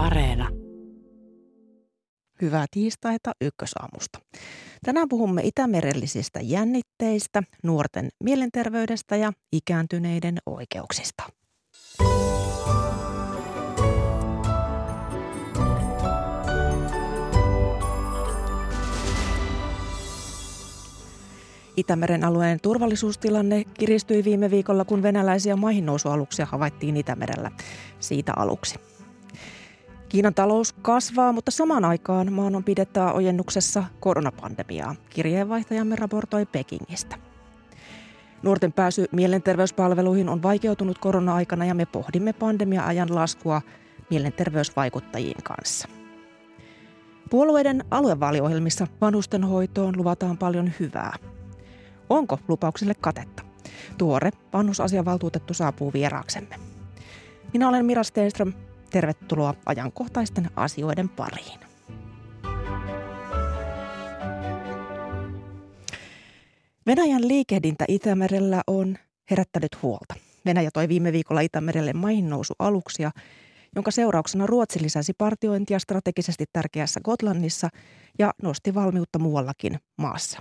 Areena. 0.00 0.48
Hyvää 2.42 2.66
tiistaita 2.70 3.32
ykkösaamusta. 3.40 4.18
Tänään 4.84 5.08
puhumme 5.08 5.42
itämerellisistä 5.44 6.40
jännitteistä, 6.42 7.42
nuorten 7.62 8.08
mielenterveydestä 8.24 9.16
ja 9.16 9.32
ikääntyneiden 9.52 10.38
oikeuksista. 10.46 11.22
Itämeren 21.76 22.24
alueen 22.24 22.58
turvallisuustilanne 22.62 23.64
kiristyi 23.64 24.24
viime 24.24 24.50
viikolla, 24.50 24.84
kun 24.84 25.02
venäläisiä 25.02 25.56
maihinnousualuksia 25.56 26.46
havaittiin 26.46 26.96
Itämerellä. 26.96 27.50
Siitä 28.00 28.32
aluksi. 28.36 28.99
Kiinan 30.10 30.34
talous 30.34 30.72
kasvaa, 30.72 31.32
mutta 31.32 31.50
samaan 31.50 31.84
aikaan 31.84 32.32
maan 32.32 32.56
on 32.56 32.64
pidettävä 32.64 33.12
ojennuksessa 33.12 33.84
koronapandemiaa. 34.00 34.94
Kirjeenvaihtajamme 35.10 35.96
raportoi 35.96 36.46
Pekingistä. 36.46 37.16
Nuorten 38.42 38.72
pääsy 38.72 39.06
mielenterveyspalveluihin 39.12 40.28
on 40.28 40.42
vaikeutunut 40.42 40.98
korona-aikana 40.98 41.64
ja 41.64 41.74
me 41.74 41.86
pohdimme 41.86 42.32
pandemia-ajan 42.32 43.14
laskua 43.14 43.62
mielenterveysvaikuttajien 44.10 45.42
kanssa. 45.42 45.88
Puolueiden 47.30 47.84
aluevaaliohjelmissa 47.90 48.86
vanhustenhoitoon 49.00 49.96
luvataan 49.96 50.38
paljon 50.38 50.72
hyvää. 50.80 51.16
Onko 52.08 52.38
lupauksille 52.48 52.94
katetta? 53.00 53.42
Tuore 53.98 54.30
vanhusasiavaltuutettu 54.52 55.54
saapuu 55.54 55.92
vieraaksemme. 55.92 56.56
Minä 57.52 57.68
olen 57.68 57.84
Mira 57.84 58.02
Steenström. 58.02 58.52
Tervetuloa 58.90 59.54
ajankohtaisten 59.66 60.50
asioiden 60.56 61.08
pariin. 61.08 61.60
Venäjän 66.86 67.28
liikehdintä 67.28 67.84
Itämerellä 67.88 68.62
on 68.66 68.96
herättänyt 69.30 69.82
huolta. 69.82 70.14
Venäjä 70.46 70.70
toi 70.74 70.88
viime 70.88 71.12
viikolla 71.12 71.40
Itämerelle 71.40 71.92
aluksia, 72.58 73.10
jonka 73.74 73.90
seurauksena 73.90 74.46
Ruotsi 74.46 74.82
lisäsi 74.82 75.12
partiointia 75.18 75.78
strategisesti 75.78 76.44
tärkeässä 76.52 77.00
Gotlannissa 77.04 77.68
ja 78.18 78.34
nosti 78.42 78.74
valmiutta 78.74 79.18
muuallakin 79.18 79.78
maassa. 79.98 80.38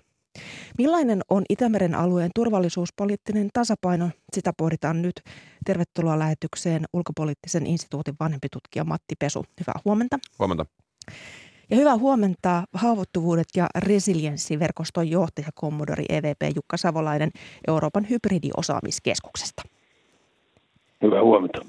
Millainen 0.77 1.21
on 1.29 1.43
Itämeren 1.49 1.95
alueen 1.95 2.31
turvallisuuspoliittinen 2.35 3.49
tasapaino? 3.53 4.09
Sitä 4.33 4.53
pohditaan 4.57 5.01
nyt. 5.01 5.21
Tervetuloa 5.69 6.19
lähetykseen 6.19 6.85
ulkopoliittisen 6.93 7.67
instituutin 7.67 8.15
vanhempi 8.19 8.47
tutkija 8.51 8.83
Matti 8.83 9.15
Pesu. 9.19 9.45
Hyvää 9.59 9.81
huomenta. 9.85 10.19
Huomenta. 10.39 10.65
Ja 11.69 11.77
hyvää 11.77 11.97
huomenta 11.97 12.63
haavoittuvuudet 12.73 13.47
ja 13.55 13.67
resilienssiverkoston 13.75 15.09
johtaja 15.09 15.47
Commodori 15.59 16.05
EVP 16.09 16.41
Jukka 16.55 16.77
Savolainen 16.77 17.31
Euroopan 17.67 18.09
hybridiosaamiskeskuksesta. 18.09 19.61
Hyvää 21.01 21.23
huomenta. 21.23 21.59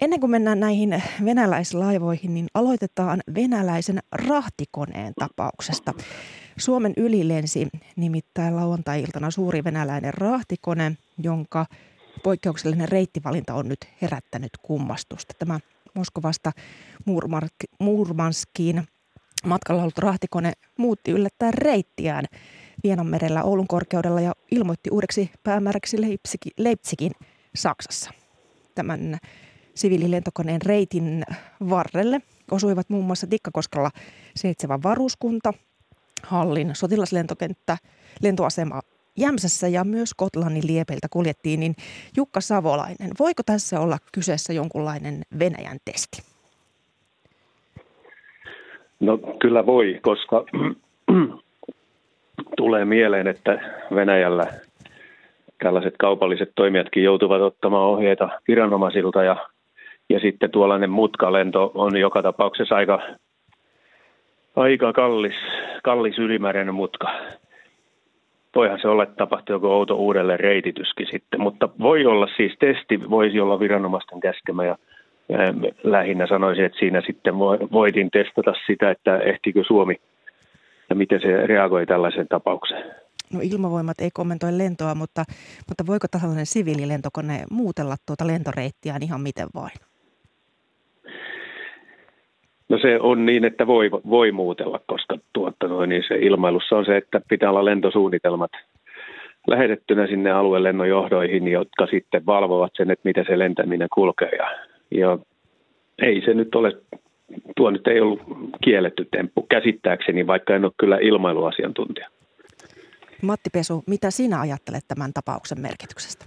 Ennen 0.00 0.20
kuin 0.20 0.30
mennään 0.30 0.60
näihin 0.60 1.02
venäläislaivoihin, 1.24 2.34
niin 2.34 2.46
aloitetaan 2.54 3.20
venäläisen 3.34 3.98
rahtikoneen 4.12 5.12
tapauksesta. 5.18 5.94
Suomen 6.58 6.92
yli 6.96 7.28
lensi 7.28 7.68
nimittäin 7.96 8.56
lauantai-iltana 8.56 9.30
suuri 9.30 9.64
venäläinen 9.64 10.14
rahtikone, 10.14 10.96
jonka 11.22 11.66
poikkeuksellinen 12.22 12.88
reittivalinta 12.88 13.54
on 13.54 13.68
nyt 13.68 13.88
herättänyt 14.02 14.50
kummastusta. 14.62 15.34
Tämä 15.38 15.60
Moskovasta 15.94 16.52
Murmanskiin 17.78 18.88
matkalla 19.44 19.82
ollut 19.82 19.98
rahtikone 19.98 20.52
muutti 20.78 21.10
yllättäen 21.10 21.54
reittiään 21.54 22.24
Vienanmerellä 22.84 23.42
Oulun 23.42 23.66
korkeudella 23.66 24.20
ja 24.20 24.32
ilmoitti 24.50 24.90
uudeksi 24.90 25.30
päämääräksi 25.42 25.96
Leipzigin 26.56 27.12
Saksassa. 27.54 28.10
Tämän 28.74 29.18
siviililentokoneen 29.74 30.62
reitin 30.62 31.24
varrelle 31.70 32.20
osuivat 32.50 32.90
muun 32.90 33.04
muassa 33.04 33.26
Tikkakoskalla 33.26 33.90
seitsemän 34.36 34.82
varuskunta, 34.82 35.52
Hallin 36.22 36.70
sotilaslentokenttä, 36.74 37.78
lentoasema 38.22 38.80
Jämsässä 39.18 39.68
ja 39.68 39.84
myös 39.84 40.14
Kotlannin 40.16 40.66
liepeiltä 40.66 41.06
kuljettiin, 41.10 41.60
niin 41.60 41.74
Jukka 42.16 42.40
Savolainen, 42.40 43.10
voiko 43.18 43.42
tässä 43.46 43.80
olla 43.80 43.98
kyseessä 44.12 44.52
jonkunlainen 44.52 45.22
Venäjän 45.38 45.78
testi? 45.84 46.22
No 49.00 49.18
kyllä 49.40 49.66
voi, 49.66 49.98
koska 50.02 50.44
tulee 52.56 52.84
mieleen, 52.84 53.26
että 53.26 53.58
Venäjällä 53.94 54.46
tällaiset 55.62 55.94
kaupalliset 55.98 56.52
toimijatkin 56.54 57.02
joutuvat 57.02 57.40
ottamaan 57.40 57.84
ohjeita 57.84 58.28
viranomaisilta 58.48 59.22
ja, 59.22 59.36
ja 60.10 60.20
sitten 60.20 60.50
tuollainen 60.50 60.90
mutkalento 60.90 61.70
on 61.74 61.96
joka 61.96 62.22
tapauksessa 62.22 62.74
aika 62.74 63.00
aika 64.56 64.92
kallis, 64.92 65.34
kallis 65.82 66.18
ylimääräinen 66.18 66.74
mutka. 66.74 67.08
Voihan 68.54 68.78
se 68.82 68.88
olla, 68.88 69.02
että 69.02 69.16
tapahtuu 69.16 69.54
joku 69.54 69.66
outo 69.66 69.94
uudelleen 69.94 70.40
reitityskin 70.40 71.06
sitten, 71.10 71.40
mutta 71.40 71.68
voi 71.78 72.06
olla 72.06 72.28
siis 72.36 72.52
testi, 72.58 73.10
voisi 73.10 73.40
olla 73.40 73.60
viranomaisten 73.60 74.20
käskemä 74.20 74.64
ja 74.64 74.76
lähinnä 75.82 76.26
sanoisin, 76.26 76.64
että 76.64 76.78
siinä 76.78 77.02
sitten 77.06 77.38
voitin 77.72 78.10
testata 78.10 78.52
sitä, 78.66 78.90
että 78.90 79.18
ehtikö 79.18 79.64
Suomi 79.64 79.96
ja 80.90 80.96
miten 80.96 81.20
se 81.20 81.46
reagoi 81.46 81.86
tällaiseen 81.86 82.28
tapaukseen. 82.28 82.94
No 83.32 83.40
ilmavoimat 83.42 84.00
ei 84.00 84.10
kommentoi 84.14 84.58
lentoa, 84.58 84.94
mutta, 84.94 85.24
mutta 85.68 85.86
voiko 85.86 86.06
tällainen 86.10 86.46
siviililentokone 86.46 87.44
muutella 87.50 87.96
tuota 88.06 88.26
lentoreittiä 88.26 88.94
ihan 89.02 89.20
miten 89.20 89.48
vain? 89.54 89.76
No 92.68 92.78
se 92.78 92.98
on 93.00 93.26
niin, 93.26 93.44
että 93.44 93.66
voi, 93.66 93.90
voi 93.90 94.32
muutella, 94.32 94.80
koska 94.86 95.18
tuotta 95.32 95.68
noin, 95.68 95.88
niin 95.88 96.04
se 96.08 96.14
ilmailussa 96.14 96.76
on 96.76 96.84
se, 96.84 96.96
että 96.96 97.20
pitää 97.28 97.50
olla 97.50 97.64
lentosuunnitelmat 97.64 98.50
lähetettynä 99.46 100.06
sinne 100.06 100.30
aluelennonjohdoihin, 100.30 101.48
jotka 101.48 101.86
sitten 101.86 102.26
valvovat 102.26 102.72
sen, 102.76 102.90
että 102.90 103.08
miten 103.08 103.24
se 103.28 103.38
lentäminen 103.38 103.88
kulkee. 103.94 104.30
Ja, 104.30 104.46
ja 104.90 105.18
ei 106.02 106.22
se 106.24 106.34
nyt 106.34 106.54
ole, 106.54 106.72
tuo 107.56 107.70
nyt 107.70 107.86
ei 107.86 108.00
ollut 108.00 108.20
kielletty 108.64 109.08
temppu 109.10 109.42
käsittääkseni, 109.42 110.26
vaikka 110.26 110.54
en 110.54 110.64
ole 110.64 110.72
kyllä 110.80 110.98
ilmailuasiantuntija. 110.98 112.08
Matti 113.22 113.50
Pesu, 113.50 113.84
mitä 113.86 114.10
sinä 114.10 114.40
ajattelet 114.40 114.84
tämän 114.88 115.12
tapauksen 115.12 115.60
merkityksestä? 115.60 116.24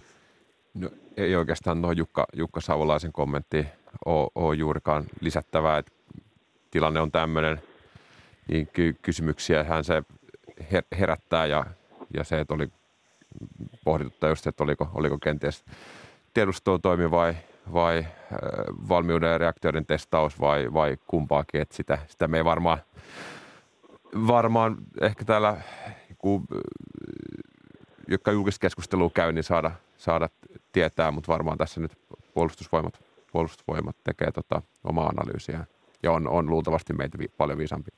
No, 0.73 0.89
ei 1.17 1.35
oikeastaan 1.35 1.81
noin 1.81 1.97
Jukka, 1.97 2.25
Jukka 2.33 2.61
Savolaisen 2.61 3.11
kommentti 3.11 3.65
ole, 4.05 4.29
ole 4.35 4.55
juurikaan 4.55 5.03
lisättävää. 5.21 5.77
Että 5.77 5.91
tilanne 6.71 6.99
on 6.99 7.11
tämmöinen, 7.11 7.61
niin 8.47 8.67
ky- 8.73 8.95
kysymyksiä 9.01 9.63
hän 9.63 9.83
se 9.83 10.03
herättää 10.99 11.45
ja, 11.45 11.65
ja 12.13 12.23
se, 12.23 12.39
että 12.39 12.53
oli 12.53 12.67
pohdituttaa 13.83 14.29
just, 14.29 14.47
että 14.47 14.63
oliko, 14.63 14.89
oliko 14.93 15.17
kenties 15.17 15.65
toimi 16.81 17.11
vai, 17.11 17.35
vai 17.73 17.97
äh, 17.97 18.07
valmiuden 18.89 19.31
ja 19.31 19.37
reaktioiden 19.37 19.85
testaus 19.85 20.39
vai, 20.39 20.73
vai 20.73 20.97
kumpaakin, 21.07 21.61
että 21.61 21.75
sitä, 21.75 21.97
sitä 22.07 22.27
me 22.27 22.37
ei 22.37 22.45
varmaan, 22.45 22.77
varmaan 24.27 24.77
ehkä 25.01 25.25
täällä 25.25 25.57
kun, 26.17 26.47
jotka 28.07 28.31
julkista 28.31 28.61
keskustelua 28.61 29.09
käy, 29.13 29.31
niin 29.31 29.43
saada, 29.43 29.71
saada 29.97 30.29
tietää, 30.71 31.11
mutta 31.11 31.31
varmaan 31.31 31.57
tässä 31.57 31.81
nyt 31.81 31.97
puolustusvoimat, 32.33 33.03
puolustusvoimat 33.31 33.95
tekee 34.03 34.31
tota 34.31 34.61
omaa 34.83 35.07
analyysiään 35.07 35.65
ja 36.03 36.11
on, 36.11 36.27
on 36.27 36.49
luultavasti 36.49 36.93
meitä 36.93 37.17
vi, 37.17 37.27
paljon 37.37 37.57
viisampi. 37.57 37.91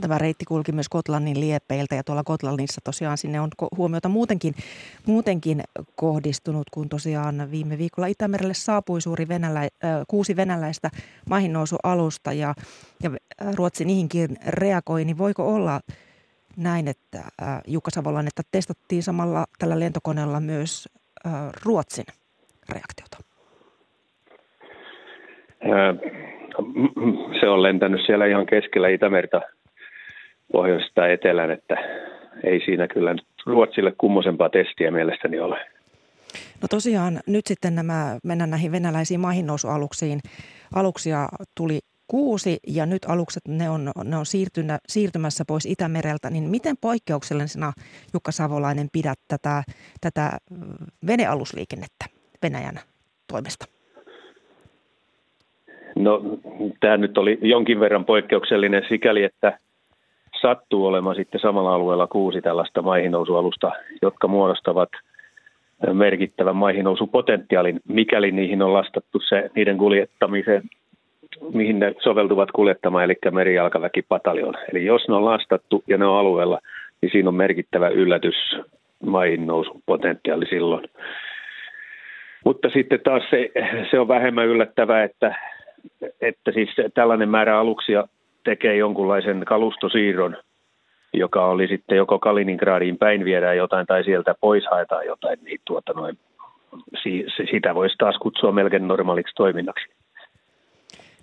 Tämä 0.00 0.18
reitti 0.18 0.44
kulki 0.44 0.72
myös 0.72 0.88
Kotlannin 0.88 1.40
liepeiltä 1.40 1.94
ja 1.94 2.04
tuolla 2.04 2.24
Kotlannissa 2.24 2.80
tosiaan 2.84 3.18
sinne 3.18 3.40
on 3.40 3.48
huomiota 3.76 4.08
muutenkin, 4.08 4.54
muutenkin 5.06 5.62
kohdistunut, 5.96 6.70
kun 6.70 6.88
tosiaan 6.88 7.48
viime 7.50 7.78
viikolla 7.78 8.06
Itämerelle 8.06 8.54
saapui 8.54 9.00
suuri 9.00 9.28
venälä, 9.28 9.68
kuusi 10.08 10.36
venäläistä 10.36 10.90
maihinnousualusta 11.28 12.32
ja, 12.32 12.54
ja 13.02 13.10
Ruotsi 13.54 13.84
niihinkin 13.84 14.36
reagoi, 14.46 15.04
niin 15.04 15.18
voiko 15.18 15.54
olla 15.54 15.80
näin, 16.56 16.88
että 16.88 17.22
Jukka 17.66 17.90
Savolainen, 17.90 18.28
että 18.28 18.42
testattiin 18.50 19.02
samalla 19.02 19.46
tällä 19.58 19.80
lentokoneella 19.80 20.40
myös 20.40 20.88
Ruotsin 21.64 22.06
reaktiota? 22.68 23.18
Se 27.40 27.48
on 27.48 27.62
lentänyt 27.62 28.00
siellä 28.06 28.26
ihan 28.26 28.46
keskellä 28.46 28.88
Itämerta 28.88 29.40
pohjoisesta 30.52 31.08
etelään, 31.08 31.50
että 31.50 31.76
ei 32.44 32.60
siinä 32.64 32.88
kyllä 32.88 33.14
Ruotsille 33.46 33.92
kummosempaa 33.98 34.48
testiä 34.48 34.90
mielestäni 34.90 35.38
ole. 35.38 35.58
No 36.62 36.68
tosiaan 36.70 37.20
nyt 37.26 37.46
sitten 37.46 37.74
nämä, 37.74 38.18
mennään 38.24 38.50
näihin 38.50 38.72
venäläisiin 38.72 39.20
maihinnousualuksiin. 39.20 40.20
aluksia 40.74 41.28
tuli 41.56 41.78
kuusi 42.06 42.58
ja 42.66 42.86
nyt 42.86 43.04
alukset 43.04 43.42
ne 43.48 43.70
on, 43.70 43.90
ne 44.04 44.16
on 44.16 44.26
siirtynä, 44.26 44.78
siirtymässä 44.88 45.44
pois 45.48 45.66
Itämereltä, 45.66 46.30
niin 46.30 46.44
miten 46.44 46.76
poikkeuksellisena 46.80 47.72
Jukka 48.14 48.32
Savolainen 48.32 48.88
pidät 48.92 49.18
tätä, 49.28 49.62
tätä 50.00 50.30
venealusliikennettä 51.06 52.04
Venäjän 52.42 52.80
toimesta? 53.26 53.66
No 55.94 56.22
tämä 56.80 56.96
nyt 56.96 57.18
oli 57.18 57.38
jonkin 57.42 57.80
verran 57.80 58.04
poikkeuksellinen 58.04 58.84
sikäli, 58.88 59.24
että 59.24 59.58
sattuu 60.40 60.86
olemaan 60.86 61.16
sitten 61.16 61.40
samalla 61.40 61.74
alueella 61.74 62.06
kuusi 62.06 62.40
tällaista 62.40 62.82
maihinnousualusta, 62.82 63.72
jotka 64.02 64.28
muodostavat 64.28 64.88
merkittävän 65.92 66.56
maihinnousupotentiaalin, 66.56 67.80
mikäli 67.88 68.32
niihin 68.32 68.62
on 68.62 68.72
lastattu 68.72 69.20
se 69.28 69.50
niiden 69.54 69.78
kuljettamiseen 69.78 70.62
mihin 71.54 71.78
ne 71.78 71.94
soveltuvat 71.98 72.50
kuljettamaan, 72.50 73.04
eli 73.04 73.14
merijalkaväkipataljon. 73.30 74.54
Eli 74.72 74.84
jos 74.84 75.08
ne 75.08 75.14
on 75.14 75.24
lastattu 75.24 75.84
ja 75.86 75.98
ne 75.98 76.06
on 76.06 76.18
alueella, 76.18 76.58
niin 77.02 77.12
siinä 77.12 77.28
on 77.28 77.34
merkittävä 77.34 77.88
yllätys 77.88 78.56
maihin 79.06 79.46
nousun 79.46 79.82
potentiaali 79.86 80.46
silloin. 80.46 80.88
Mutta 82.44 82.68
sitten 82.68 83.00
taas 83.04 83.22
se, 83.30 83.50
se 83.90 84.00
on 84.00 84.08
vähemmän 84.08 84.46
yllättävää, 84.46 85.04
että, 85.04 85.34
että 86.20 86.52
siis 86.52 86.68
tällainen 86.94 87.28
määrä 87.28 87.58
aluksia 87.58 88.08
tekee 88.44 88.76
jonkunlaisen 88.76 89.44
kalustosiirron, 89.44 90.36
joka 91.12 91.46
oli 91.46 91.68
sitten 91.68 91.96
joko 91.96 92.18
Kaliningradiin 92.18 92.98
päin 92.98 93.24
viedään 93.24 93.56
jotain 93.56 93.86
tai 93.86 94.04
sieltä 94.04 94.34
pois 94.40 94.64
haetaan 94.70 95.06
jotain, 95.06 95.38
niin 95.42 95.60
tuota 95.64 95.92
noin, 95.92 96.18
sitä 97.50 97.74
voisi 97.74 97.96
taas 97.98 98.16
kutsua 98.18 98.52
melkein 98.52 98.88
normaaliksi 98.88 99.34
toiminnaksi. 99.34 99.86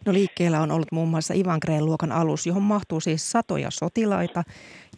No 0.06 0.14
liikkeellä 0.14 0.60
on 0.60 0.72
ollut 0.72 0.92
muun 0.92 1.10
muassa 1.10 1.34
Ivankreen 1.34 1.86
luokan 1.86 2.12
alus, 2.12 2.48
johon 2.48 2.64
mahtuu 2.64 3.00
siis 3.00 3.32
satoja 3.32 3.72
sotilaita, 3.72 4.44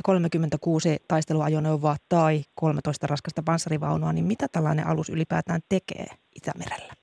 36 0.04 0.98
taisteluajoneuvoa 1.08 1.96
tai 2.10 2.42
13 2.56 3.08
raskasta 3.08 3.44
panssarivaunua, 3.46 4.14
niin 4.14 4.26
mitä 4.26 4.48
tällainen 4.52 4.88
alus 4.88 5.10
ylipäätään 5.10 5.62
tekee 5.70 6.06
Itämerellä? 6.36 7.01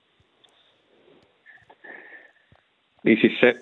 Niin 3.09 3.19
siis 3.21 3.39
se, 3.39 3.53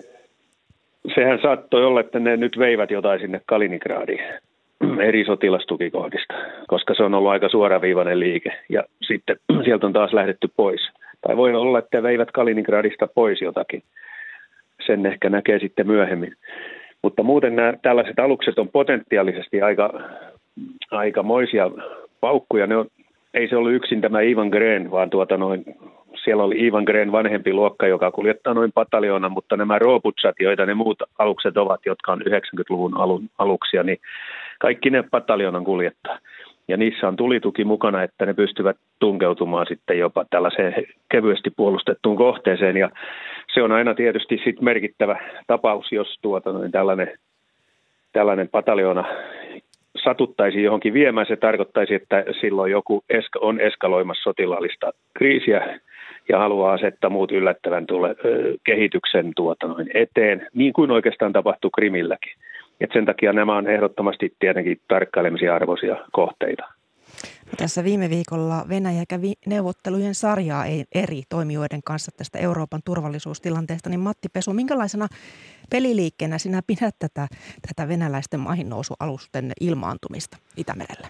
sehän 1.14 1.38
saattoi 1.42 1.84
olla, 1.84 2.00
että 2.00 2.18
ne 2.18 2.36
nyt 2.36 2.58
veivät 2.58 2.90
jotain 2.90 3.20
sinne 3.20 3.40
Kaliningradiin 3.46 4.20
eri 5.08 5.24
sotilastukikohdista, 5.24 6.34
koska 6.66 6.94
se 6.94 7.02
on 7.02 7.14
ollut 7.14 7.30
aika 7.30 7.48
suoraviivainen 7.48 8.20
liike 8.20 8.52
ja 8.68 8.84
sitten 9.02 9.36
sieltä 9.64 9.86
on 9.86 9.92
taas 9.92 10.12
lähdetty 10.12 10.48
pois. 10.56 10.80
Tai 11.20 11.36
voi 11.36 11.54
olla, 11.54 11.78
että 11.78 12.02
veivät 12.02 12.30
Kaliningradista 12.30 13.06
pois 13.14 13.40
jotakin 13.40 13.82
sen 14.86 15.06
ehkä 15.06 15.30
näkee 15.30 15.58
sitten 15.58 15.86
myöhemmin. 15.86 16.32
Mutta 17.02 17.22
muuten 17.22 17.56
nämä 17.56 17.74
tällaiset 17.82 18.18
alukset 18.18 18.58
on 18.58 18.68
potentiaalisesti 18.68 19.62
aika, 19.62 20.00
aikamoisia 20.90 21.70
paukkuja. 22.20 22.66
Ne 22.66 22.76
on, 22.76 22.86
ei 23.34 23.48
se 23.48 23.56
ollut 23.56 23.72
yksin 23.72 24.00
tämä 24.00 24.20
Ivan 24.20 24.48
Gren, 24.48 24.90
vaan 24.90 25.10
tuota 25.10 25.36
noin, 25.36 25.64
siellä 26.28 26.44
oli 26.44 26.66
Ivan 26.66 26.84
Gren 26.84 27.12
vanhempi 27.12 27.52
luokka, 27.52 27.86
joka 27.86 28.10
kuljettaa 28.10 28.54
noin 28.54 28.72
pataljoona, 28.72 29.28
mutta 29.28 29.56
nämä 29.56 29.78
Robutsat, 29.78 30.34
joita 30.40 30.66
ne 30.66 30.74
muut 30.74 31.02
alukset 31.18 31.56
ovat, 31.56 31.80
jotka 31.86 32.12
on 32.12 32.20
90-luvun 32.20 32.96
alun, 32.96 33.22
aluksia, 33.38 33.82
niin 33.82 33.98
kaikki 34.58 34.90
ne 34.90 35.04
pataljonan 35.10 35.64
kuljettaa. 35.64 36.18
Ja 36.68 36.76
niissä 36.76 37.08
on 37.08 37.16
tulituki 37.16 37.64
mukana, 37.64 38.02
että 38.02 38.26
ne 38.26 38.34
pystyvät 38.34 38.76
tunkeutumaan 38.98 39.66
sitten 39.66 39.98
jopa 39.98 40.24
tällaiseen 40.30 40.86
kevyesti 41.12 41.50
puolustettuun 41.50 42.16
kohteeseen. 42.16 42.76
Ja 42.76 42.90
se 43.54 43.62
on 43.62 43.72
aina 43.72 43.94
tietysti 43.94 44.40
sit 44.44 44.60
merkittävä 44.60 45.18
tapaus, 45.46 45.92
jos 45.92 46.18
tuota, 46.22 46.52
noin 46.52 46.72
tällainen, 46.72 47.18
tällainen 48.12 48.48
pataljoona 48.48 49.04
satuttaisi 50.04 50.62
johonkin 50.62 50.92
viemään. 50.92 51.26
Se 51.26 51.36
tarkoittaisi, 51.36 51.94
että 51.94 52.24
silloin 52.40 52.72
joku 52.72 53.04
on 53.40 53.60
eskaloimassa 53.60 54.22
sotilaallista 54.22 54.92
kriisiä 55.14 55.80
ja 56.28 56.38
haluaa 56.38 56.72
asettaa 56.72 57.10
muut 57.10 57.32
yllättävän 57.32 57.86
tule, 57.86 58.16
kehityksen 58.64 59.32
tuota 59.36 59.66
noin 59.66 59.90
eteen, 59.94 60.48
niin 60.54 60.72
kuin 60.72 60.90
oikeastaan 60.90 61.32
tapahtui 61.32 61.70
Krimilläkin. 61.74 62.32
Et 62.80 62.90
sen 62.92 63.04
takia 63.04 63.32
nämä 63.32 63.56
on 63.56 63.66
ehdottomasti 63.66 64.34
tietenkin 64.38 64.80
tarkkailemisia 64.88 65.54
arvoisia 65.54 65.96
kohteita. 66.12 66.64
Tässä 67.56 67.84
viime 67.84 68.10
viikolla 68.10 68.64
Venäjä 68.68 69.04
kävi 69.08 69.32
neuvottelujen 69.46 70.14
sarjaa 70.14 70.64
eri 70.94 71.22
toimijoiden 71.28 71.80
kanssa 71.84 72.12
tästä 72.16 72.38
Euroopan 72.38 72.80
turvallisuustilanteesta. 72.84 73.90
Niin 73.90 74.00
Matti 74.00 74.28
Pesu, 74.28 74.52
minkälaisena 74.52 75.08
peliliikkeenä 75.70 76.38
sinä 76.38 76.62
pidät 76.66 76.94
tätä, 76.98 77.28
tätä 77.68 77.88
venäläisten 77.88 78.40
maihinnousualusten 78.40 79.52
ilmaantumista 79.60 80.36
Itämerellä? 80.56 81.08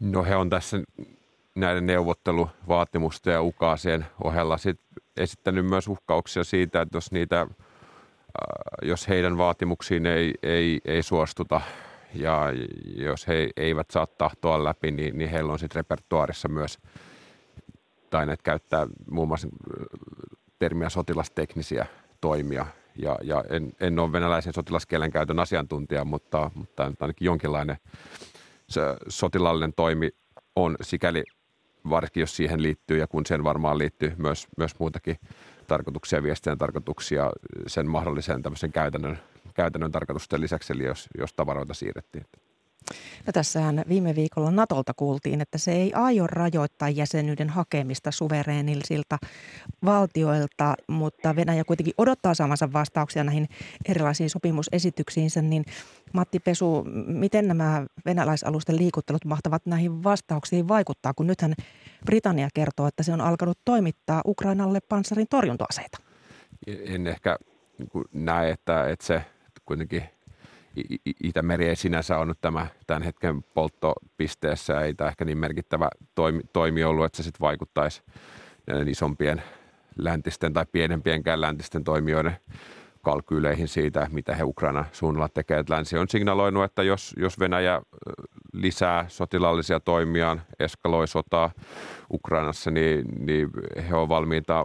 No 0.00 0.24
he 0.24 0.36
on 0.36 0.50
tässä 0.50 0.76
näiden 1.54 1.86
neuvotteluvaatimusten 1.86 3.32
ja 3.32 3.42
ukaasien 3.42 4.06
ohella 4.24 4.58
sit 4.58 4.80
esittänyt 5.16 5.66
myös 5.66 5.88
uhkauksia 5.88 6.44
siitä, 6.44 6.80
että 6.80 6.96
jos, 6.96 7.12
niitä, 7.12 7.46
jos 8.82 9.08
heidän 9.08 9.38
vaatimuksiin 9.38 10.06
ei, 10.06 10.34
ei, 10.42 10.80
ei 10.84 11.02
suostuta– 11.02 11.60
ja 12.14 12.46
jos 12.96 13.28
he 13.28 13.50
eivät 13.56 13.90
saa 13.90 14.06
tahtoa 14.06 14.64
läpi, 14.64 14.90
niin, 14.90 15.18
niin 15.18 15.30
heillä 15.30 15.52
on 15.52 15.58
sitten 15.58 15.76
repertuaarissa 15.76 16.48
myös 16.48 16.78
taineet 18.10 18.42
käyttää 18.42 18.86
muun 19.10 19.28
muassa 19.28 19.48
äh, 19.48 19.86
termiä 20.58 20.88
sotilasteknisiä 20.88 21.86
toimia. 22.20 22.66
Ja, 22.96 23.18
ja 23.22 23.44
en, 23.50 23.72
en 23.80 23.98
ole 23.98 24.12
venäläisen 24.12 24.52
sotilaskielen 24.52 25.10
käytön 25.10 25.38
asiantuntija, 25.38 26.04
mutta, 26.04 26.50
mutta 26.54 26.92
ainakin 27.00 27.26
jonkinlainen 27.26 27.76
se 28.68 28.80
sotilallinen 29.08 29.72
toimi 29.72 30.10
on 30.56 30.76
sikäli, 30.80 31.24
varsinkin 31.90 32.20
jos 32.20 32.36
siihen 32.36 32.62
liittyy 32.62 32.98
ja 32.98 33.06
kun 33.06 33.26
sen 33.26 33.44
varmaan 33.44 33.78
liittyy 33.78 34.12
myös, 34.18 34.46
myös 34.56 34.78
muutakin 34.78 35.16
tarkoituksia, 35.66 36.22
viestien 36.22 36.58
tarkoituksia 36.58 37.30
sen 37.66 37.88
mahdolliseen 37.88 38.42
tämmöisen 38.42 38.72
käytännön 38.72 39.18
käytännön 39.54 39.92
tarkoitusten 39.92 40.40
lisäksi, 40.40 40.72
eli 40.72 40.84
jos, 40.84 41.08
jos 41.18 41.32
tavaroita 41.32 41.74
siirrettiin. 41.74 42.26
No 43.26 43.32
tässähän 43.32 43.84
viime 43.88 44.14
viikolla 44.14 44.50
Natolta 44.50 44.94
kuultiin, 44.94 45.40
että 45.40 45.58
se 45.58 45.72
ei 45.72 45.92
aio 45.94 46.26
rajoittaa 46.26 46.88
jäsenyyden 46.88 47.48
hakemista 47.48 48.10
suvereenilta 48.10 49.18
valtioilta, 49.84 50.74
mutta 50.88 51.36
Venäjä 51.36 51.64
kuitenkin 51.64 51.94
odottaa 51.98 52.34
saamansa 52.34 52.72
vastauksia 52.72 53.24
näihin 53.24 53.48
erilaisiin 53.88 54.30
sopimusesityksiinsä. 54.30 55.42
Niin 55.42 55.64
Matti 56.12 56.40
Pesu, 56.40 56.84
miten 57.06 57.48
nämä 57.48 57.86
venäläisalusten 58.04 58.76
liikuttelut 58.76 59.24
mahtavat 59.24 59.66
näihin 59.66 60.02
vastauksiin 60.04 60.68
vaikuttaa, 60.68 61.14
kun 61.14 61.26
nythän 61.26 61.54
Britannia 62.06 62.48
kertoo, 62.54 62.86
että 62.86 63.02
se 63.02 63.12
on 63.12 63.20
alkanut 63.20 63.58
toimittaa 63.64 64.22
Ukrainalle 64.26 64.80
panssarin 64.80 65.26
torjuntoaseita? 65.30 65.98
En 66.66 67.06
ehkä 67.06 67.38
näe, 68.12 68.50
että, 68.50 68.88
että 68.88 69.06
se 69.06 69.22
kuitenkin 69.64 70.02
Itämeri 71.24 71.68
ei 71.68 71.76
sinänsä 71.76 72.18
on 72.18 72.28
nyt 72.28 72.40
tämä, 72.40 72.66
tämän 72.86 73.02
hetken 73.02 73.42
polttopisteessä, 73.42 74.80
ei 74.80 74.94
tämä 74.94 75.08
ehkä 75.08 75.24
niin 75.24 75.38
merkittävä 75.38 75.88
toimi, 76.14 76.40
toimi 76.52 76.84
ollut, 76.84 77.04
että 77.04 77.16
se 77.16 77.22
sitten 77.22 77.40
vaikuttaisi 77.40 78.02
näiden 78.66 78.88
isompien 78.88 79.42
läntisten 79.96 80.52
tai 80.52 80.66
pienempienkään 80.72 81.40
läntisten 81.40 81.84
toimijoiden 81.84 82.36
kalkyyleihin 83.02 83.68
siitä, 83.68 84.08
mitä 84.12 84.34
he 84.34 84.42
Ukraina 84.42 84.84
suunnalla 84.92 85.28
tekee. 85.28 85.58
Että 85.58 85.74
länsi 85.74 85.98
on 85.98 86.08
signaloinut, 86.08 86.64
että 86.64 86.82
jos, 86.82 87.14
jos 87.16 87.38
Venäjä 87.38 87.82
lisää 88.52 89.04
sotilaallisia 89.08 89.80
toimiaan, 89.80 90.42
eskaloi 90.60 91.08
sotaa 91.08 91.50
Ukrainassa, 92.12 92.70
niin, 92.70 93.04
niin 93.18 93.50
he 93.88 93.94
ovat 93.94 94.08
valmiita 94.08 94.64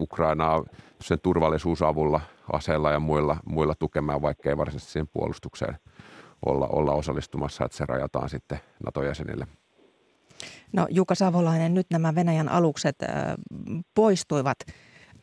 Ukrainaa 0.00 0.64
sen 1.02 1.20
turvallisuusavulla, 1.22 2.20
aseilla 2.52 2.90
ja 2.90 3.00
muilla, 3.00 3.36
muilla 3.44 3.74
tukemaan, 3.78 4.22
vaikka 4.22 4.48
ei 4.48 4.56
varsinaisesti 4.56 4.92
siihen 4.92 5.08
puolustukseen 5.12 5.74
olla, 6.46 6.66
olla 6.66 6.92
osallistumassa, 6.92 7.64
että 7.64 7.76
se 7.76 7.84
rajataan 7.88 8.28
sitten 8.28 8.58
NATO-jäsenille. 8.84 9.46
No 10.72 10.86
Jukka 10.90 11.14
Savolainen, 11.14 11.74
nyt 11.74 11.86
nämä 11.92 12.14
Venäjän 12.14 12.48
alukset 12.48 12.96
äh, 13.02 13.08
poistuivat 13.94 14.56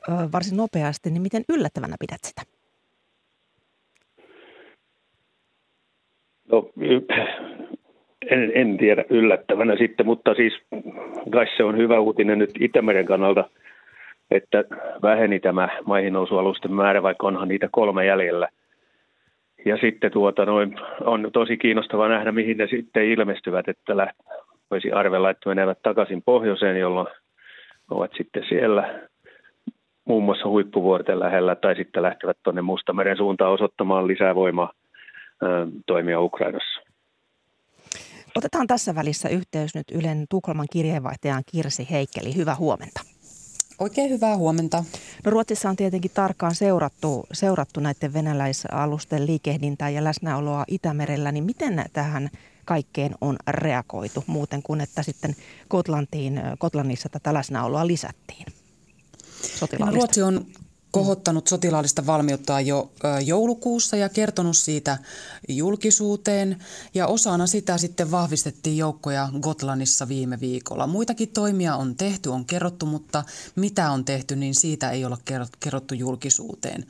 äh, 0.10 0.32
varsin 0.32 0.58
nopeasti, 0.58 1.10
niin 1.12 1.22
miten 1.22 1.44
yllättävänä 1.50 1.96
pidät 2.00 2.20
sitä? 2.24 2.42
No, 6.52 6.70
en, 8.32 8.52
en 8.56 8.78
tiedä 8.78 9.06
yllättävänä 9.10 9.76
sitten, 9.78 10.06
mutta 10.06 10.34
siis 10.34 10.54
kai 11.32 11.46
se 11.58 11.64
on 11.64 11.78
hyvä 11.78 12.00
uutinen 12.00 12.40
nyt 12.40 12.52
Itämeren 12.60 13.06
kannalta– 13.06 13.50
että 14.32 14.64
väheni 15.02 15.40
tämä 15.40 15.70
maihin 15.86 16.14
nousualusten 16.14 16.74
määrä, 16.74 17.04
vaikka 17.04 17.28
onhan 17.28 17.48
niitä 17.48 17.70
kolme 17.72 18.06
jäljellä. 18.06 18.50
Ja 19.66 19.78
sitten 19.78 20.12
tuota, 20.12 20.46
noin, 20.46 20.76
on 21.02 21.30
tosi 21.34 21.58
kiinnostava 21.58 22.08
nähdä, 22.08 22.32
mihin 22.32 22.58
ne 22.58 22.68
sitten 22.68 23.06
ilmestyvät, 23.06 23.68
että 23.68 23.98
läht, 23.98 24.18
voisi 24.72 24.92
arvella, 24.92 25.30
että 25.30 25.50
menevät 25.50 25.82
takaisin 25.82 26.22
pohjoiseen, 26.22 26.80
jolloin 26.80 27.08
ovat 27.90 28.12
sitten 28.18 28.44
siellä. 28.50 29.00
muun 30.06 30.24
muassa 30.24 30.48
huippuvuorten 30.48 31.20
lähellä 31.20 31.56
tai 31.56 31.76
sitten 31.76 32.04
lähtevät 32.04 32.38
tuonne 32.44 32.62
Mustameren 32.62 33.18
suuntaan 33.18 33.52
osoittamaan 33.52 34.08
lisää 34.08 34.36
voimaa 34.36 34.74
toimia 35.86 36.22
Ukrainassa. 36.22 36.82
Otetaan 38.36 38.68
tässä 38.68 38.96
välissä 38.96 39.30
yhteys 39.30 39.76
nyt 39.76 39.92
Ylen 39.92 40.26
Tukholman 40.30 40.68
kirjeenvaihtajan 40.74 41.44
Kirsi 41.52 41.88
Heikkeli. 41.92 42.36
Hyvää 42.36 42.56
huomenta. 42.56 43.02
Oikein 43.80 44.10
hyvää 44.10 44.38
huomenta. 44.38 44.84
No 45.26 45.32
Ruotsissa 45.32 45.70
on 45.70 45.76
tietenkin 45.76 46.12
tarkkaan 46.14 46.56
seurattu, 46.56 47.28
seurattu 47.34 47.80
näiden 47.80 48.14
venäläisalusten 48.14 49.28
liikehdintää 49.28 49.90
ja 49.90 50.04
läsnäoloa 50.04 50.64
Itämerellä, 50.68 51.32
niin 51.32 51.44
miten 51.44 51.86
tähän 51.94 52.30
kaikkeen 52.66 53.16
on 53.22 53.36
reagoitu 53.48 54.24
muuten 54.28 54.64
kuin, 54.64 54.82
että 54.82 55.04
sitten 55.04 55.36
Gotlantiin, 55.70 56.42
Gotlannissa 56.60 57.10
tätä 57.10 57.34
läsnäoloa 57.34 57.88
lisättiin? 57.88 58.46
No, 59.80 59.92
Ruotsi 59.92 60.22
on 60.22 60.46
kohottanut 60.92 61.48
sotilaallista 61.48 62.06
valmiutta 62.06 62.62
jo 62.62 62.92
joulukuussa 63.26 63.96
ja 63.96 64.10
kertonut 64.10 64.58
siitä 64.58 64.98
julkisuuteen. 65.50 66.64
Ja 66.94 67.08
osana 67.08 67.48
sitä 67.48 67.78
sitten 67.78 68.12
vahvistettiin 68.12 68.78
joukkoja 68.78 69.30
Gotlandissa 69.42 70.08
viime 70.08 70.40
viikolla. 70.40 70.88
Muitakin 70.88 71.30
toimia 71.30 71.76
on 71.76 71.96
tehty, 71.96 72.30
on 72.30 72.46
kerrottu, 72.46 72.86
mutta 72.86 73.24
mitä 73.56 73.92
on 73.92 74.06
tehty, 74.06 74.36
niin 74.36 74.56
siitä 74.56 74.90
ei 74.90 75.06
ole 75.06 75.18
kerrottu 75.60 75.94
julkisuuteen. 75.94 76.86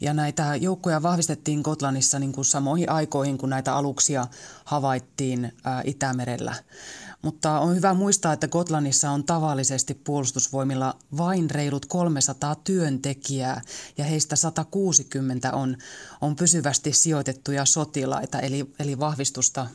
Ja 0.00 0.14
näitä 0.14 0.56
joukkoja 0.56 1.02
vahvistettiin 1.02 1.60
Gotlandissa 1.60 2.18
niin 2.18 2.32
kuin 2.32 2.44
samoihin 2.44 2.90
aikoihin, 2.90 3.38
kun 3.38 3.50
näitä 3.50 3.74
aluksia 3.74 4.26
havaittiin 4.64 5.52
Itämerellä. 5.84 6.54
Mutta 7.22 7.60
on 7.60 7.76
hyvä 7.76 7.94
muistaa, 7.94 8.32
että 8.32 8.48
Gotlandissa 8.48 9.10
on 9.10 9.24
tavallisesti 9.24 9.94
puolustusvoimilla 9.94 10.96
vain 11.16 11.50
reilut 11.50 11.86
300 11.86 12.54
työntekijää 12.54 13.60
ja 13.98 14.04
heistä 14.04 14.36
160 14.36 15.52
on, 15.52 15.76
on 16.20 16.36
pysyvästi 16.36 16.92
sijoitettuja 16.92 17.64
sotilaita, 17.64 18.40
eli, 18.40 18.72
eli 18.78 18.98
vahvistusta 18.98 19.66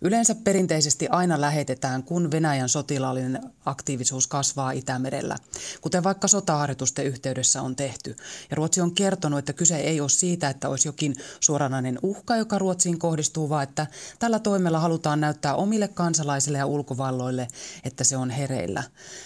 yleensä 0.00 0.34
perinteisesti 0.34 1.08
aina 1.08 1.40
lähetetään, 1.40 2.02
kun 2.02 2.30
Venäjän 2.30 2.68
sotilaallinen 2.68 3.42
aktiivisuus 3.64 4.26
kasvaa 4.26 4.70
Itämerellä, 4.70 5.36
kuten 5.80 6.04
vaikka 6.04 6.28
sotaharjoitusten 6.28 7.06
yhteydessä 7.06 7.62
on 7.62 7.76
tehty. 7.76 8.16
Ja 8.50 8.56
Ruotsi 8.56 8.80
on 8.80 8.94
kertonut, 8.94 9.38
että 9.38 9.52
kyse 9.52 9.76
ei 9.76 10.00
ole 10.00 10.08
siitä, 10.08 10.48
että 10.48 10.68
olisi 10.68 10.88
jokin 10.88 11.16
suoranainen 11.40 11.98
uhka, 12.02 12.36
joka 12.36 12.58
Ruotsiin 12.58 12.98
kohdistuu, 12.98 13.48
vaan 13.48 13.62
että 13.62 13.86
tällä 14.18 14.38
toimella 14.38 14.78
halutaan 14.78 15.20
näyttää 15.20 15.54
omille 15.54 15.88
kansalaisille 15.88 16.63
ja 16.64 16.68
ulkovalloille, 16.68 17.48
että 17.84 18.04
se 18.04 18.16
on 18.16 18.30
hereillä. 18.30 18.82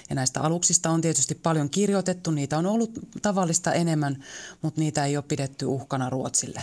Ja 0.08 0.14
näistä 0.14 0.40
aluksista 0.40 0.90
on 0.90 1.00
tietysti 1.00 1.34
paljon 1.34 1.70
kirjoitettu, 1.70 2.30
niitä 2.30 2.58
on 2.58 2.66
ollut 2.66 2.90
tavallista 3.22 3.72
enemmän, 3.72 4.24
mutta 4.62 4.80
niitä 4.80 5.04
ei 5.04 5.16
ole 5.16 5.24
pidetty 5.28 5.66
uhkana 5.66 6.10
Ruotsille. 6.10 6.62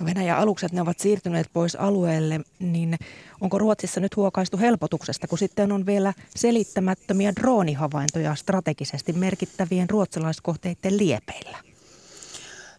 No 0.00 0.06
Venäjän 0.06 0.38
alukset, 0.38 0.72
ne 0.72 0.80
ovat 0.80 1.00
siirtyneet 1.00 1.46
pois 1.52 1.76
alueelle, 1.76 2.40
niin 2.58 2.98
onko 3.40 3.58
Ruotsissa 3.58 4.00
nyt 4.00 4.16
huokaistu 4.16 4.58
helpotuksesta, 4.58 5.28
kun 5.28 5.38
sitten 5.38 5.72
on 5.72 5.86
vielä 5.86 6.14
selittämättömiä 6.36 7.32
droonihavaintoja 7.32 8.34
strategisesti 8.34 9.12
merkittävien 9.12 9.90
ruotsalaiskohteiden 9.90 10.98
liepeillä? 10.98 11.58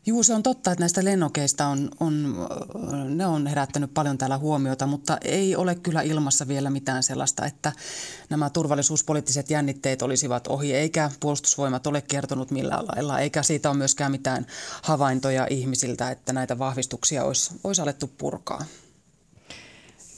Juu, 0.06 0.24
se 0.24 0.34
on 0.34 0.44
totta, 0.44 0.72
että 0.72 0.82
näistä 0.82 1.03
lennokeista 1.03 1.68
on, 1.68 1.89
on, 2.00 2.48
ne 3.18 3.25
on 3.25 3.48
herättänyt 3.48 3.94
paljon 3.94 4.18
täällä 4.18 4.38
huomiota, 4.38 4.88
mutta 4.88 5.18
ei 5.22 5.56
ole 5.56 5.75
kyllä 5.75 6.01
ilmassa 6.01 6.48
vielä 6.48 6.70
mitään 6.70 7.03
sellaista, 7.03 7.46
että 7.46 7.72
nämä 8.29 8.50
turvallisuuspoliittiset 8.50 9.50
jännitteet 9.50 10.01
olisivat 10.01 10.48
ohi, 10.48 10.74
eikä 10.74 11.12
puolustusvoimat 11.20 11.88
ole 11.88 12.01
kertonut 12.01 12.51
millään 12.51 12.86
lailla, 12.88 13.20
eikä 13.20 13.44
siitä 13.44 13.70
ole 13.70 13.77
myöskään 13.77 14.12
mitään 14.12 14.46
havaintoja 14.82 15.48
ihmisiltä, 15.50 16.12
että 16.12 16.34
näitä 16.34 16.60
vahvistuksia 16.60 17.24
olisi, 17.24 17.51
olisi 17.63 17.82
alettu 17.82 18.08
purkaa. 18.18 18.65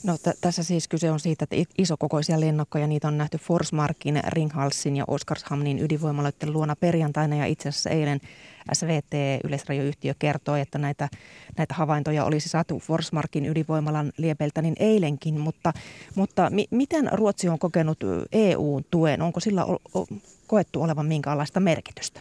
No 0.02 0.18
t- 0.18 0.40
tässä 0.40 0.62
siis 0.62 0.88
kyse 0.88 1.10
on 1.10 1.20
siitä, 1.20 1.44
että 1.44 1.56
isokokoisia 1.78 2.40
lennokkeja, 2.40 2.86
niitä 2.86 3.08
on 3.08 3.18
nähty 3.18 3.38
Forsmarkin, 3.38 4.20
Ringhalsin 4.26 4.96
ja 4.96 5.04
Oskarshamnin 5.08 5.78
ydinvoimaloiden 5.78 6.52
luona 6.52 6.76
perjantaina 6.76 7.36
ja 7.36 7.46
itse 7.46 7.68
asiassa 7.68 7.90
eilen 7.90 8.20
SVT, 8.72 9.12
yleisradioyhtiö, 9.44 10.14
kertoi, 10.18 10.60
että 10.60 10.78
näitä, 10.78 11.08
näitä 11.58 11.74
havaintoja 11.74 12.24
olisi 12.24 12.48
saatu 12.48 12.78
Forsmarkin 12.78 13.46
ydinvoimalan 13.46 14.12
liepeltä 14.16 14.62
niin 14.62 14.76
eilenkin, 14.78 15.40
mutta, 15.40 15.72
mutta 16.14 16.50
mi- 16.50 16.68
miten 16.70 17.08
Ruotsi 17.12 17.48
on 17.48 17.58
kokenut 17.58 17.98
EU-tuen? 18.32 19.22
Onko 19.22 19.40
sillä 19.40 19.64
o- 19.64 19.98
o- 19.98 20.06
koettu 20.46 20.82
olevan 20.82 21.06
minkäänlaista 21.06 21.60
merkitystä? 21.60 22.20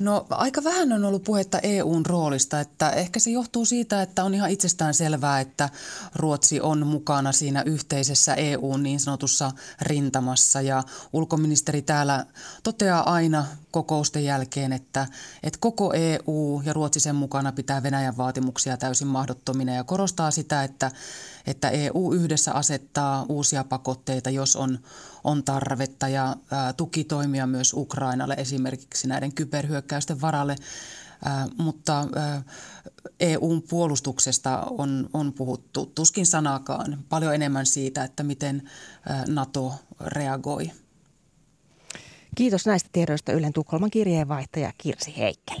No 0.00 0.26
aika 0.30 0.64
vähän 0.64 0.92
on 0.92 1.04
ollut 1.04 1.24
puhetta 1.24 1.58
EUn 1.58 2.06
roolista, 2.06 2.60
että 2.60 2.90
ehkä 2.90 3.20
se 3.20 3.30
johtuu 3.30 3.64
siitä, 3.64 4.02
että 4.02 4.24
on 4.24 4.34
ihan 4.34 4.50
itsestään 4.50 4.94
selvää, 4.94 5.40
että 5.40 5.68
Ruotsi 6.14 6.60
on 6.60 6.86
mukana 6.86 7.32
siinä 7.32 7.62
yhteisessä 7.62 8.34
EUn 8.34 8.82
niin 8.82 9.00
sanotussa 9.00 9.52
rintamassa. 9.82 10.60
Ja 10.60 10.82
ulkoministeri 11.12 11.82
täällä 11.82 12.26
toteaa 12.62 13.12
aina 13.12 13.46
kokousten 13.70 14.24
jälkeen, 14.24 14.72
että, 14.72 15.06
että 15.42 15.58
koko 15.60 15.92
EU 15.92 16.62
ja 16.64 16.72
Ruotsi 16.72 17.00
sen 17.00 17.16
mukana 17.16 17.52
pitää 17.52 17.82
Venäjän 17.82 18.16
vaatimuksia 18.16 18.76
täysin 18.76 19.08
mahdottomina 19.08 19.74
ja 19.74 19.84
korostaa 19.84 20.30
sitä, 20.30 20.64
että, 20.64 20.90
että 21.48 21.70
EU 21.70 22.12
yhdessä 22.12 22.52
asettaa 22.52 23.26
uusia 23.28 23.64
pakotteita, 23.64 24.30
jos 24.30 24.56
on, 24.56 24.78
on 25.24 25.44
tarvetta 25.44 26.08
ja 26.08 26.36
ää, 26.50 26.72
tukitoimia 26.72 27.46
myös 27.46 27.72
Ukrainalle 27.72 28.34
esimerkiksi 28.34 29.08
näiden 29.08 29.34
kyberhyökkäysten 29.34 30.20
varalle. 30.20 30.56
Ää, 31.24 31.46
mutta 31.58 32.08
ää, 32.16 32.42
EUn 33.20 33.62
puolustuksesta 33.62 34.58
on, 34.70 35.10
on 35.12 35.32
puhuttu 35.32 35.86
tuskin 35.86 36.26
sanakaan, 36.26 37.04
paljon 37.08 37.34
enemmän 37.34 37.66
siitä, 37.66 38.04
että 38.04 38.22
miten 38.22 38.70
ää, 39.08 39.24
NATO 39.28 39.74
reagoi. 40.00 40.70
Kiitos 42.36 42.66
näistä 42.66 42.88
tiedoista 42.92 43.32
Ylen 43.32 43.52
Tukholman 43.52 43.90
kirjeenvaihtaja 43.90 44.72
Kirsi 44.78 45.14
Heikkel. 45.18 45.58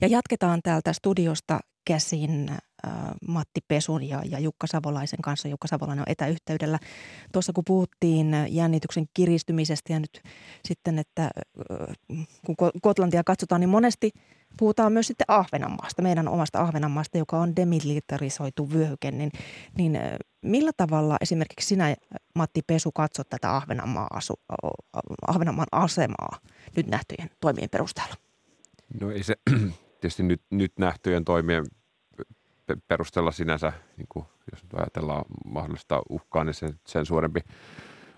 Ja 0.00 0.08
jatketaan 0.08 0.60
täältä 0.62 0.92
studiosta 0.92 1.60
käsin 1.84 2.50
Matti 3.28 3.60
Pesun 3.68 4.08
ja, 4.08 4.22
ja 4.24 4.38
Jukka 4.38 4.66
Savolaisen 4.66 5.22
kanssa. 5.22 5.48
Jukka 5.48 5.68
Savolainen 5.68 6.02
on 6.02 6.12
etäyhteydellä. 6.12 6.78
Tuossa 7.32 7.52
kun 7.52 7.64
puhuttiin 7.66 8.36
jännityksen 8.48 9.06
kiristymisestä 9.14 9.92
ja 9.92 10.00
nyt 10.00 10.22
sitten, 10.64 10.98
että 10.98 11.22
äh, 11.22 12.18
kun 12.46 12.56
Kotlantia 12.82 13.24
katsotaan, 13.24 13.60
niin 13.60 13.68
monesti 13.68 14.10
puhutaan 14.58 14.92
myös 14.92 15.06
sitten 15.06 15.24
Ahvenanmaasta, 15.28 16.02
meidän 16.02 16.28
omasta 16.28 16.60
Ahvenanmaasta, 16.60 17.18
joka 17.18 17.38
on 17.38 17.56
demilitarisoitu 17.56 18.70
vyöhyke. 18.70 19.10
Niin, 19.10 19.30
niin 19.78 19.96
äh, 19.96 20.02
millä 20.42 20.70
tavalla 20.76 21.16
esimerkiksi 21.20 21.68
sinä, 21.68 21.94
Matti 22.34 22.60
Pesu, 22.66 22.92
katsot 22.92 23.28
tätä 23.28 23.56
Ahvenanmaan, 23.56 24.06
asu, 24.10 24.34
Ahvenanmaan 25.26 25.68
asemaa 25.72 26.38
nyt 26.76 26.86
nähtyjen 26.86 27.30
toimien 27.40 27.70
perusteella? 27.70 28.14
No 29.00 29.10
ei 29.10 29.22
se 29.22 29.34
tietysti 30.00 30.22
nyt, 30.22 30.42
nyt 30.50 30.72
nähtyjen 30.78 31.24
toimien 31.24 31.64
perusteella 32.88 33.30
sinänsä, 33.30 33.72
niin 33.96 34.06
kuin, 34.08 34.26
jos 34.52 34.62
nyt 34.62 34.74
ajatellaan 34.74 35.24
mahdollista 35.44 36.02
uhkaa, 36.08 36.44
niin 36.44 36.54
sen, 36.54 36.80
sen 36.86 37.06
suurempi 37.06 37.40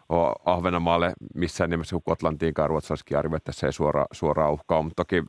ole 0.08 0.34
Ahvenanmaalle 0.44 1.12
missään 1.34 1.70
nimessä 1.70 1.94
kuin 1.94 2.02
Kotlantiinkaan 2.04 2.68
ruotsalaiskin 2.68 3.18
arvio, 3.18 3.36
että 3.36 3.52
se 3.52 3.66
ei 3.66 3.72
suora, 3.72 4.06
suoraan 4.12 4.52
uhkaa. 4.52 4.82
Mutta 4.82 5.04
toki 5.04 5.24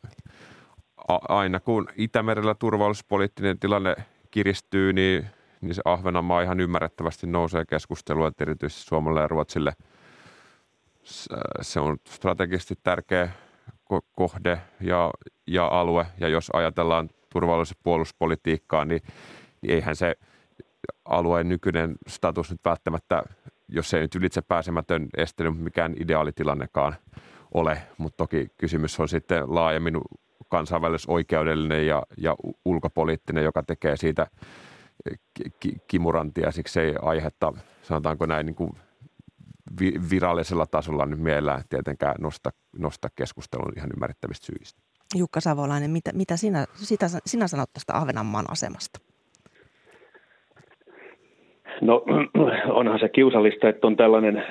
aina 1.30 1.60
kun 1.60 1.88
Itämerellä 1.96 2.56
turvallisuuspoliittinen 2.56 3.60
tilanne 3.60 3.96
kiristyy, 4.32 4.94
niin, 4.94 5.28
niin 5.62 5.76
se 5.76 5.82
Ahvenanmaa 5.86 6.42
ihan 6.42 6.60
ymmärrettävästi 6.60 7.28
nousee 7.28 7.66
keskustelua, 7.66 8.28
että 8.28 8.44
erityisesti 8.44 8.84
Suomelle 8.84 9.22
ja 9.22 9.28
Ruotsille 9.28 9.74
se 11.62 11.80
on 11.80 11.98
strategisesti 12.08 12.76
tärkeä 12.84 13.30
kohde 14.12 14.62
ja, 14.82 15.12
ja 15.48 15.68
alue. 15.68 16.06
Ja 16.20 16.28
jos 16.28 16.50
ajatellaan 16.54 17.10
turvallisuus- 17.34 17.78
ja 17.78 17.82
puolustuspolitiikkaa, 17.84 18.86
niin, 18.86 19.02
niin 19.62 19.74
eihän 19.74 19.96
se 19.96 20.16
alueen 21.06 21.50
nykyinen 21.50 21.96
status 22.08 22.52
nyt 22.52 22.60
välttämättä, 22.66 23.24
jos 23.68 23.94
ei 23.94 24.02
nyt 24.02 24.16
ylitse 24.16 24.42
pääsemätön 24.42 25.08
este, 25.18 25.44
niin 25.44 25.58
mikään 25.58 25.96
ideaalitilannekaan 26.00 26.96
ole. 27.54 27.82
Mutta 27.98 28.18
toki 28.18 28.48
kysymys 28.58 29.00
on 29.00 29.10
sitten 29.10 29.56
laajemmin 29.56 29.98
kansainvälisoikeudellinen 30.50 31.88
ja, 31.88 32.04
ja 32.18 32.36
ulkopoliittinen, 32.66 33.44
joka 33.44 33.64
tekee 33.64 33.98
siitä 33.98 34.28
ki- 35.60 35.78
kimurantia. 35.88 36.52
Siksi 36.52 36.80
ei 36.80 36.96
aihetta, 37.02 37.54
sanotaanko 37.82 38.26
näin, 38.26 38.46
niin 38.46 38.56
kuin 38.56 38.72
virallisella 40.12 40.66
tasolla 40.66 41.06
nyt 41.06 41.20
mielellään 41.20 41.64
tietenkään 41.70 42.16
nosta, 42.20 42.50
nosta 42.78 43.10
keskustelun 43.16 43.74
ihan 43.78 43.90
ymmärrettävistä 43.96 44.46
syistä. 44.46 44.82
Jukka 45.16 45.40
Savolainen, 45.40 45.92
mitä, 45.92 46.12
mitä 46.14 46.38
sinä, 46.38 46.66
sitä, 46.74 47.06
sinä 47.26 47.48
sanot 47.48 47.74
tästä 47.74 47.94
Ahvenanmaan 47.96 48.46
asemasta? 48.52 49.00
No 51.82 52.06
onhan 52.80 53.00
se 53.00 53.10
kiusallista, 53.10 53.70
että 53.70 53.88
on 53.88 53.98
tällainen 53.98 54.44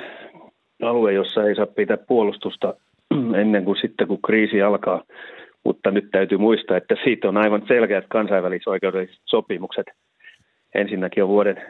alue, 0.83 1.13
jossa 1.13 1.45
ei 1.45 1.55
saa 1.55 1.67
pitää 1.67 1.97
puolustusta 1.97 2.75
ennen 3.41 3.65
kuin 3.65 3.81
sitten, 3.81 4.09
kun 4.09 4.23
kriisi 4.23 4.63
alkaa. 4.63 5.03
Mutta 5.65 5.91
nyt 5.91 6.11
täytyy 6.11 6.39
muistaa, 6.39 6.77
että 6.77 6.95
siitä 7.05 7.29
on 7.29 7.37
aivan 7.37 7.63
selkeät 7.69 8.05
kansainvälisoikeudelliset 8.09 9.23
sopimukset. 9.25 9.87
Ensinnäkin 10.75 11.23
on 11.23 11.29
vuoden 11.29 11.63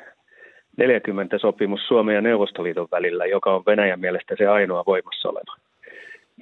40 0.76 1.38
sopimus 1.38 1.80
Suomen 1.88 2.14
ja 2.14 2.20
Neuvostoliiton 2.20 2.88
välillä, 2.90 3.26
joka 3.26 3.54
on 3.54 3.62
Venäjän 3.66 4.00
mielestä 4.00 4.35
se 4.38 4.47
ainoa 4.47 4.85
voimassa 4.87 5.28
oleva. 5.28 5.70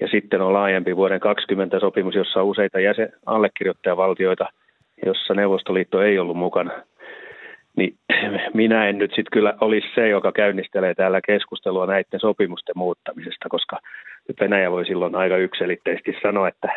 Ja 0.00 0.08
sitten 0.08 0.40
on 0.40 0.52
laajempi 0.52 0.96
vuoden 0.96 1.20
20 1.20 1.80
sopimus, 1.80 2.14
jossa 2.14 2.40
on 2.40 2.46
useita 2.46 2.80
jäsen 2.80 3.12
allekirjoittajavaltioita, 3.26 4.46
jossa 5.06 5.34
Neuvostoliitto 5.34 6.02
ei 6.02 6.18
ollut 6.18 6.36
mukana. 6.36 6.70
Niin 7.76 7.94
minä 8.54 8.88
en 8.88 8.98
nyt 8.98 9.10
sitten 9.10 9.32
kyllä 9.32 9.54
olisi 9.60 9.86
se, 9.94 10.08
joka 10.08 10.32
käynnistelee 10.32 10.94
täällä 10.94 11.20
keskustelua 11.26 11.86
näiden 11.86 12.20
sopimusten 12.20 12.78
muuttamisesta, 12.78 13.48
koska 13.48 13.78
Venäjä 14.40 14.70
voi 14.70 14.86
silloin 14.86 15.14
aika 15.14 15.36
ykselitteisesti 15.36 16.16
sanoa, 16.22 16.48
että 16.48 16.68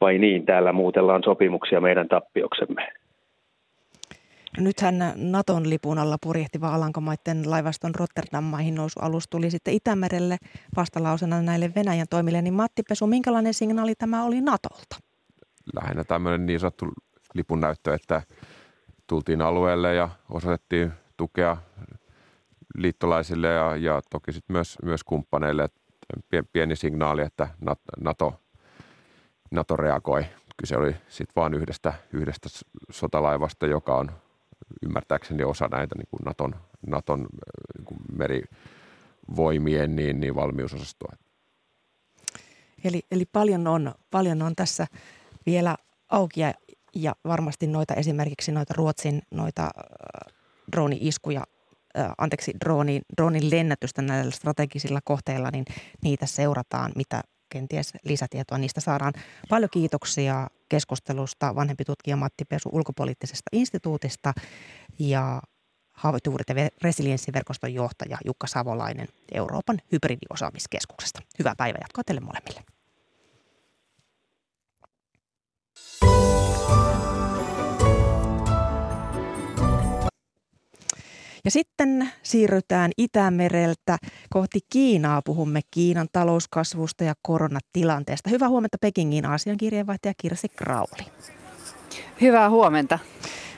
vai 0.00 0.18
niin, 0.18 0.46
täällä 0.46 0.72
muutellaan 0.72 1.22
sopimuksia 1.22 1.80
meidän 1.80 2.08
tappioksemme. 2.08 2.92
Nythän 4.56 4.94
Naton 5.16 5.70
lipun 5.70 5.98
alla 5.98 6.16
purjehtiva 6.22 6.74
Alankomaiden 6.74 7.50
laivaston 7.50 7.94
Rotterdam-maihin 7.94 8.74
nousu 8.74 9.00
alus 9.00 9.28
tuli 9.28 9.50
sitten 9.50 9.74
Itämerelle 9.74 10.36
vastalausena 10.76 11.42
näille 11.42 11.72
Venäjän 11.74 12.06
toimille. 12.10 12.42
Niin 12.42 12.54
Matti 12.54 12.82
Pesu, 12.88 13.06
minkälainen 13.06 13.54
signaali 13.54 13.94
tämä 13.94 14.24
oli 14.24 14.40
Natolta? 14.40 14.96
Lähinnä 15.82 16.04
tämmöinen 16.04 16.46
niin 16.46 16.60
sanottu 16.60 16.86
lipun 17.34 17.60
näyttö, 17.60 17.94
että 17.94 18.22
tultiin 19.06 19.42
alueelle 19.42 19.94
ja 19.94 20.08
osoitettiin 20.30 20.92
tukea 21.16 21.56
liittolaisille 22.74 23.48
ja, 23.48 23.76
ja 23.76 24.02
toki 24.10 24.32
sitten 24.32 24.54
myös, 24.54 24.78
myös 24.82 25.04
kumppaneille. 25.04 25.68
Pieni 26.52 26.76
signaali, 26.76 27.22
että 27.22 27.48
NATO, 28.00 28.40
NATO 29.50 29.76
reagoi. 29.76 30.24
Kyse 30.56 30.76
oli 30.76 30.96
sitten 31.08 31.32
vain 31.36 31.54
yhdestä, 31.54 31.94
yhdestä 32.12 32.48
sotalaivasta, 32.90 33.66
joka 33.66 33.96
on 33.96 34.10
ymmärtääkseni 34.82 35.44
osa 35.44 35.68
näitä 35.68 35.94
niin 35.94 36.08
kuin 36.10 36.20
Naton, 36.24 36.54
Naton 36.86 37.26
niin 37.78 37.84
kuin 37.84 37.98
merivoimien 38.12 39.96
niin, 39.96 40.20
niin 40.20 40.34
valmiusosastoa. 40.34 41.12
Eli, 42.84 43.02
eli 43.10 43.24
paljon, 43.24 43.66
on, 43.66 43.94
paljon 44.10 44.42
on 44.42 44.56
tässä 44.56 44.86
vielä 45.46 45.76
auki 46.08 46.40
ja, 46.40 46.54
ja 46.94 47.16
varmasti 47.24 47.66
noita 47.66 47.94
esimerkiksi 47.94 48.52
noita 48.52 48.74
Ruotsin 48.76 49.22
noita 49.30 49.62
äh, 49.62 50.34
drooni-iskuja, 50.72 51.44
äh, 51.98 52.10
anteeksi, 52.18 52.52
drooni, 52.64 53.00
droonin 53.16 53.50
lennätystä 53.50 54.02
näillä 54.02 54.30
strategisilla 54.30 55.00
kohteilla, 55.04 55.50
niin 55.50 55.64
niitä 56.02 56.26
seurataan, 56.26 56.92
mitä 56.96 57.22
kenties 57.48 57.92
lisätietoa 58.04 58.58
niistä 58.58 58.80
saadaan. 58.80 59.12
Paljon 59.48 59.70
kiitoksia 59.72 60.48
keskustelusta 60.68 61.54
vanhempi 61.54 61.84
tutkija 61.84 62.16
Matti 62.16 62.44
Pesu 62.44 62.68
ulkopoliittisesta 62.72 63.48
instituutista 63.52 64.32
ja 64.98 65.42
haavoittuvuudet 65.92 66.48
ja 66.48 66.54
resilienssiverkoston 66.82 67.74
johtaja 67.74 68.18
Jukka 68.24 68.46
Savolainen 68.46 69.08
Euroopan 69.32 69.78
hybridiosaamiskeskuksesta. 69.92 71.22
Hyvää 71.38 71.54
päivänjatkoa 71.56 72.04
teille 72.04 72.20
molemmille. 72.20 72.60
Ja 81.48 81.52
sitten 81.52 82.10
siirrytään 82.22 82.90
Itämereltä 82.98 83.96
kohti 84.30 84.58
Kiinaa. 84.72 85.22
Puhumme 85.24 85.60
Kiinan 85.70 86.08
talouskasvusta 86.12 87.04
ja 87.04 87.14
koronatilanteesta. 87.22 88.30
Hyvää 88.30 88.48
huomenta 88.48 88.76
Pekingin 88.80 89.26
Aasian 89.26 89.56
kirjeenvaihtaja 89.56 90.14
Kirsi 90.16 90.48
Krauli. 90.48 91.06
Hyvää 92.20 92.50
huomenta. 92.50 92.98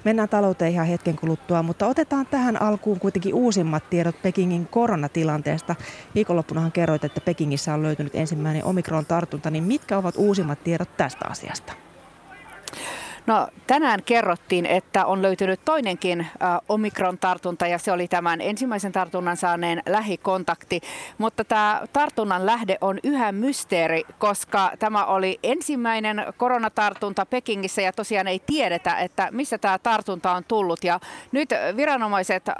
Mennään 0.04 0.28
talouteen 0.28 0.72
ihan 0.72 0.86
hetken 0.86 1.16
kuluttua, 1.16 1.62
mutta 1.62 1.86
otetaan 1.86 2.26
tähän 2.26 2.62
alkuun 2.62 3.00
kuitenkin 3.00 3.34
uusimmat 3.34 3.90
tiedot 3.90 4.22
Pekingin 4.22 4.66
koronatilanteesta. 4.66 5.74
Viikonloppunahan 6.14 6.72
kerroit, 6.72 7.04
että 7.04 7.20
Pekingissä 7.20 7.74
on 7.74 7.82
löytynyt 7.82 8.14
ensimmäinen 8.14 8.64
omikron-tartunta, 8.64 9.50
niin 9.50 9.64
mitkä 9.64 9.98
ovat 9.98 10.14
uusimmat 10.18 10.64
tiedot 10.64 10.96
tästä 10.96 11.24
asiasta? 11.28 11.89
No 13.26 13.48
tänään 13.66 14.02
kerrottiin, 14.02 14.66
että 14.66 15.06
on 15.06 15.22
löytynyt 15.22 15.60
toinenkin 15.64 16.20
äh, 16.20 16.58
omikron-tartunta 16.68 17.66
ja 17.66 17.78
se 17.78 17.92
oli 17.92 18.08
tämän 18.08 18.40
ensimmäisen 18.40 18.92
tartunnan 18.92 19.36
saaneen 19.36 19.82
lähikontakti. 19.88 20.80
Mutta 21.18 21.44
tämä 21.44 21.82
tartunnan 21.92 22.46
lähde 22.46 22.78
on 22.80 22.98
yhä 23.04 23.32
mysteeri, 23.32 24.02
koska 24.18 24.72
tämä 24.78 25.04
oli 25.04 25.38
ensimmäinen 25.42 26.24
koronatartunta 26.36 27.26
Pekingissä 27.26 27.82
ja 27.82 27.92
tosiaan 27.92 28.28
ei 28.28 28.42
tiedetä, 28.46 28.98
että 28.98 29.28
missä 29.30 29.58
tämä 29.58 29.78
tartunta 29.78 30.32
on 30.32 30.44
tullut. 30.48 30.84
Ja 30.84 31.00
nyt 31.32 31.50
viranomaiset 31.76 32.48
äh, 32.48 32.56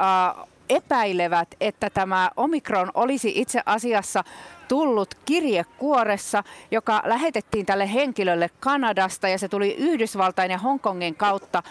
epäilevät, 0.70 1.48
että 1.60 1.90
tämä 1.90 2.30
omikron 2.36 2.90
olisi 2.94 3.32
itse 3.34 3.62
asiassa 3.66 4.24
tullut 4.68 5.14
kirjekuoressa, 5.24 6.44
joka 6.70 7.02
lähetettiin 7.04 7.66
tälle 7.66 7.94
henkilölle 7.94 8.50
Kanadasta 8.60 9.28
ja 9.28 9.38
se 9.38 9.48
tuli 9.48 9.74
Yhdysvaltain 9.78 10.50
ja 10.50 10.58
Hongkongin 10.58 11.14
kautta 11.14 11.62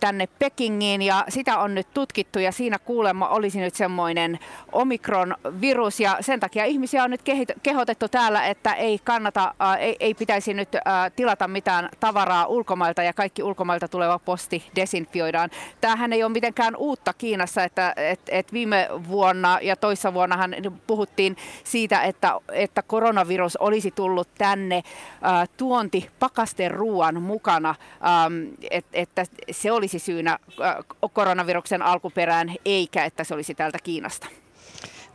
tänne 0.00 0.28
Pekingiin 0.38 1.02
ja 1.02 1.24
sitä 1.28 1.58
on 1.58 1.74
nyt 1.74 1.86
tutkittu 1.94 2.38
ja 2.38 2.52
siinä 2.52 2.78
kuulemma 2.78 3.28
olisi 3.28 3.60
nyt 3.60 3.74
semmoinen 3.74 4.38
omikron-virus 4.72 6.00
ja 6.00 6.18
sen 6.20 6.40
takia 6.40 6.64
ihmisiä 6.64 7.04
on 7.04 7.10
nyt 7.10 7.22
kehotettu 7.62 8.08
täällä, 8.08 8.46
että 8.46 8.74
ei 8.74 8.98
kannata, 9.04 9.54
äh, 9.62 9.76
ei, 9.80 9.96
ei 10.00 10.14
pitäisi 10.14 10.54
nyt 10.54 10.74
äh, 10.74 10.82
tilata 11.16 11.48
mitään 11.48 11.88
tavaraa 12.00 12.46
ulkomailta 12.46 13.02
ja 13.02 13.12
kaikki 13.12 13.42
ulkomailta 13.42 13.88
tuleva 13.88 14.18
posti 14.18 14.64
desinfioidaan. 14.76 15.50
Tämähän 15.80 16.12
ei 16.12 16.24
ole 16.24 16.32
mitenkään 16.32 16.76
uutta 16.76 17.12
Kiinassa, 17.12 17.64
että 17.64 17.94
et, 17.96 18.20
et 18.28 18.52
viime 18.52 18.88
vuonna 19.08 19.58
ja 19.62 19.76
toissa 19.76 20.14
vuonnahan 20.14 20.54
puhuttiin 20.86 21.36
siitä, 21.64 22.02
että, 22.02 22.40
että 22.52 22.82
koronavirus 22.82 23.56
olisi 23.56 23.90
tullut 23.90 24.28
tänne 24.38 24.76
äh, 24.76 25.48
tuonti 25.56 26.10
pakasten 26.18 26.70
ruoan 26.70 27.22
mukana, 27.22 27.68
ähm, 27.68 28.54
et, 28.70 28.86
että 28.92 29.24
se 29.50 29.72
oli 29.72 29.87
olisi 29.88 30.06
syynä 30.06 30.38
äh, 30.60 30.76
koronaviruksen 31.12 31.82
alkuperään, 31.82 32.54
eikä 32.64 33.04
että 33.04 33.24
se 33.24 33.34
olisi 33.34 33.54
täältä 33.54 33.78
Kiinasta. 33.82 34.26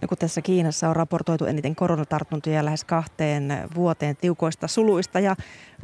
No 0.02 0.08
kun 0.08 0.18
tässä 0.18 0.42
Kiinassa 0.42 0.90
on 0.90 0.96
raportoitu 0.96 1.46
eniten 1.46 1.76
koronatartuntoja 1.76 2.66
lähes 2.66 2.84
kahteen 2.84 3.70
vuoteen 3.76 4.16
tiukoista 4.16 4.68
suluista 4.68 5.20
ja 5.20 5.36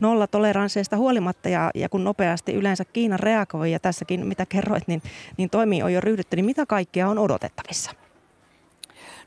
nollatoleransseista 0.02 0.98
huolimatta 0.98 1.50
ja, 1.50 1.72
ja 1.76 1.90
kun 1.90 2.04
nopeasti 2.04 2.54
yleensä 2.54 2.86
Kiina 2.86 3.18
reagoi 3.18 3.72
ja 3.72 3.80
tässäkin 3.80 4.28
mitä 4.28 4.46
kerroit, 4.46 4.88
niin, 4.88 5.02
niin 5.38 5.50
toimii 5.50 5.84
on 5.84 5.94
jo 5.94 6.02
ryhdytty, 6.02 6.36
niin 6.36 6.46
mitä 6.46 6.66
kaikkea 6.66 7.10
on 7.10 7.18
odotettavissa? 7.18 7.92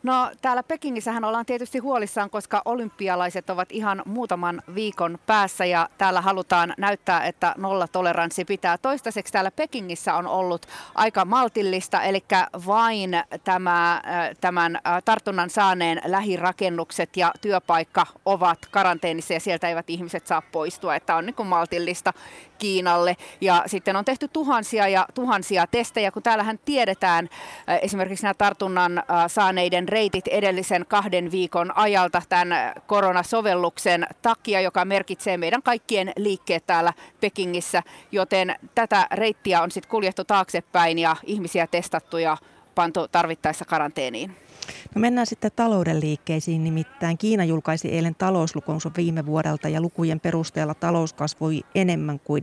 No 0.03 0.31
täällä 0.43 0.63
Pekingissähän 0.63 1.25
ollaan 1.25 1.47
tietysti 1.47 1.79
huolissaan, 1.79 2.31
koska 2.31 2.63
olympialaiset 2.65 3.51
ovat 3.51 3.73
ihan 3.73 4.03
muutaman 4.07 4.63
viikon 4.75 5.19
päässä 5.27 5.65
ja 5.65 5.89
täällä 5.99 6.21
halutaan 6.21 6.75
näyttää, 6.79 7.25
että 7.25 7.55
nollatoleranssi 7.59 8.45
pitää. 8.45 8.79
Toistaiseksi 8.79 9.33
täällä 9.33 9.51
Pekingissä 9.51 10.15
on 10.15 10.27
ollut 10.27 10.67
aika 10.95 11.25
maltillista, 11.25 12.03
eli 12.03 12.25
vain 12.67 13.11
tämä, 13.45 14.03
tämän 14.41 14.79
tartunnan 15.05 15.51
saaneen 15.51 16.01
lähirakennukset 16.05 17.17
ja 17.17 17.33
työpaikka 17.41 18.07
ovat 18.25 18.59
karanteenissa 18.71 19.35
ja 19.35 19.41
sieltä 19.41 19.69
eivät 19.69 19.91
ihmiset 19.91 20.27
saa 20.27 20.43
poistua, 20.53 20.97
että 20.97 21.17
on 21.17 21.27
niin 21.27 21.35
kuin 21.35 21.49
maltillista 21.49 22.13
Kiinalle. 22.63 23.17
Ja 23.41 23.63
sitten 23.67 23.97
on 23.97 24.05
tehty 24.05 24.29
tuhansia 24.29 24.89
ja 24.89 25.07
tuhansia 25.15 25.67
testejä, 25.67 26.11
kun 26.11 26.23
täällähän 26.23 26.59
tiedetään 26.65 27.29
äh, 27.69 27.79
esimerkiksi 27.83 28.23
nämä 28.23 28.35
tartunnan 28.35 29.03
saaneiden 29.27 29.89
reitit 29.89 30.29
edellisen 30.29 30.85
kahden 30.89 31.31
viikon 31.31 31.77
ajalta 31.77 32.23
tämän 32.29 32.73
koronasovelluksen 32.87 34.07
takia, 34.23 34.61
joka 34.61 34.85
merkitsee 34.85 35.37
meidän 35.37 35.63
kaikkien 35.63 36.13
liikkeet 36.17 36.67
täällä 36.67 36.93
Pekingissä, 37.21 37.83
joten 38.13 38.55
tätä 38.75 39.07
reittiä 39.13 39.63
on 39.63 39.71
sitten 39.71 39.91
kuljettu 39.91 40.25
taaksepäin 40.25 40.99
ja 40.99 41.17
ihmisiä 41.25 41.67
testattu 41.67 42.19
ja 42.19 42.37
pantu 42.75 43.09
tarvittaessa 43.09 43.65
karanteeniin. 43.65 44.37
No 44.95 45.01
mennään 45.01 45.27
sitten 45.27 45.51
talouden 45.57 46.01
liikkeisiin, 46.01 46.65
nimittäin 46.65 47.19
Kiina 47.19 47.45
julkaisi 47.45 47.89
eilen 47.89 48.15
talouslukunsa 48.15 48.91
viime 48.97 49.27
vuodelta 49.27 49.69
ja 49.69 49.81
lukujen 49.81 50.21
perusteella 50.21 50.75
talous 50.75 51.13
kasvoi 51.13 51.61
enemmän 51.75 52.21
kuin 52.21 52.43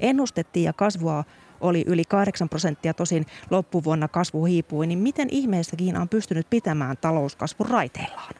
ennustettiin 0.00 0.64
ja 0.64 0.72
kasvua 0.72 1.24
oli 1.60 1.84
yli 1.86 2.04
8 2.04 2.48
prosenttia, 2.48 2.94
tosin 2.94 3.26
loppuvuonna 3.50 4.08
kasvu 4.08 4.44
hiipui, 4.44 4.86
niin 4.86 4.98
miten 4.98 5.28
ihmeessä 5.30 5.76
Kiina 5.76 6.00
on 6.00 6.08
pystynyt 6.08 6.50
pitämään 6.50 6.96
talouskasvun 6.96 7.68
raiteillaan? 7.68 8.34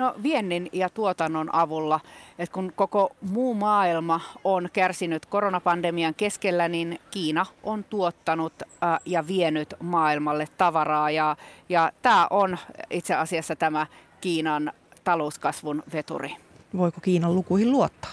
No 0.00 0.14
viennin 0.22 0.68
ja 0.72 0.90
tuotannon 0.90 1.54
avulla. 1.54 2.00
Et 2.38 2.50
kun 2.50 2.72
koko 2.76 3.16
muu 3.20 3.54
maailma 3.54 4.20
on 4.44 4.68
kärsinyt 4.72 5.26
koronapandemian 5.26 6.14
keskellä, 6.14 6.68
niin 6.68 6.98
Kiina 7.10 7.46
on 7.62 7.84
tuottanut 7.84 8.52
ja 9.04 9.26
vienyt 9.26 9.74
maailmalle 9.82 10.48
tavaraa. 10.58 11.10
Ja, 11.10 11.36
ja 11.68 11.92
tämä 12.02 12.26
on 12.30 12.58
itse 12.90 13.14
asiassa 13.14 13.56
tämä 13.56 13.86
Kiinan 14.20 14.72
talouskasvun 15.04 15.82
veturi. 15.92 16.36
Voiko 16.76 17.00
Kiinan 17.00 17.34
lukuihin 17.34 17.72
luottaa? 17.72 18.12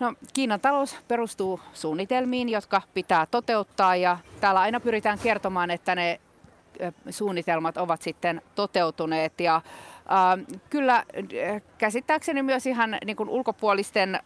No, 0.00 0.14
Kiinan 0.34 0.60
talous 0.60 0.96
perustuu 1.08 1.60
suunnitelmiin, 1.72 2.48
jotka 2.48 2.82
pitää 2.94 3.26
toteuttaa 3.26 3.96
ja 3.96 4.18
täällä 4.40 4.60
aina 4.60 4.80
pyritään 4.80 5.18
kertomaan, 5.18 5.70
että 5.70 5.94
ne 5.94 6.20
suunnitelmat 7.10 7.76
ovat 7.76 8.02
sitten 8.02 8.42
toteutuneet 8.54 9.40
ja 9.40 9.54
äh, 9.56 10.60
kyllä 10.70 11.04
käsittääkseni 11.78 12.42
myös 12.42 12.66
ihan 12.66 12.98
niin 13.04 13.16
kuin 13.16 13.28
ulkopuolisten 13.28 14.14
äh, 14.14 14.20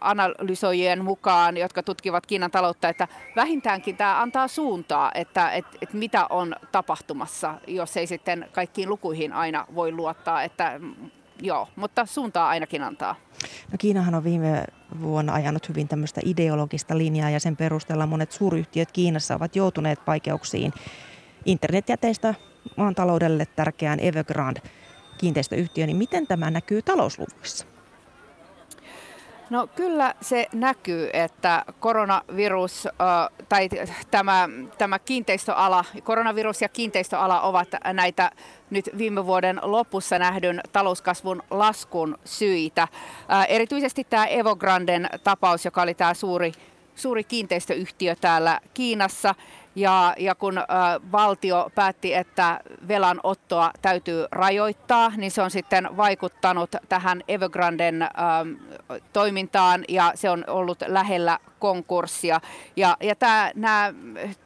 analysoijien 0.00 1.04
mukaan, 1.04 1.56
jotka 1.56 1.82
tutkivat 1.82 2.26
Kiinan 2.26 2.50
taloutta, 2.50 2.88
että 2.88 3.08
vähintäänkin 3.36 3.96
tämä 3.96 4.22
antaa 4.22 4.48
suuntaa, 4.48 5.10
että 5.14 5.50
et, 5.50 5.66
et 5.82 5.92
mitä 5.92 6.26
on 6.30 6.54
tapahtumassa, 6.72 7.54
jos 7.66 7.96
ei 7.96 8.06
sitten 8.06 8.48
kaikkiin 8.52 8.88
lukuihin 8.88 9.32
aina 9.32 9.66
voi 9.74 9.92
luottaa, 9.92 10.42
että 10.42 10.80
joo, 11.42 11.68
mutta 11.76 12.06
suuntaa 12.06 12.48
ainakin 12.48 12.82
antaa. 12.82 13.16
No 13.72 13.78
Kiinahan 13.78 14.14
on 14.14 14.24
viime 14.24 14.64
vuonna 15.00 15.34
ajanut 15.34 15.68
hyvin 15.68 15.88
tämmöistä 15.88 16.20
ideologista 16.24 16.98
linjaa 16.98 17.30
ja 17.30 17.40
sen 17.40 17.56
perusteella 17.56 18.06
monet 18.06 18.32
suuryhtiöt 18.32 18.92
Kiinassa 18.92 19.34
ovat 19.34 19.56
joutuneet 19.56 19.98
vaikeuksiin 20.06 20.72
internetjäteistä 21.44 22.34
maan 22.76 22.94
taloudelle 22.94 23.46
tärkeään 23.56 24.00
Evergrande 24.00 24.60
kiinteistöyhtiö, 25.18 25.86
niin 25.86 25.96
miten 25.96 26.26
tämä 26.26 26.50
näkyy 26.50 26.82
talousluvuissa? 26.82 27.66
No 29.50 29.66
kyllä 29.66 30.14
se 30.20 30.46
näkyy, 30.52 31.10
että 31.12 31.64
koronavirus 31.80 32.88
tai 33.48 33.68
tämä, 34.10 34.48
tämä 34.78 34.98
kiinteistöala, 34.98 35.84
koronavirus 36.04 36.62
ja 36.62 36.68
kiinteistöala 36.68 37.40
ovat 37.40 37.68
näitä 37.92 38.30
nyt 38.70 38.90
viime 38.98 39.26
vuoden 39.26 39.60
lopussa 39.62 40.18
nähdyn 40.18 40.60
talouskasvun 40.72 41.42
laskun 41.50 42.18
syitä. 42.24 42.88
Erityisesti 43.48 44.04
tämä 44.04 44.26
Evergranden 44.26 45.08
tapaus, 45.24 45.64
joka 45.64 45.82
oli 45.82 45.94
tämä 45.94 46.14
suuri, 46.14 46.52
suuri 46.94 47.24
kiinteistöyhtiö 47.24 48.16
täällä 48.20 48.60
Kiinassa, 48.74 49.34
ja, 49.74 50.14
ja 50.18 50.34
kun 50.34 50.58
ä, 50.58 50.64
valtio 51.12 51.70
päätti, 51.74 52.14
että 52.14 52.60
velanottoa 52.88 53.70
täytyy 53.82 54.26
rajoittaa, 54.32 55.12
niin 55.16 55.30
se 55.30 55.42
on 55.42 55.50
sitten 55.50 55.96
vaikuttanut 55.96 56.70
tähän 56.88 57.22
Evergranden 57.28 58.02
ä, 58.02 58.08
toimintaan 59.12 59.84
ja 59.88 60.12
se 60.14 60.30
on 60.30 60.44
ollut 60.46 60.82
lähellä 60.86 61.38
konkurssia. 61.58 62.40
Ja, 62.76 62.96
ja 63.00 63.14
nämä 63.54 63.94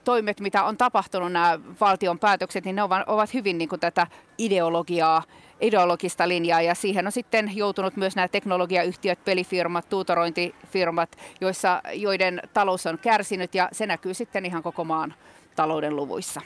toimet, 0.05 0.41
mitä 0.41 0.65
on 0.65 0.77
tapahtunut, 0.77 1.33
nämä 1.33 1.59
valtion 1.81 2.19
päätökset, 2.19 2.65
niin 2.65 2.77
ne 2.77 2.83
ovat, 2.83 3.03
ovat 3.07 3.35
hyvin 3.35 3.59
niin 3.59 3.69
kuin 3.69 3.81
tätä 3.81 4.07
ideologiaa 4.39 5.23
ideologista 5.61 6.29
linjaa 6.29 6.63
ja 6.63 6.75
siihen 6.75 7.07
on 7.07 7.13
sitten 7.13 7.57
joutunut 7.57 7.97
myös 7.97 8.17
nämä 8.17 8.29
teknologiayhtiöt, 8.29 9.25
pelifirmat, 9.25 9.89
tuutorointifirmat, 9.89 11.17
joissa, 11.41 11.83
joiden 11.93 12.43
talous 12.53 12.87
on 12.87 12.99
kärsinyt 12.99 13.55
ja 13.55 13.69
se 13.73 13.87
näkyy 13.87 14.15
sitten 14.15 14.45
ihan 14.47 14.63
koko 14.63 14.85
maan 14.85 15.15
talouden 15.57 15.97
luvuissa. 15.97 16.41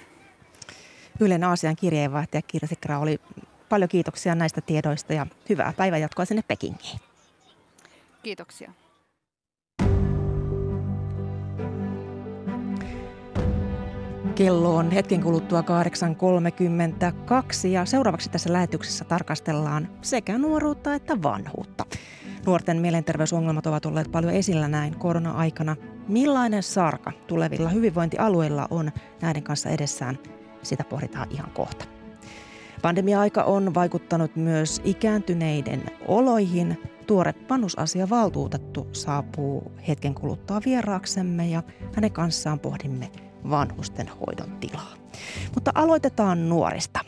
Ylen 1.21 1.45
Aasian 1.45 1.77
kirjeenvaihtaja 1.77 2.43
Kirsikra 2.43 2.99
oli 2.99 3.21
paljon 3.69 3.89
kiitoksia 3.89 4.35
näistä 4.35 4.61
tiedoista 4.61 5.13
ja 5.13 5.27
hyvää 5.49 5.73
päivänjatkoa 5.77 6.25
sinne 6.25 6.43
Pekingiin. 6.49 7.01
Kiitoksia. 8.23 8.73
Kello 14.39 14.77
on 14.77 14.91
hetken 14.91 15.23
kuluttua 15.23 15.61
8.32 15.61 15.67
ja 17.69 17.85
seuraavaksi 17.85 18.31
tässä 18.31 18.53
lähetyksessä 18.53 19.05
tarkastellaan 19.05 19.89
sekä 20.03 20.39
nuoruutta 20.39 20.95
että 20.95 21.23
vanhuutta. 21.23 21.85
Nuorten 22.47 22.77
mielenterveysongelmat 22.77 23.67
ovat 23.67 23.87
olleet 23.87 24.13
paljon 24.13 24.33
esillä 24.33 24.69
näin 24.69 24.99
korona-aikana. 24.99 25.77
Millainen 26.09 26.63
sarka 26.63 27.13
tulevilla 27.27 27.69
hyvinvointialueilla 27.69 28.67
on 28.71 28.93
näiden 29.21 29.43
kanssa 29.43 29.69
edessään, 29.69 30.19
sitä 30.63 30.85
pohditaan 30.85 31.29
ihan 31.31 31.51
kohta. 31.51 31.85
Pandemia-aika 32.83 33.43
on 33.43 33.75
vaikuttanut 33.75 34.37
myös 34.37 34.81
ikääntyneiden 34.85 35.83
oloihin. 36.09 36.83
Tuore 37.07 37.35
vanhusasiavaltuutettu 37.51 38.89
saapuu 38.93 39.73
hetken 39.89 40.15
kuluttua 40.15 40.61
vieraaksemme 40.65 41.49
ja 41.49 41.63
hänen 41.95 42.13
kanssaan 42.13 42.59
pohdimme 42.59 43.11
vanhusten 43.51 44.09
hoidon 44.09 44.57
tilaa. 44.61 44.95
Mutta 45.55 45.71
aloitetaan 45.75 46.49
nuorista. 46.49 47.01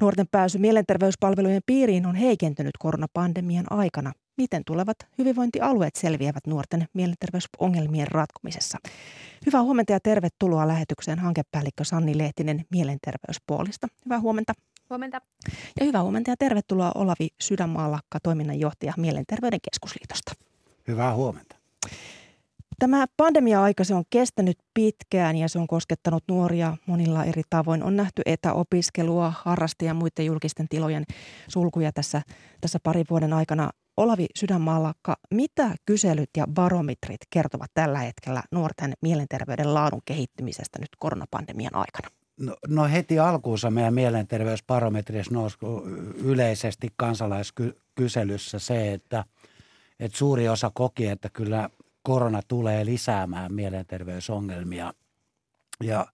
Nuorten 0.00 0.26
pääsy 0.30 0.58
mielenterveyspalvelujen 0.58 1.62
piiriin 1.66 2.06
on 2.06 2.14
heikentynyt 2.14 2.76
koronapandemian 2.78 3.66
aikana. 3.70 4.12
Miten 4.36 4.62
tulevat 4.66 4.96
hyvinvointialueet 5.18 5.96
selviävät 5.96 6.46
nuorten 6.46 6.86
mielenterveysongelmien 6.94 8.08
ratkomisessa? 8.08 8.78
Hyvää 9.46 9.62
huomenta 9.62 9.92
ja 9.92 10.00
tervetuloa 10.00 10.68
lähetykseen 10.68 11.18
hankepäällikkö 11.18 11.84
Sanni 11.84 12.18
Lehtinen 12.18 12.64
Mielenterveyspuolista. 12.70 13.86
Hyvää 14.04 14.20
huomenta. 14.20 14.52
Huomenta. 14.90 15.20
Ja 15.80 15.86
hyvää 15.86 16.02
huomenta 16.02 16.30
ja 16.30 16.36
tervetuloa 16.36 16.92
Olavi 16.94 17.28
Sydänmaalakka, 17.40 18.20
toiminnanjohtaja 18.22 18.94
Mielenterveyden 18.96 19.60
keskusliitosta. 19.70 20.32
Hyvää 20.88 21.14
huomenta. 21.14 21.56
Tämä 22.80 23.06
pandemia-aika 23.16 23.84
se 23.84 23.94
on 23.94 24.04
kestänyt 24.10 24.58
pitkään 24.74 25.36
ja 25.36 25.48
se 25.48 25.58
on 25.58 25.66
koskettanut 25.66 26.24
nuoria 26.28 26.76
monilla 26.86 27.24
eri 27.24 27.42
tavoin. 27.50 27.82
On 27.82 27.96
nähty 27.96 28.22
etäopiskelua, 28.26 29.32
harrasta 29.44 29.84
ja 29.84 29.94
muiden 29.94 30.26
julkisten 30.26 30.68
tilojen 30.68 31.04
sulkuja 31.48 31.92
tässä, 31.92 32.22
tässä 32.60 32.78
parin 32.82 33.06
vuoden 33.10 33.32
aikana. 33.32 33.70
Olavi 33.96 34.26
Sydänmaallakka, 34.34 35.16
mitä 35.34 35.74
kyselyt 35.86 36.30
ja 36.36 36.46
barometrit 36.46 37.20
kertovat 37.30 37.70
tällä 37.74 37.98
hetkellä 37.98 38.42
nuorten 38.52 38.92
mielenterveyden 39.02 39.74
laadun 39.74 40.02
kehittymisestä 40.04 40.78
nyt 40.78 40.90
koronapandemian 40.98 41.74
aikana? 41.74 42.08
No, 42.40 42.56
no 42.68 42.88
heti 42.88 43.18
alkuunsa 43.18 43.70
meidän 43.70 43.94
mielenterveysbarometrissa 43.94 45.34
nousi 45.34 45.56
yleisesti 46.24 46.88
kansalaiskyselyssä 46.96 48.58
se, 48.58 48.92
että, 48.92 49.24
että 50.00 50.18
suuri 50.18 50.48
osa 50.48 50.70
koki, 50.74 51.06
että 51.06 51.28
kyllä 51.32 51.70
korona 52.02 52.40
tulee 52.48 52.84
lisäämään 52.84 53.54
mielenterveysongelmia. 53.54 54.94
Ja, 55.84 56.06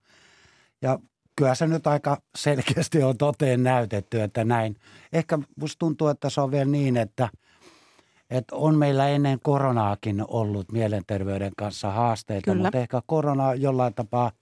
ja 0.82 0.98
kyllä 1.36 1.54
se 1.54 1.66
nyt 1.66 1.86
aika 1.86 2.22
selkeästi 2.36 3.02
on 3.02 3.18
toteen 3.18 3.62
näytetty, 3.62 4.22
että 4.22 4.44
näin. 4.44 4.76
Ehkä 5.12 5.38
musta 5.56 5.78
tuntuu, 5.78 6.08
että 6.08 6.30
se 6.30 6.40
on 6.40 6.50
vielä 6.50 6.64
niin, 6.64 6.96
että, 6.96 7.28
että 8.30 8.56
on 8.56 8.78
meillä 8.78 9.08
ennen 9.08 9.38
koronaakin 9.42 10.24
ollut 10.28 10.72
mielenterveyden 10.72 11.52
kanssa 11.56 11.90
haasteita, 11.90 12.50
Kyllä. 12.50 12.62
mutta 12.62 12.78
ehkä 12.78 13.02
korona 13.06 13.54
jollain 13.54 13.94
tapaa 13.94 14.32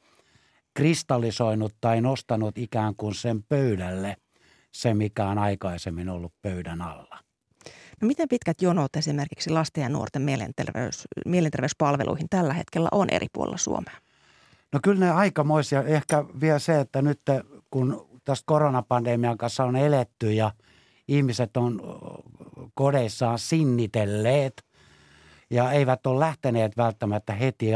kristallisoinut 0.74 1.74
tai 1.80 2.00
nostanut 2.00 2.58
ikään 2.58 2.94
kuin 2.96 3.14
sen 3.14 3.42
pöydälle 3.42 4.16
se, 4.72 4.94
mikä 4.94 5.26
on 5.26 5.38
aikaisemmin 5.38 6.08
ollut 6.08 6.32
pöydän 6.42 6.82
alla. 6.82 7.23
Miten 8.04 8.28
pitkät 8.28 8.62
jonot 8.62 8.96
esimerkiksi 8.96 9.50
lasten 9.50 9.82
ja 9.82 9.88
nuorten 9.88 10.22
mielenterveys, 10.22 11.08
mielenterveyspalveluihin 11.26 12.28
tällä 12.30 12.54
hetkellä 12.54 12.88
on 12.92 13.10
eri 13.10 13.26
puolilla 13.32 13.56
Suomea? 13.56 13.96
No 14.72 14.80
kyllä 14.82 15.00
ne 15.00 15.10
aikamoisia. 15.10 15.82
Ehkä 15.82 16.24
vielä 16.40 16.58
se, 16.58 16.80
että 16.80 17.02
nyt 17.02 17.20
kun 17.70 18.06
tästä 18.24 18.44
koronapandemian 18.46 19.38
kanssa 19.38 19.64
on 19.64 19.76
eletty 19.76 20.32
ja 20.32 20.50
ihmiset 21.08 21.56
on 21.56 21.80
kodeissaan 22.74 23.38
sinnitelleet 23.38 24.64
ja 25.50 25.72
eivät 25.72 26.06
ole 26.06 26.20
lähteneet 26.20 26.76
välttämättä 26.76 27.32
heti, 27.32 27.66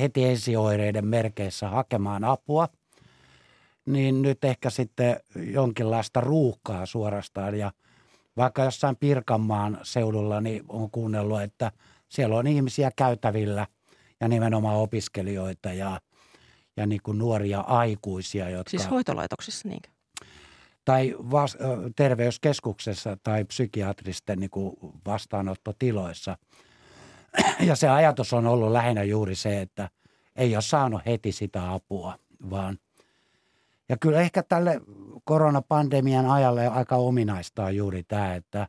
heti 0.00 0.24
ensioireiden 0.24 1.06
merkeissä 1.06 1.68
hakemaan 1.68 2.24
apua, 2.24 2.68
niin 3.86 4.22
nyt 4.22 4.44
ehkä 4.44 4.70
sitten 4.70 5.16
jonkinlaista 5.34 6.20
ruuhkaa 6.20 6.86
suorastaan 6.86 7.58
ja– 7.58 7.72
vaikka 8.36 8.64
jossain 8.64 8.96
Pirkanmaan 8.96 9.78
seudulla 9.82 10.40
niin 10.40 10.64
on 10.68 10.90
kuunnellut, 10.90 11.42
että 11.42 11.72
siellä 12.08 12.36
on 12.36 12.46
ihmisiä 12.46 12.90
käytävillä 12.96 13.66
ja 14.20 14.28
nimenomaan 14.28 14.76
opiskelijoita 14.76 15.72
ja, 15.72 16.00
ja 16.76 16.86
niin 16.86 17.00
kuin 17.02 17.18
nuoria 17.18 17.60
aikuisia. 17.60 18.50
Jotka, 18.50 18.70
siis 18.70 18.90
hoitolaitoksissa 18.90 19.68
niinkö? 19.68 19.88
Tai 20.84 21.14
vas, 21.18 21.56
terveyskeskuksessa 21.96 23.16
tai 23.22 23.44
psykiatristen 23.44 24.38
niin 24.38 24.50
kuin 24.50 24.76
vastaanottotiloissa. 25.06 26.36
Ja 27.60 27.76
se 27.76 27.88
ajatus 27.88 28.32
on 28.32 28.46
ollut 28.46 28.72
lähinnä 28.72 29.02
juuri 29.02 29.34
se, 29.34 29.60
että 29.60 29.90
ei 30.36 30.56
ole 30.56 30.62
saanut 30.62 31.06
heti 31.06 31.32
sitä 31.32 31.72
apua, 31.72 32.18
vaan 32.50 32.78
ja 33.88 33.96
kyllä 33.96 34.20
ehkä 34.20 34.42
tälle 34.42 34.80
koronapandemian 35.24 36.26
ajalle 36.26 36.66
aika 36.66 36.96
ominaista 36.96 37.64
on 37.64 37.76
juuri 37.76 38.02
tämä, 38.02 38.34
että, 38.34 38.68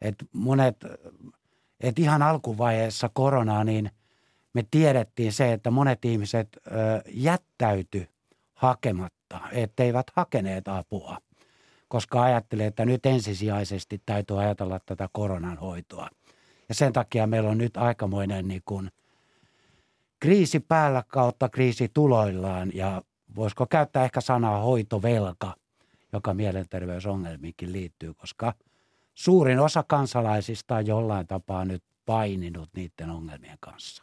että 0.00 0.24
monet, 0.32 0.76
että 1.80 2.02
ihan 2.02 2.22
alkuvaiheessa 2.22 3.10
koronaa, 3.12 3.64
niin 3.64 3.90
me 4.54 4.64
tiedettiin 4.70 5.32
se, 5.32 5.52
että 5.52 5.70
monet 5.70 6.04
ihmiset 6.04 6.48
jättäyty 7.08 8.08
hakematta, 8.54 9.40
etteivät 9.52 10.06
hakeneet 10.16 10.68
apua. 10.68 11.18
koska 11.88 12.22
ajattelee, 12.22 12.66
että 12.66 12.84
nyt 12.84 13.06
ensisijaisesti 13.06 14.02
täytyy 14.06 14.40
ajatella 14.40 14.80
tätä 14.86 15.08
koronan 15.12 15.58
hoitoa. 15.58 16.08
Ja 16.68 16.74
sen 16.74 16.92
takia 16.92 17.26
meillä 17.26 17.50
on 17.50 17.58
nyt 17.58 17.76
aikamoinen 17.76 18.48
niin 18.48 18.62
kuin 18.64 18.90
kriisi 20.20 20.60
päällä 20.60 21.02
kautta 21.08 21.48
kriisi 21.48 21.88
tuloillaan 21.94 22.70
ja 22.74 23.02
voisiko 23.36 23.66
käyttää 23.66 24.04
ehkä 24.04 24.20
sanaa 24.20 24.60
hoitovelka, 24.60 25.54
joka 26.12 26.34
mielenterveysongelmiinkin 26.34 27.72
liittyy, 27.72 28.14
koska 28.14 28.54
suurin 29.14 29.60
osa 29.60 29.82
kansalaisista 29.82 30.76
on 30.76 30.86
jollain 30.86 31.26
tapaa 31.26 31.64
nyt 31.64 31.82
paininut 32.06 32.70
niiden 32.76 33.10
ongelmien 33.10 33.58
kanssa. 33.60 34.02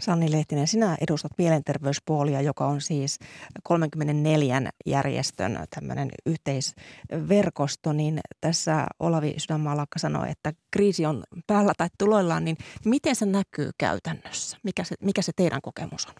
Sanni 0.00 0.32
Lehtinen, 0.32 0.66
sinä 0.66 0.96
edustat 1.00 1.32
mielenterveyspuolia, 1.38 2.40
joka 2.40 2.66
on 2.66 2.80
siis 2.80 3.18
34 3.62 4.62
järjestön 4.86 5.58
tämmöinen 5.74 6.10
yhteisverkosto, 6.26 7.92
niin 7.92 8.20
tässä 8.40 8.86
Olavi 9.00 9.34
Sydänmaalakka 9.36 9.98
sanoi, 9.98 10.30
että 10.30 10.52
kriisi 10.70 11.06
on 11.06 11.24
päällä 11.46 11.72
tai 11.76 11.88
tuloillaan, 11.98 12.44
niin 12.44 12.56
miten 12.84 13.16
se 13.16 13.26
näkyy 13.26 13.70
käytännössä? 13.78 14.56
Mikä 14.62 14.84
se, 14.84 14.94
mikä 15.00 15.22
se 15.22 15.32
teidän 15.36 15.62
kokemus 15.62 16.06
on? 16.06 16.14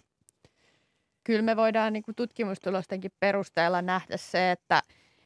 Kyllä 1.25 1.41
me 1.41 1.55
voidaan 1.55 1.93
niin 1.93 2.03
kuin 2.03 2.15
tutkimustulostenkin 2.15 3.11
perusteella 3.19 3.81
nähdä 3.81 4.17
se, 4.17 4.51
että, 4.51 4.81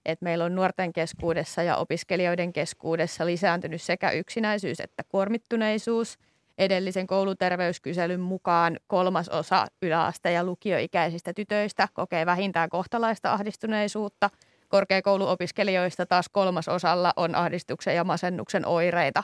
että 0.05 0.23
meillä 0.23 0.45
on 0.45 0.55
nuorten 0.55 0.93
keskuudessa 0.93 1.63
ja 1.63 1.77
opiskelijoiden 1.77 2.53
keskuudessa 2.53 3.25
lisääntynyt 3.25 3.81
sekä 3.81 4.11
yksinäisyys 4.11 4.79
että 4.79 5.03
kuormittuneisuus– 5.03 6.17
edellisen 6.59 7.07
kouluterveyskyselyn 7.07 8.19
mukaan 8.19 8.79
kolmas 8.87 9.29
osa 9.29 9.67
yläaste- 9.81 10.31
ja 10.31 10.43
lukioikäisistä 10.43 11.33
tytöistä 11.33 11.87
kokee 11.93 12.25
vähintään 12.25 12.69
kohtalaista 12.69 13.33
ahdistuneisuutta. 13.33 14.29
Korkeakouluopiskelijoista 14.67 16.05
taas 16.05 16.29
kolmas 16.29 16.67
osalla 16.67 17.13
on 17.15 17.35
ahdistuksen 17.35 17.95
ja 17.95 18.03
masennuksen 18.03 18.65
oireita. 18.65 19.23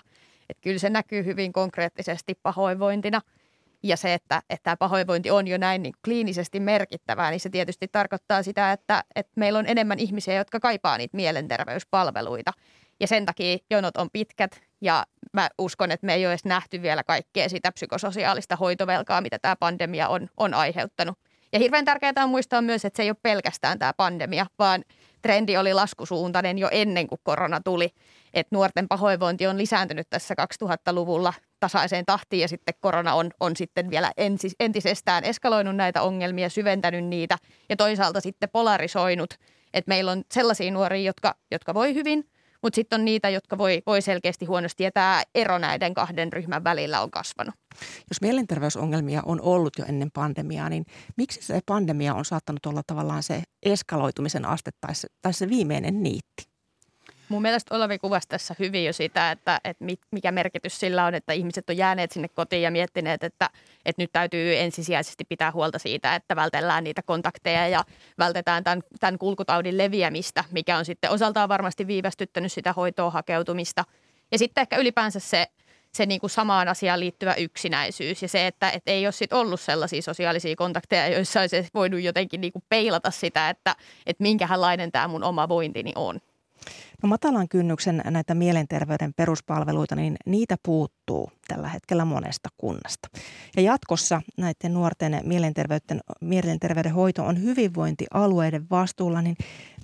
Et 0.50 0.58
kyllä 0.62 0.80
se 0.80 0.90
näkyy 0.90 1.26
hyvin 1.26 1.54
konkreettisesti 1.54 2.36
pahoinvointina. 2.44 3.22
Ja 3.84 3.98
se, 3.98 4.14
että, 4.14 4.42
että 4.50 4.64
tämä 4.64 4.78
pahoinvointi 4.78 5.32
on 5.32 5.48
jo 5.48 5.58
näin 5.58 5.84
niin 5.84 5.94
kliinisesti 6.06 6.60
merkittävää, 6.60 7.32
niin 7.32 7.40
se 7.40 7.50
tietysti 7.50 7.88
tarkoittaa 7.88 8.44
sitä, 8.44 8.72
että, 8.72 9.04
että 9.16 9.34
meillä 9.36 9.60
on 9.60 9.68
enemmän 9.68 10.00
ihmisiä, 10.00 10.34
jotka 10.34 10.60
kaipaa 10.60 10.98
niitä 10.98 11.18
mielenterveyspalveluita. 11.18 12.52
Ja 13.00 13.08
sen 13.08 13.26
takia 13.26 13.58
jonot 13.70 13.98
on 13.98 14.10
pitkät 14.14 14.62
ja 14.82 15.06
mä 15.34 15.50
uskon, 15.58 15.92
että 15.92 16.06
me 16.06 16.14
ei 16.14 16.26
ole 16.26 16.32
edes 16.32 16.46
nähty 16.46 16.82
vielä 16.82 17.04
kaikkea 17.04 17.50
sitä 17.50 17.72
psykososiaalista 17.72 18.56
hoitovelkaa, 18.56 19.22
mitä 19.22 19.40
tämä 19.40 19.56
pandemia 19.56 20.08
on, 20.08 20.30
on 20.38 20.54
aiheuttanut. 20.54 21.18
Ja 21.54 21.60
hirveän 21.60 21.86
tärkeää 21.86 22.14
on 22.24 22.30
muistaa 22.30 22.62
myös, 22.62 22.86
että 22.86 22.98
se 22.98 23.04
ei 23.04 23.10
ole 23.10 23.18
pelkästään 23.22 23.80
tämä 23.80 23.94
pandemia, 23.94 24.46
vaan 24.60 24.84
trendi 25.22 25.58
oli 25.58 25.74
laskusuuntainen 25.74 26.58
jo 26.58 26.70
ennen 26.72 27.08
kuin 27.08 27.22
korona 27.24 27.62
tuli. 27.62 27.90
Että 28.34 28.56
nuorten 28.56 28.88
pahoinvointi 28.88 29.48
on 29.48 29.58
lisääntynyt 29.58 30.08
tässä 30.10 30.36
2000-luvulla 30.64 31.34
tasaiseen 31.66 32.06
tahtiin 32.06 32.42
ja 32.42 32.48
sitten 32.48 32.74
korona 32.80 33.14
on, 33.14 33.32
on 33.40 33.56
sitten 33.56 33.90
vielä 33.90 34.12
entisestään 34.60 35.24
eskaloinut 35.24 35.76
näitä 35.76 36.02
ongelmia, 36.02 36.50
syventänyt 36.50 37.06
niitä 37.06 37.38
ja 37.70 37.76
toisaalta 37.76 38.22
sitten 38.22 38.50
polarisoinut, 38.50 39.34
että 39.74 39.90
meillä 39.90 40.12
on 40.12 40.24
sellaisia 40.34 40.72
nuoria, 40.72 41.02
jotka, 41.02 41.36
jotka 41.52 41.74
voi 41.74 41.94
hyvin– 41.94 42.24
mutta 42.66 42.76
sitten 42.76 43.00
on 43.00 43.06
niitä, 43.06 43.30
jotka 43.30 43.58
voi, 43.58 43.82
voi 43.86 44.02
selkeästi 44.02 44.46
huonosti 44.46 44.84
ja 44.84 44.92
tämä 44.92 45.24
ero 45.36 45.58
näiden 45.58 45.94
kahden 45.94 46.34
ryhmän 46.34 46.64
välillä 46.64 47.02
on 47.02 47.12
kasvanut. 47.12 47.56
Jos 48.10 48.22
mielenterveysongelmia 48.22 49.22
on 49.26 49.42
ollut 49.42 49.74
jo 49.78 49.86
ennen 49.88 50.12
pandemiaa, 50.14 50.70
niin 50.70 50.86
miksi 51.18 51.42
se 51.42 51.60
pandemia 51.66 52.14
on 52.14 52.26
saattanut 52.26 52.66
olla 52.66 52.82
tavallaan 52.88 53.24
se 53.24 53.44
eskaloitumisen 53.64 54.46
aste 54.46 54.72
tai 54.82 54.96
se, 54.96 55.08
tai 55.22 55.34
se 55.34 55.50
viimeinen 55.50 56.04
niitti? 56.04 56.55
Mun 57.30 57.42
mielestä 57.42 57.76
Olavi 57.76 58.00
kuvasi 58.00 58.28
tässä 58.28 58.56
hyvin 58.60 58.86
jo 58.86 58.94
sitä, 58.94 59.32
että, 59.32 59.62
että 59.64 59.86
mikä 60.12 60.32
merkitys 60.32 60.80
sillä 60.80 61.06
on, 61.06 61.16
että 61.16 61.34
ihmiset 61.34 61.70
on 61.70 61.78
jääneet 61.78 62.12
sinne 62.12 62.28
kotiin 62.28 62.62
ja 62.62 62.72
miettineet, 62.72 63.24
että, 63.24 63.50
että 63.86 64.02
nyt 64.02 64.12
täytyy 64.12 64.58
ensisijaisesti 64.58 65.26
pitää 65.26 65.52
huolta 65.52 65.80
siitä, 65.80 66.16
että 66.16 66.36
vältellään 66.36 66.84
niitä 66.84 67.02
kontakteja 67.02 67.68
ja 67.68 67.84
vältetään 68.18 68.64
tämän, 68.64 68.84
tämän 69.00 69.18
kulkutaudin 69.18 69.78
leviämistä, 69.78 70.44
mikä 70.52 70.78
on 70.78 70.86
sitten 70.86 71.12
osaltaan 71.12 71.50
varmasti 71.50 71.88
viivästyttänyt 71.88 72.52
sitä 72.52 72.74
hoitoa 72.74 73.10
hakeutumista. 73.10 73.84
Ja 74.32 74.38
sitten 74.38 74.62
ehkä 74.62 74.78
ylipäänsä 74.78 75.20
se, 75.20 75.48
se 75.92 76.06
niin 76.06 76.20
kuin 76.20 76.30
samaan 76.30 76.68
asiaan 76.68 77.00
liittyvä 77.00 77.34
yksinäisyys 77.34 78.22
ja 78.22 78.28
se, 78.28 78.48
että, 78.48 78.70
että 78.70 78.92
ei 78.92 79.06
ole 79.06 79.12
sit 79.12 79.34
ollut 79.34 79.62
sellaisia 79.62 80.02
sosiaalisia 80.02 80.56
kontakteja, 80.56 81.08
joissa 81.08 81.40
olisi 81.40 81.68
voinut 81.74 82.02
jotenkin 82.02 82.42
niin 82.42 82.54
kuin 82.54 82.64
peilata 82.70 83.12
sitä, 83.12 83.50
että, 83.50 83.76
että 84.06 84.24
minkälainen 84.24 84.92
tämä 84.92 85.08
mun 85.08 85.24
oma 85.24 85.50
vointini 85.50 85.92
on. 85.96 86.20
No 87.04 87.10
matalan 87.10 87.50
kynnyksen 87.50 88.02
näitä 88.06 88.36
mielenterveyden 88.36 89.14
peruspalveluita, 89.14 89.96
niin 89.96 90.16
niitä 90.26 90.56
puuttuu 90.64 91.32
tällä 91.48 91.70
hetkellä 91.70 92.06
monesta 92.06 92.50
kunnasta. 92.58 93.10
Ja 93.56 93.62
jatkossa 93.62 94.22
näiden 94.38 94.74
nuorten 94.74 95.22
mielenterveyden, 95.24 96.00
mielenterveyden 96.22 96.94
hoito 96.94 97.26
on 97.26 97.42
hyvinvointialueiden 97.42 98.68
vastuulla, 98.70 99.22
niin 99.22 99.36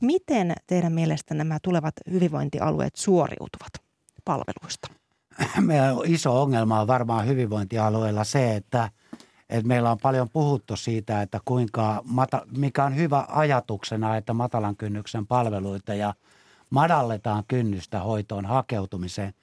miten 0.02 0.54
teidän 0.68 0.94
mielestä 0.94 1.34
nämä 1.34 1.58
tulevat 1.62 1.94
hyvinvointialueet 2.12 2.96
suoriutuvat 2.96 3.74
palveluista? 4.26 4.88
Meillä 5.62 5.94
on 5.94 6.06
iso 6.06 6.42
ongelma 6.42 6.82
on 6.82 6.88
varmaan 6.88 7.28
hyvinvointialueilla 7.28 8.24
se, 8.24 8.56
että, 8.56 8.90
että 9.50 9.68
meillä 9.68 9.92
on 9.92 9.98
paljon 10.02 10.30
puhuttu 10.30 10.76
siitä, 10.76 11.22
että 11.22 11.40
kuinka, 11.46 12.04
mikä 12.58 12.84
on 12.84 12.96
hyvä 12.96 13.26
ajatuksena, 13.30 14.18
että 14.18 14.34
matalan 14.34 14.76
kynnyksen 14.76 15.28
palveluita 15.28 15.94
ja– 15.94 16.14
madalletaan 16.72 17.44
kynnystä 17.48 18.00
hoitoon 18.00 18.46
hakeutumiseen. 18.46 19.34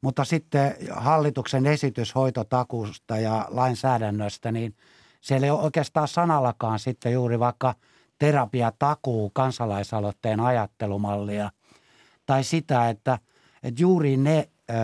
Mutta 0.00 0.24
sitten 0.24 0.74
hallituksen 0.90 1.66
esitys 1.66 2.14
hoitotakuusta 2.14 3.18
ja 3.18 3.46
lainsäädännöstä, 3.50 4.52
niin 4.52 4.76
siellä 5.20 5.44
ei 5.44 5.50
ole 5.50 5.62
oikeastaan 5.62 6.08
sanallakaan 6.08 6.78
sitten 6.78 7.12
juuri 7.12 7.38
vaikka 7.38 7.74
terapiatakuu 8.18 9.30
kansalaisaloitteen 9.30 10.40
ajattelumallia 10.40 11.50
tai 12.26 12.44
sitä, 12.44 12.88
että, 12.88 13.18
että 13.62 13.82
juuri 13.82 14.16
ne 14.16 14.48
ö, 14.70 14.74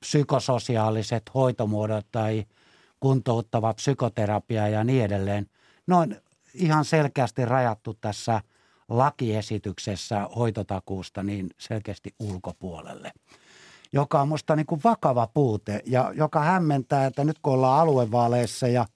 psykososiaaliset 0.00 1.22
hoitomuodot 1.34 2.06
tai 2.12 2.44
kuntouttava 3.00 3.74
psykoterapia 3.74 4.68
ja 4.68 4.84
niin 4.84 5.04
edelleen, 5.04 5.46
ne 5.86 5.94
on 5.94 6.16
ihan 6.54 6.84
selkeästi 6.84 7.44
rajattu 7.44 7.94
tässä– 7.94 8.40
lakiesityksessä 8.88 10.28
hoitotakuusta 10.36 11.22
niin 11.22 11.50
selkeästi 11.58 12.14
ulkopuolelle, 12.18 13.12
joka 13.92 14.20
on 14.20 14.28
minusta 14.28 14.56
niin 14.56 14.66
kuin 14.66 14.80
vakava 14.84 15.26
puute 15.26 15.80
ja 15.86 16.12
joka 16.16 16.40
hämmentää, 16.40 17.06
että 17.06 17.24
nyt 17.24 17.38
kun 17.42 17.52
ollaan 17.52 17.80
aluevaaleissa 17.80 18.68
ja, 18.68 18.86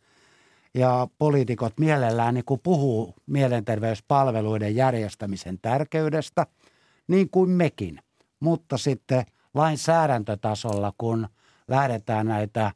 ja 0.75 1.09
poliitikot 1.19 1.73
mielellään 1.81 2.35
niin 2.35 2.45
kuin 2.45 2.61
puhuu 2.63 3.15
mielenterveyspalveluiden 3.27 4.77
järjestämisen 4.77 5.59
tärkeydestä, 5.63 6.47
niin 7.09 7.31
kuin 7.31 7.51
mekin, 7.51 7.99
mutta 8.41 8.79
sitten 8.79 9.25
lainsäädäntötasolla, 9.55 10.93
kun 10.99 11.29
lähdetään 11.69 12.27
näitä 12.27 12.73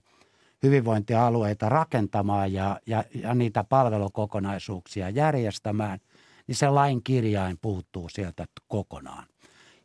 hyvinvointialueita 0.63 1.69
rakentamaan 1.69 2.53
ja, 2.53 2.81
ja, 2.87 3.05
ja 3.15 3.35
niitä 3.35 3.65
palvelukokonaisuuksia 3.65 5.09
järjestämään– 5.09 5.99
niin 6.47 6.57
se 6.57 6.69
lain 6.69 7.03
kirjain 7.05 7.59
puuttuu 7.63 8.09
sieltä 8.09 8.47
kokonaan. 8.69 9.27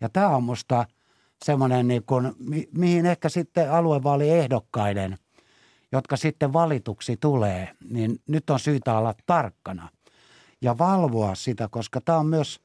Ja 0.02 0.10
tämä 0.10 0.28
on 0.28 0.44
musta 0.44 0.86
semmoinen, 1.46 1.88
niin 1.88 2.04
kun, 2.04 2.36
mi, 2.40 2.70
mihin 2.78 3.06
ehkä 3.06 3.30
sitten 3.30 3.72
aluevaaliehdokkaiden, 3.72 5.18
jotka 5.92 6.18
sitten 6.18 6.54
valituksi 6.54 7.18
tulee, 7.18 7.70
niin 7.90 8.22
nyt 8.28 8.50
on 8.50 8.60
syytä 8.60 8.98
olla 8.98 9.14
tarkkana 9.26 9.90
ja 10.62 10.78
valvoa 10.78 11.36
sitä, 11.36 11.68
koska 11.72 12.02
tämä 12.02 12.18
on 12.18 12.26
myös, 12.26 12.60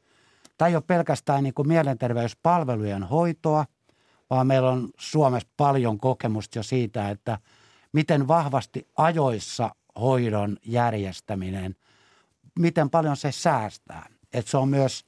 tämä 0.59 0.69
ei 0.69 0.75
ole 0.75 0.85
pelkästään 0.87 1.43
niin 1.45 1.55
kuin 1.55 1.69
mielenterveyspalvelujen 1.69 3.03
hoitoa, 3.03 3.65
vaan 4.31 4.47
meillä 4.47 4.71
on 4.71 4.89
Suomessa 4.99 5.49
paljon 5.57 5.99
kokemusta 5.99 6.59
jo 6.59 6.63
siitä, 6.63 7.11
että 7.11 7.39
miten 7.93 8.29
vahvasti 8.29 8.89
ajoissa 8.97 9.75
hoidon 10.01 10.57
järjestäminen– 10.65 11.77
miten 12.59 12.91
paljon 12.91 13.17
se 13.17 13.33
säästää. 13.33 14.09
Että 14.33 14.51
se 14.51 14.57
on 14.57 14.69
myös 14.69 15.05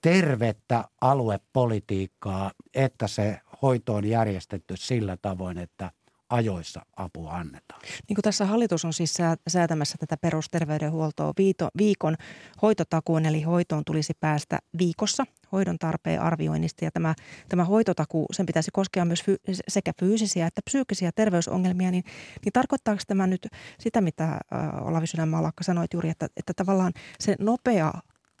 tervettä 0.00 0.84
aluepolitiikkaa, 1.00 2.52
että 2.74 3.08
se 3.08 3.40
hoito 3.62 3.94
on 3.94 4.04
järjestetty 4.04 4.76
sillä 4.76 5.16
tavoin, 5.16 5.58
että 5.58 5.90
ajoissa 6.32 6.80
apua 6.96 7.32
annetaan. 7.32 7.80
Niin 8.08 8.14
kuin 8.14 8.22
tässä 8.22 8.46
hallitus 8.46 8.84
on 8.84 8.92
siis 8.92 9.18
säätämässä 9.48 9.98
tätä 9.98 10.16
perusterveydenhuoltoa 10.16 11.32
viikon 11.78 12.16
hoitotakuun, 12.62 13.26
eli 13.26 13.42
hoitoon 13.42 13.84
tulisi 13.84 14.12
päästä 14.20 14.58
viikossa 14.78 15.24
hoidon 15.52 15.78
tarpeen 15.78 16.20
arvioinnista. 16.20 16.84
Ja 16.84 16.90
tämä, 16.90 17.14
tämä 17.48 17.64
hoitotaku, 17.64 18.26
sen 18.32 18.46
pitäisi 18.46 18.70
koskea 18.72 19.04
myös 19.04 19.22
fy, 19.22 19.36
sekä 19.68 19.92
fyysisiä 20.00 20.46
että 20.46 20.60
psyykkisiä 20.64 21.10
terveysongelmia, 21.14 21.90
niin, 21.90 22.04
niin 22.44 22.52
tarkoittaako 22.52 23.02
tämä 23.06 23.26
nyt 23.26 23.48
sitä, 23.78 24.00
mitä 24.00 24.24
äh, 24.24 24.38
Olavi 24.86 25.06
Sydänmaalakka 25.06 25.64
sanoi 25.64 25.86
juuri, 25.92 26.08
että, 26.08 26.28
että 26.36 26.54
tavallaan 26.54 26.92
se 27.20 27.36
nopea 27.38 27.92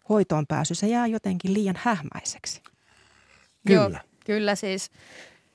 hoitoon 0.08 0.46
pääsy, 0.46 0.74
se 0.74 0.88
jää 0.88 1.06
jotenkin 1.06 1.54
liian 1.54 1.76
hähmäiseksi? 1.78 2.62
Kyllä. 3.66 4.00
Joo, 4.02 4.18
kyllä 4.26 4.54
siis 4.54 4.90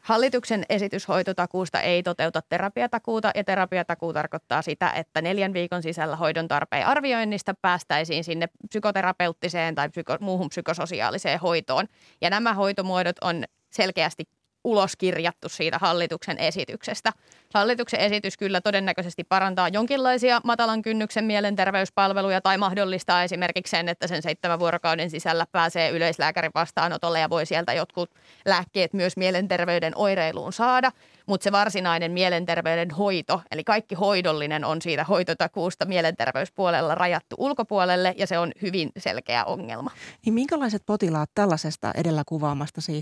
Hallituksen 0.07 0.65
esitys 0.69 1.07
hoitotakuusta 1.07 1.81
ei 1.81 2.03
toteuta 2.03 2.41
terapiatakuuta 2.49 3.31
ja 3.35 3.43
terapiatakuu 3.43 4.13
tarkoittaa 4.13 4.61
sitä, 4.61 4.89
että 4.89 5.21
neljän 5.21 5.53
viikon 5.53 5.83
sisällä 5.83 6.15
hoidon 6.15 6.47
tarpeen 6.47 6.87
arvioinnista 6.87 7.53
päästäisiin 7.61 8.23
sinne 8.23 8.47
psykoterapeuttiseen 8.69 9.75
tai 9.75 9.89
psyko, 9.89 10.17
muuhun 10.19 10.49
psykososiaaliseen 10.49 11.39
hoitoon. 11.39 11.87
Ja 12.21 12.29
nämä 12.29 12.53
hoitomuodot 12.53 13.15
on 13.21 13.43
selkeästi 13.69 14.23
uloskirjattu 14.63 15.49
siitä 15.49 15.77
hallituksen 15.77 16.37
esityksestä. 16.37 17.11
Hallituksen 17.53 17.99
esitys 17.99 18.37
kyllä 18.37 18.61
todennäköisesti 18.61 19.23
parantaa 19.23 19.69
jonkinlaisia 19.69 20.41
matalan 20.43 20.81
kynnyksen 20.81 21.25
mielenterveyspalveluja 21.25 22.41
tai 22.41 22.57
mahdollistaa 22.57 23.23
esimerkiksi 23.23 23.71
sen, 23.71 23.89
että 23.89 24.07
sen 24.07 24.21
seitsemän 24.21 24.59
vuorokauden 24.59 25.09
sisällä 25.09 25.45
pääsee 25.51 25.89
yleislääkärin 25.89 26.51
vastaanotolle 26.55 27.19
ja 27.19 27.29
voi 27.29 27.45
sieltä 27.45 27.73
jotkut 27.73 28.09
lääkkeet 28.45 28.93
myös 28.93 29.17
mielenterveyden 29.17 29.93
oireiluun 29.95 30.53
saada. 30.53 30.91
Mutta 31.25 31.43
se 31.43 31.51
varsinainen 31.51 32.11
mielenterveyden 32.11 32.91
hoito, 32.91 33.41
eli 33.51 33.63
kaikki 33.63 33.95
hoidollinen 33.95 34.65
on 34.65 34.81
siitä 34.81 35.03
hoitotakuusta 35.03 35.85
mielenterveyspuolella 35.85 36.95
rajattu 36.95 37.35
ulkopuolelle 37.39 38.13
ja 38.17 38.27
se 38.27 38.39
on 38.39 38.51
hyvin 38.61 38.91
selkeä 38.97 39.45
ongelma. 39.45 39.91
Niin 40.25 40.33
minkälaiset 40.33 40.83
potilaat 40.85 41.29
tällaisesta 41.35 41.91
edellä 41.95 42.23
kuvaamastasi 42.25 43.01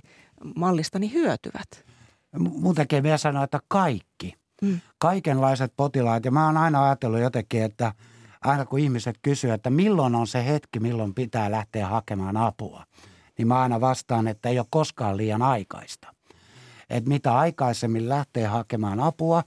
mallistani 0.56 1.14
hyötyvät? 1.14 1.95
Mun 2.40 2.76
tekee 2.76 3.04
vielä 3.04 3.18
sanoa, 3.18 3.44
että 3.44 3.60
kaikki. 3.68 4.34
Mm. 4.62 4.80
Kaikenlaiset 4.98 5.74
potilaat. 5.78 6.26
Ja 6.26 6.32
mä 6.32 6.46
oon 6.46 6.58
aina 6.58 6.86
ajatellut 6.86 7.20
jotenkin, 7.20 7.64
että 7.64 7.94
aina 8.42 8.66
kun 8.66 8.80
ihmiset 8.80 9.16
kysyvät, 9.22 9.54
että 9.54 9.70
milloin 9.70 10.16
on 10.16 10.28
se 10.28 10.46
hetki, 10.46 10.80
milloin 10.80 11.14
pitää 11.14 11.52
lähteä 11.52 11.88
hakemaan 11.88 12.38
apua, 12.38 12.84
niin 13.38 13.48
mä 13.48 13.62
aina 13.62 13.82
vastaan, 13.82 14.28
että 14.28 14.50
ei 14.50 14.60
ole 14.60 14.68
koskaan 14.70 15.18
liian 15.18 15.42
aikaista. 15.42 16.14
Että 16.90 17.10
mitä 17.10 17.38
aikaisemmin 17.38 18.10
lähtee 18.10 18.46
hakemaan 18.46 19.00
apua, 19.00 19.44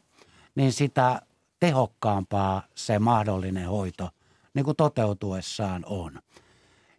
niin 0.55 0.73
sitä 0.73 1.23
tehokkaampaa 1.61 2.63
se 2.75 2.99
mahdollinen 2.99 3.69
hoito 3.69 4.09
niin 4.55 4.65
kuin 4.65 4.77
toteutuessaan 4.77 5.83
on. 5.87 6.19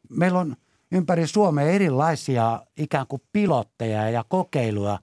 Meillä 0.10 0.40
on 0.40 0.56
ympäri 0.92 1.28
Suomea 1.28 1.66
erilaisia 1.66 2.62
ikään 2.78 3.08
kuin 3.08 3.22
pilotteja 3.34 4.10
ja 4.10 4.24
kokeiluja 4.28 5.00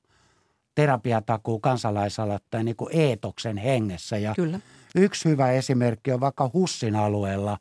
terapiatakuu 0.76 1.60
kansalaisaloitteen 1.60 2.64
niin 2.64 2.76
kuin 2.76 2.90
eetoksen 2.92 3.56
hengessä. 3.56 4.18
Ja 4.18 4.34
Kyllä. 4.34 4.60
Yksi 4.96 5.28
hyvä 5.28 5.52
esimerkki 5.52 6.12
on 6.12 6.20
vaikka 6.20 6.50
Hussin 6.54 6.96
alueella 6.96 7.58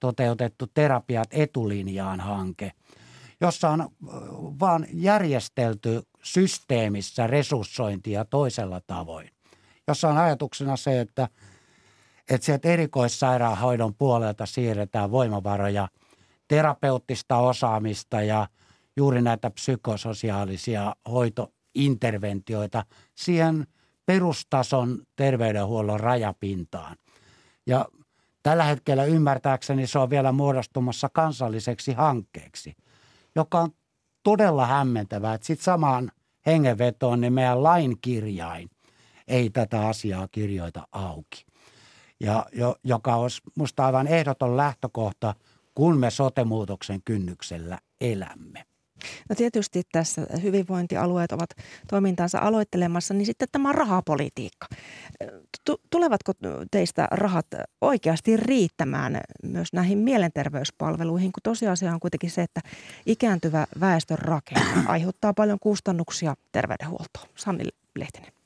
toteutettu 0.00 0.66
Terapiat 0.74 1.28
etulinjaan 1.30 2.20
hanke, 2.20 2.72
jossa 3.40 3.70
on 3.70 3.88
vaan 4.60 4.86
järjestelty 4.92 6.02
systeemissä 6.22 7.26
resurssointia 7.26 8.24
toisella 8.24 8.80
tavoin. 8.86 9.30
Jossa 9.88 10.08
on 10.08 10.18
ajatuksena 10.18 10.76
se, 10.76 11.00
että, 11.00 11.28
että 12.30 12.44
sieltä 12.44 12.68
erikoissairaanhoidon 12.68 13.94
puolelta 13.94 14.46
siirretään 14.46 15.10
voimavaroja 15.10 15.88
terapeuttista 16.48 17.36
osaamista 17.36 18.22
ja 18.22 18.48
juuri 18.96 19.22
näitä 19.22 19.50
psykososiaalisia 19.50 20.94
hoitointerventioita 21.78 22.84
siihen 23.14 23.66
perustason 24.06 25.02
terveydenhuollon 25.16 26.00
rajapintaan. 26.00 26.96
Ja 27.66 27.86
tällä 28.42 28.64
hetkellä 28.64 29.04
ymmärtääkseni 29.04 29.86
se 29.86 29.98
on 29.98 30.10
vielä 30.10 30.32
muodostumassa 30.32 31.08
kansalliseksi 31.12 31.92
hankkeeksi, 31.92 32.76
joka 33.34 33.60
on 33.60 33.70
todella 34.22 34.66
hämmentävää, 34.66 35.34
että 35.34 35.46
sitten 35.46 35.64
samaan 35.64 36.10
hengenvetoon 36.46 37.20
niin 37.20 37.32
meidän 37.32 37.62
lainkirjain 37.62 38.70
ei 39.28 39.50
tätä 39.50 39.88
asiaa 39.88 40.28
kirjoita 40.28 40.88
auki. 40.92 41.46
Ja 42.20 42.46
jo, 42.52 42.76
joka 42.84 43.16
olisi 43.16 43.42
minusta 43.56 43.86
aivan 43.86 44.06
ehdoton 44.06 44.56
lähtökohta– 44.56 45.34
kun 45.78 45.98
me 45.98 46.10
sotemuutoksen 46.10 47.02
kynnyksellä 47.04 47.78
elämme. 48.00 48.64
No 49.28 49.36
tietysti 49.36 49.82
tässä 49.92 50.26
hyvinvointialueet 50.42 51.32
ovat 51.32 51.50
toimintaansa 51.88 52.38
aloittelemassa, 52.38 53.14
niin 53.14 53.26
sitten 53.26 53.48
tämä 53.52 53.72
rahapolitiikka. 53.72 54.66
Tulevatko 55.90 56.32
teistä 56.70 57.08
rahat 57.10 57.46
oikeasti 57.80 58.36
riittämään 58.36 59.20
myös 59.42 59.72
näihin 59.72 59.98
mielenterveyspalveluihin, 59.98 61.32
kun 61.32 61.40
tosiasia 61.42 61.92
on 61.92 62.00
kuitenkin 62.00 62.30
se, 62.30 62.42
että 62.42 62.60
ikääntyvä 63.06 63.66
väestön 63.80 64.18
rakenne 64.18 64.84
aiheuttaa 64.86 65.34
paljon 65.34 65.58
kustannuksia 65.60 66.34
terveydenhuoltoon. 66.52 67.28
Sanni 67.36 67.64
Lehtinen. 67.98 68.37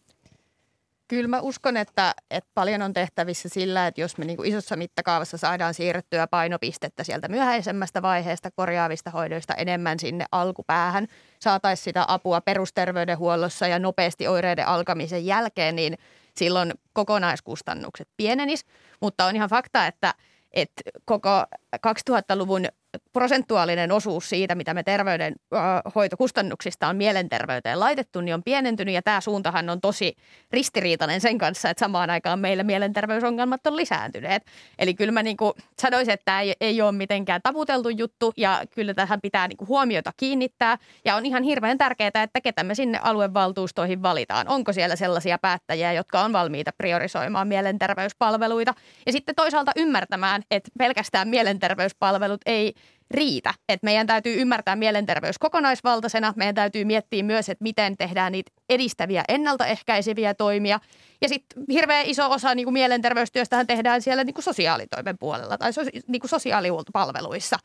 Kyllä 1.12 1.28
mä 1.28 1.40
uskon, 1.40 1.76
että, 1.76 2.14
että 2.30 2.50
paljon 2.54 2.82
on 2.82 2.92
tehtävissä 2.92 3.48
sillä, 3.48 3.86
että 3.86 4.00
jos 4.00 4.18
me 4.18 4.24
niin 4.24 4.36
kuin 4.36 4.48
isossa 4.48 4.76
mittakaavassa 4.76 5.36
saadaan 5.36 5.74
siirrettyä 5.74 6.26
painopistettä 6.26 7.04
sieltä 7.04 7.28
myöhäisemmästä 7.28 8.02
vaiheesta 8.02 8.50
korjaavista 8.50 9.10
hoidoista 9.10 9.54
enemmän 9.54 9.98
sinne 9.98 10.24
alkupäähän, 10.32 11.06
saataisiin 11.38 11.84
sitä 11.84 12.04
apua 12.08 12.40
perusterveydenhuollossa 12.40 13.66
ja 13.66 13.78
nopeasti 13.78 14.28
oireiden 14.28 14.66
alkamisen 14.68 15.26
jälkeen, 15.26 15.76
niin 15.76 15.98
silloin 16.36 16.72
kokonaiskustannukset 16.92 18.08
pienenis. 18.16 18.66
Mutta 19.00 19.24
on 19.24 19.36
ihan 19.36 19.50
fakta, 19.50 19.86
että, 19.86 20.14
että 20.52 20.82
koko 21.04 21.44
2000-luvun 21.76 22.66
prosentuaalinen 23.12 23.92
osuus 23.92 24.28
siitä, 24.28 24.54
mitä 24.54 24.74
me 24.74 24.82
terveydenhoitokustannuksista 24.82 26.88
on 26.88 26.96
mielenterveyteen 26.96 27.80
laitettu, 27.80 28.20
niin 28.20 28.34
on 28.34 28.42
pienentynyt 28.42 28.94
ja 28.94 29.02
tämä 29.02 29.20
suuntahan 29.20 29.70
on 29.70 29.80
tosi 29.80 30.16
ristiriitainen 30.52 31.20
sen 31.20 31.38
kanssa, 31.38 31.70
että 31.70 31.80
samaan 31.80 32.10
aikaan 32.10 32.38
meillä 32.38 32.62
mielenterveysongelmat 32.62 33.66
on 33.66 33.76
lisääntyneet. 33.76 34.46
Eli 34.78 34.94
kyllä 34.94 35.12
mä 35.12 35.22
niin 35.22 35.36
kuin 35.36 35.52
sanoisin, 35.78 36.14
että 36.14 36.24
tämä 36.24 36.40
ei, 36.40 36.54
ei 36.60 36.82
ole 36.82 36.92
mitenkään 36.92 37.40
taputeltu 37.42 37.88
juttu 37.88 38.32
ja 38.36 38.62
kyllä 38.74 38.94
tähän 38.94 39.20
pitää 39.20 39.48
niin 39.48 39.56
kuin 39.56 39.68
huomiota 39.68 40.12
kiinnittää 40.16 40.78
ja 41.04 41.16
on 41.16 41.26
ihan 41.26 41.42
hirveän 41.42 41.78
tärkeää, 41.78 42.22
että 42.22 42.40
ketä 42.40 42.64
me 42.64 42.74
sinne 42.74 42.98
aluevaltuustoihin 43.02 44.02
valitaan. 44.02 44.48
Onko 44.48 44.72
siellä 44.72 44.96
sellaisia 44.96 45.38
päättäjiä, 45.38 45.92
jotka 45.92 46.20
on 46.20 46.32
valmiita 46.32 46.70
priorisoimaan 46.78 47.48
mielenterveyspalveluita 47.48 48.74
ja 49.06 49.12
sitten 49.12 49.34
toisaalta 49.34 49.72
ymmärtämään, 49.76 50.42
että 50.50 50.70
pelkästään 50.78 51.28
mielenterveyspalvelut 51.28 52.40
ei 52.46 52.74
riitä. 53.14 53.54
Et 53.68 53.82
meidän 53.82 54.06
täytyy 54.06 54.40
ymmärtää 54.40 54.76
mielenterveys 54.76 55.38
kokonaisvaltaisena. 55.38 56.32
Meidän 56.36 56.54
täytyy 56.54 56.84
miettiä 56.84 57.22
myös, 57.22 57.48
että 57.48 57.62
miten 57.62 57.96
tehdään 57.96 58.32
niitä 58.32 58.52
edistäviä 58.68 59.24
ennaltaehkäiseviä 59.28 60.34
toimia. 60.34 60.80
Ja 61.22 61.28
sitten 61.28 61.64
hirveän 61.68 62.06
iso 62.06 62.30
osa 62.30 62.54
niin 62.54 62.66
kuin 62.66 62.74
mielenterveystyöstähän 62.74 63.66
tehdään 63.66 64.02
siellä 64.02 64.24
niin 64.24 64.34
kuin 64.34 64.44
sosiaalitoimen 64.44 65.18
puolella 65.18 65.58
tai 65.58 65.70
niin 66.08 66.20
kuin 66.20 66.30
sosiaalipalveluissa. 66.30 67.56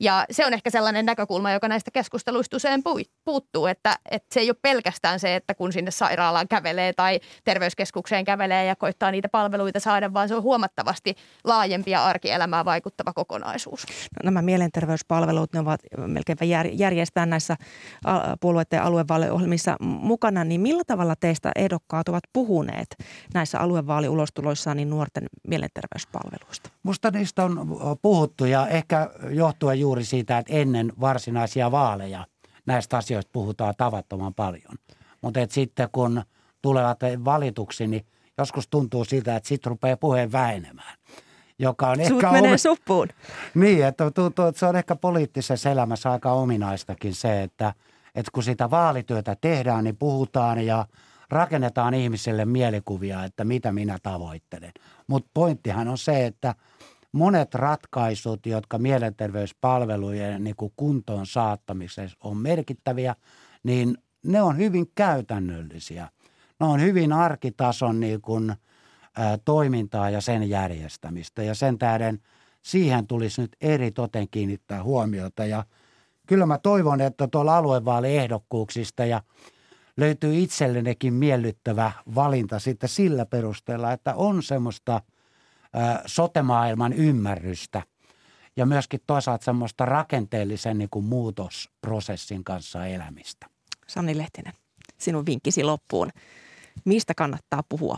Ja 0.00 0.26
se 0.30 0.46
on 0.46 0.54
ehkä 0.54 0.70
sellainen 0.70 1.06
näkökulma, 1.06 1.52
joka 1.52 1.68
näistä 1.68 1.90
keskusteluista 1.90 2.56
usein 2.56 2.82
puuttuu, 3.24 3.66
että, 3.66 3.98
että 4.10 4.34
se 4.34 4.40
ei 4.40 4.50
ole 4.50 4.56
pelkästään 4.62 5.20
se, 5.20 5.36
että 5.36 5.54
kun 5.54 5.72
sinne 5.72 5.90
sairaalaan 5.90 6.48
kävelee 6.48 6.92
tai 6.92 7.20
terveyskeskukseen 7.44 8.24
kävelee 8.24 8.64
ja 8.64 8.76
koittaa 8.76 9.10
niitä 9.10 9.28
palveluita 9.28 9.80
saada, 9.80 10.12
vaan 10.12 10.28
se 10.28 10.34
on 10.34 10.42
huomattavasti 10.42 11.14
laajempi 11.44 11.90
ja 11.90 12.04
arkielämään 12.04 12.64
vaikuttava 12.64 13.12
kokonaisuus. 13.12 13.86
No, 13.86 14.24
nämä 14.24 14.42
mielenterveyspalvelut, 14.42 15.52
ne 15.52 15.60
ovat 15.60 15.80
melkein 16.06 16.38
järjestää 16.72 17.26
näissä 17.26 17.56
puolueiden 18.40 18.82
aluevaaliohjelmissa 18.82 19.76
mukana, 19.80 20.44
niin 20.44 20.60
millä 20.60 20.82
tavalla 20.86 21.16
teistä 21.16 21.52
ehdokkaat 21.56 22.08
ovat 22.08 22.24
puhuneet 22.32 22.96
näissä 23.34 23.60
aluevaaliulostuloissaan 23.60 24.76
niin 24.76 24.90
nuorten 24.90 25.26
mielenterveyspalveluista? 25.48 26.70
Musta 26.82 27.10
niistä 27.10 27.44
on 27.44 27.78
puhuttu 28.02 28.44
ja 28.44 28.68
ehkä 28.68 29.10
johtuen 29.30 29.80
juuri 29.80 30.04
siitä, 30.04 30.38
että 30.38 30.52
ennen 30.52 30.92
varsinaisia 31.00 31.70
vaaleja 31.70 32.26
näistä 32.66 32.96
asioista 32.96 33.30
puhutaan 33.32 33.74
tavattoman 33.76 34.34
paljon. 34.34 34.74
Mutta 35.20 35.40
sitten 35.48 35.88
kun 35.92 36.22
tulevat 36.62 37.00
valituksi, 37.24 37.86
niin 37.86 38.06
joskus 38.38 38.68
tuntuu 38.68 39.04
siltä, 39.04 39.36
että 39.36 39.48
sitten 39.48 39.70
rupeaa 39.70 39.96
puheen 39.96 40.32
vähenemään. 40.32 40.98
Joka 41.58 41.90
on 41.90 41.96
Suut 41.96 42.10
ehkä 42.10 42.32
menee 42.32 42.50
omi... 42.50 42.58
suppuun. 42.58 43.08
Niin, 43.54 43.84
että 43.84 44.10
tuntuu, 44.10 44.46
että 44.46 44.58
se 44.58 44.66
on 44.66 44.76
ehkä 44.76 44.96
poliittisessa 44.96 45.70
elämässä 45.70 46.10
aika 46.10 46.32
ominaistakin 46.32 47.14
se, 47.14 47.42
että, 47.42 47.74
että 48.14 48.30
kun 48.34 48.42
sitä 48.42 48.70
vaalityötä 48.70 49.36
tehdään, 49.40 49.84
niin 49.84 49.96
puhutaan 49.96 50.66
ja 50.66 50.86
rakennetaan 51.30 51.94
ihmisille 51.94 52.44
mielikuvia, 52.44 53.24
että 53.24 53.44
mitä 53.44 53.72
minä 53.72 53.98
tavoittelen. 54.02 54.72
Mutta 55.06 55.30
pointtihan 55.34 55.88
on 55.88 55.98
se, 55.98 56.26
että– 56.26 56.54
monet 57.12 57.54
ratkaisut, 57.54 58.46
jotka 58.46 58.78
mielenterveyspalvelujen 58.78 60.44
niin 60.44 60.56
kuin 60.56 60.72
kuntoon 60.76 61.26
saattamisessa 61.26 62.18
on 62.24 62.36
merkittäviä, 62.36 63.14
niin 63.62 63.98
ne 64.26 64.42
on 64.42 64.56
hyvin 64.56 64.86
käytännöllisiä. 64.94 66.08
Ne 66.60 66.66
on 66.66 66.80
hyvin 66.80 67.12
arkitason 67.12 68.00
niin 68.00 68.20
kuin, 68.20 68.50
ä, 68.50 68.56
toimintaa 69.44 70.10
ja 70.10 70.20
sen 70.20 70.48
järjestämistä. 70.48 71.42
Ja 71.42 71.54
sen 71.54 71.78
tähden 71.78 72.20
siihen 72.62 73.06
tulisi 73.06 73.40
nyt 73.40 73.56
eri 73.60 73.90
toten 73.90 74.28
kiinnittää 74.30 74.82
huomiota. 74.82 75.44
Ja 75.44 75.64
kyllä 76.26 76.46
mä 76.46 76.58
toivon, 76.58 77.00
että 77.00 77.28
tuolla 77.28 77.56
aluevaaliehdokkuuksista 77.56 79.04
ja 79.04 79.22
löytyy 79.96 80.38
itsellenekin 80.38 81.14
miellyttävä 81.14 81.92
valinta 82.14 82.58
sitten 82.58 82.88
sillä 82.88 83.26
perusteella, 83.26 83.92
että 83.92 84.14
on 84.14 84.42
semmoista 84.42 85.00
sotemaailman 86.06 86.92
ymmärrystä 86.92 87.82
ja 88.56 88.66
myöskin 88.66 89.00
toisaalta 89.06 89.44
semmoista 89.44 89.84
rakenteellisen 89.84 90.78
niin 90.78 90.90
kuin 90.90 91.04
muutosprosessin 91.04 92.44
kanssa 92.44 92.86
elämistä. 92.86 93.46
Sanni 93.86 94.18
Lehtinen, 94.18 94.52
sinun 94.98 95.26
vinkkisi 95.26 95.64
loppuun. 95.64 96.10
Mistä 96.84 97.14
kannattaa 97.14 97.62
puhua 97.68 97.96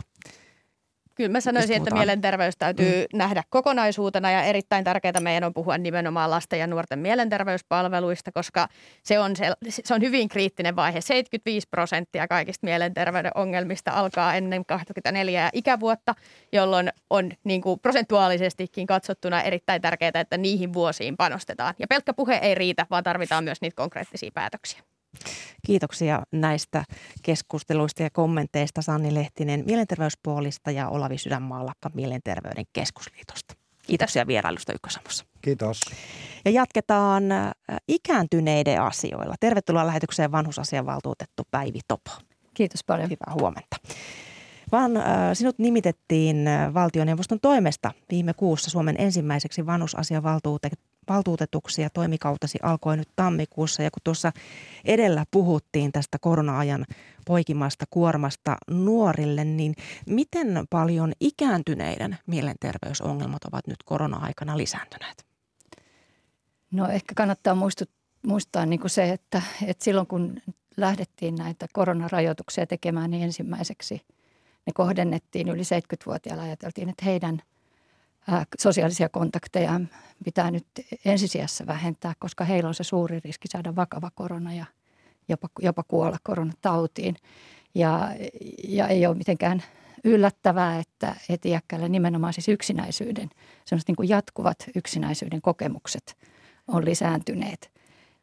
Kyllä 1.15 1.29
mä 1.29 1.41
sanoisin, 1.41 1.77
että 1.77 1.95
mielenterveys 1.95 2.57
täytyy 2.57 3.01
mm. 3.01 3.17
nähdä 3.17 3.43
kokonaisuutena 3.49 4.31
ja 4.31 4.43
erittäin 4.43 4.83
tärkeää 4.83 5.19
meidän 5.19 5.43
on 5.43 5.53
puhua 5.53 5.77
nimenomaan 5.77 6.29
lasten 6.29 6.59
ja 6.59 6.67
nuorten 6.67 6.99
mielenterveyspalveluista, 6.99 8.31
koska 8.31 8.67
se 9.03 9.19
on, 9.19 9.35
se, 9.35 9.53
se 9.69 9.93
on 9.93 10.01
hyvin 10.01 10.29
kriittinen 10.29 10.75
vaihe. 10.75 11.01
75 11.01 11.67
prosenttia 11.71 12.27
kaikista 12.27 12.65
mielenterveyden 12.65 13.31
ongelmista 13.35 13.91
alkaa 13.91 14.35
ennen 14.35 14.65
24 14.65 15.49
ikävuotta, 15.53 16.15
jolloin 16.51 16.89
on 17.09 17.31
niin 17.43 17.61
kuin 17.61 17.79
prosentuaalisestikin 17.79 18.87
katsottuna 18.87 19.41
erittäin 19.41 19.81
tärkeää, 19.81 20.11
että 20.15 20.37
niihin 20.37 20.73
vuosiin 20.73 21.17
panostetaan. 21.17 21.73
Ja 21.79 21.87
pelkkä 21.87 22.13
puhe 22.13 22.35
ei 22.35 22.55
riitä, 22.55 22.85
vaan 22.89 23.03
tarvitaan 23.03 23.43
myös 23.43 23.61
niitä 23.61 23.75
konkreettisia 23.75 24.31
päätöksiä. 24.33 24.92
Kiitoksia 25.65 26.23
näistä 26.31 26.83
keskusteluista 27.23 28.03
ja 28.03 28.09
kommenteista 28.09 28.81
Sanni 28.81 29.13
Lehtinen 29.13 29.63
Mielenterveyspuolista 29.65 30.71
ja 30.71 30.89
Olavi 30.89 31.17
Sydänmaallakka 31.17 31.89
Mielenterveyden 31.93 32.65
keskusliitosta. 32.73 33.53
Kiitoksia 33.87 34.27
vierailusta 34.27 34.73
Ykkösamossa. 34.73 35.25
Kiitos. 35.41 35.81
Ja 36.45 36.51
jatketaan 36.51 37.31
äh, 37.31 37.51
ikääntyneiden 37.87 38.81
asioilla. 38.81 39.35
Tervetuloa 39.39 39.87
lähetykseen 39.87 40.31
vanhusasianvaltuutettu 40.31 41.43
Päivi 41.51 41.79
Topo. 41.87 42.11
Kiitos 42.53 42.83
paljon. 42.83 43.09
Hyvää 43.09 43.33
huomenta. 43.39 43.77
Vaan 44.73 44.97
äh, 44.97 45.03
sinut 45.33 45.59
nimitettiin 45.59 46.47
äh, 46.47 46.73
valtioneuvoston 46.73 47.39
toimesta 47.39 47.91
viime 48.11 48.33
kuussa 48.33 48.69
Suomen 48.69 48.95
ensimmäiseksi 48.99 49.65
vanhusasiavaltuutettu 49.65 50.93
valtuutetuksi 51.09 51.81
ja 51.81 51.89
toimikautasi 51.89 52.59
alkoi 52.61 52.97
nyt 52.97 53.09
tammikuussa. 53.15 53.83
Ja 53.83 53.91
kun 53.91 54.01
tuossa 54.03 54.31
edellä 54.85 55.25
puhuttiin 55.31 55.91
tästä 55.91 56.17
korona-ajan 56.19 56.85
poikimasta 57.25 57.85
kuormasta 57.89 58.57
nuorille, 58.69 59.43
niin 59.43 59.75
miten 60.07 60.63
paljon 60.69 61.13
ikääntyneiden 61.19 62.17
mielenterveysongelmat 62.27 63.43
ovat 63.43 63.67
nyt 63.67 63.83
korona-aikana 63.85 64.57
lisääntyneet? 64.57 65.25
No 66.71 66.87
ehkä 66.87 67.15
kannattaa 67.15 67.55
muistut, 67.55 67.89
muistaa 68.27 68.65
niin 68.65 68.79
kuin 68.79 68.91
se, 68.91 69.09
että, 69.09 69.41
että 69.65 69.83
silloin 69.83 70.07
kun 70.07 70.41
lähdettiin 70.77 71.35
näitä 71.35 71.67
koronarajoituksia 71.73 72.67
tekemään, 72.67 73.11
niin 73.11 73.23
ensimmäiseksi 73.23 74.01
ne 74.65 74.73
kohdennettiin 74.73 75.49
yli 75.49 75.61
70-vuotiailla. 75.61 76.43
Ajateltiin, 76.43 76.89
että 76.89 77.05
heidän– 77.05 77.41
sosiaalisia 78.59 79.09
kontakteja 79.09 79.81
pitää 80.23 80.51
nyt 80.51 80.65
ensisijassa 81.05 81.67
vähentää, 81.67 82.13
koska 82.19 82.43
heillä 82.43 82.67
on 82.67 82.73
se 82.73 82.83
suuri 82.83 83.19
riski 83.23 83.47
saada 83.47 83.75
vakava 83.75 84.11
korona 84.15 84.53
ja 84.53 84.65
jopa, 85.29 85.49
jopa 85.61 85.83
kuolla 85.87 86.17
koronatautiin. 86.23 87.15
Ja, 87.75 88.09
ja 88.67 88.87
ei 88.87 89.05
ole 89.05 89.15
mitenkään 89.15 89.63
yllättävää, 90.03 90.79
että, 90.79 91.15
että 91.29 91.49
nimenomaan 91.89 92.33
siis 92.33 92.47
yksinäisyyden, 92.47 93.29
sellaiset 93.65 93.87
niin 93.87 93.95
kuin 93.95 94.09
jatkuvat 94.09 94.57
yksinäisyyden 94.75 95.41
kokemukset 95.41 96.17
on 96.67 96.85
lisääntyneet. 96.85 97.71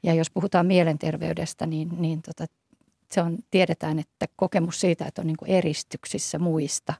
Ja 0.02 0.14
jos 0.14 0.30
puhutaan 0.30 0.66
mielenterveydestä, 0.66 1.66
niin, 1.66 1.88
niin 1.98 2.22
tota, 2.22 2.44
se 3.12 3.22
on, 3.22 3.38
tiedetään, 3.50 3.98
että 3.98 4.26
kokemus 4.36 4.80
siitä, 4.80 5.04
että 5.06 5.22
on 5.22 5.26
niin 5.26 5.36
eristyksissä 5.46 6.38
muista, 6.38 6.94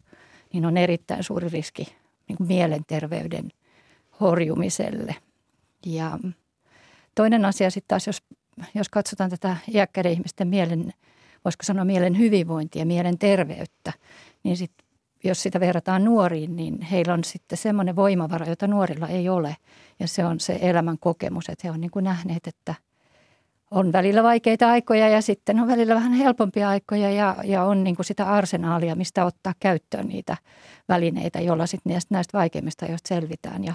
niin 0.53 0.67
on 0.67 0.77
erittäin 0.77 1.25
suuri 1.25 1.49
riski 1.49 1.97
niin 2.29 2.49
mielenterveyden 2.49 3.49
horjumiselle. 4.21 5.17
Ja 5.87 6.19
toinen 7.15 7.45
asia 7.45 7.71
sitten 7.71 7.89
taas, 7.89 8.07
jos, 8.07 8.23
jos 8.75 8.89
katsotaan 8.89 9.31
tätä 9.31 9.57
iäkkäiden 9.75 10.13
ihmisten 10.13 10.49
mielen, 10.49 10.93
voisiko 11.45 11.63
sanoa 11.63 11.85
mielen 11.85 12.19
hyvinvointia, 12.19 12.87
mielen 12.87 13.19
terveyttä, 13.19 13.93
niin 14.43 14.57
sit, 14.57 14.73
jos 15.25 15.43
sitä 15.43 15.61
verrataan 15.61 16.05
nuoriin, 16.05 16.57
niin 16.57 16.83
heillä 16.83 17.15
on 17.15 17.25
sitten 17.25 17.59
semmoinen 17.59 17.97
voimavara, 17.97 18.47
jota 18.47 18.67
nuorilla 18.67 19.09
ei 19.09 19.29
ole. 19.29 19.57
Ja 20.01 20.09
se 20.09 20.25
on 20.25 20.41
se 20.41 20.59
elämän 20.63 20.99
kokemus, 20.99 21.49
että 21.49 21.69
he 21.69 21.71
on 21.71 21.81
niin 21.81 21.91
kuin 21.91 22.05
nähneet, 22.05 22.47
että– 22.47 22.75
on 23.71 23.93
välillä 23.93 24.23
vaikeita 24.23 24.69
aikoja 24.69 25.09
ja 25.09 25.21
sitten 25.23 25.61
on 25.61 25.69
välillä 25.69 25.95
vähän 25.95 26.13
helpompia 26.13 26.69
aikoja 26.69 27.11
ja, 27.11 27.37
ja 27.45 27.65
on 27.65 27.85
niin 27.85 27.97
kuin 27.97 28.07
sitä 28.07 28.27
arsenaalia, 28.27 28.95
mistä 28.95 29.25
ottaa 29.25 29.55
käyttöön 29.61 30.07
niitä 30.07 30.37
välineitä, 30.89 31.41
joilla 31.41 31.67
sitten 31.67 32.01
näistä, 32.11 32.39
vaikeimmista 32.39 32.87
ajoista 32.87 33.09
selvitään. 33.09 33.65
Ja, 33.65 33.75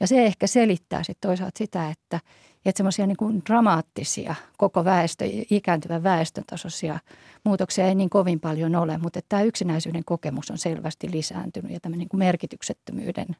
ja 0.00 0.06
se 0.06 0.24
ehkä 0.26 0.46
selittää 0.46 1.02
sitten 1.02 1.28
toisaalta 1.28 1.58
sitä, 1.58 1.90
että, 1.90 2.20
että 2.64 2.78
semmoisia 2.78 3.06
niin 3.06 3.42
dramaattisia 3.46 4.34
koko 4.56 4.84
väestö, 4.84 5.24
ikääntyvän 5.50 6.02
väestön 6.02 6.44
tasoisia 6.46 6.98
muutoksia 7.44 7.86
ei 7.86 7.94
niin 7.94 8.10
kovin 8.10 8.40
paljon 8.40 8.76
ole, 8.76 8.98
mutta 8.98 9.20
tämä 9.28 9.42
yksinäisyyden 9.42 10.04
kokemus 10.04 10.50
on 10.50 10.58
selvästi 10.58 11.10
lisääntynyt 11.12 11.72
ja 11.72 11.80
tämmöinen 11.80 12.08
niin 12.12 12.18
merkityksettömyyden 12.18 13.36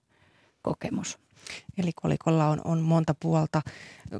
kokemus. 0.62 1.18
Eli 1.78 1.90
kolikolla 1.94 2.48
on, 2.48 2.60
on 2.64 2.80
monta 2.80 3.14
puolta. 3.20 3.62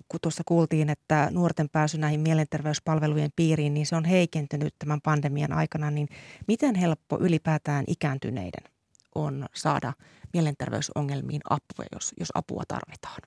Kun 0.09 0.21
tuossa 0.23 0.43
kuultiin, 0.47 0.91
että 0.91 1.29
nuorten 1.31 1.69
pääsy 1.69 1.99
näihin 1.99 2.21
mielenterveyspalvelujen 2.21 3.31
piiriin, 3.37 3.75
niin 3.75 3.87
se 3.87 3.97
on 3.97 4.05
heikentynyt 4.05 4.75
tämän 4.79 5.01
pandemian 5.01 5.53
aikana. 5.53 5.91
Niin 5.91 6.09
miten 6.49 6.75
helppo 6.75 7.19
ylipäätään 7.21 7.85
ikääntyneiden 7.87 8.73
on 9.15 9.47
saada 9.55 9.93
mielenterveysongelmiin 10.33 11.41
apua, 11.51 11.85
jos, 11.93 12.15
jos 12.21 12.29
apua 12.35 12.63
tarvitaan? 12.69 13.23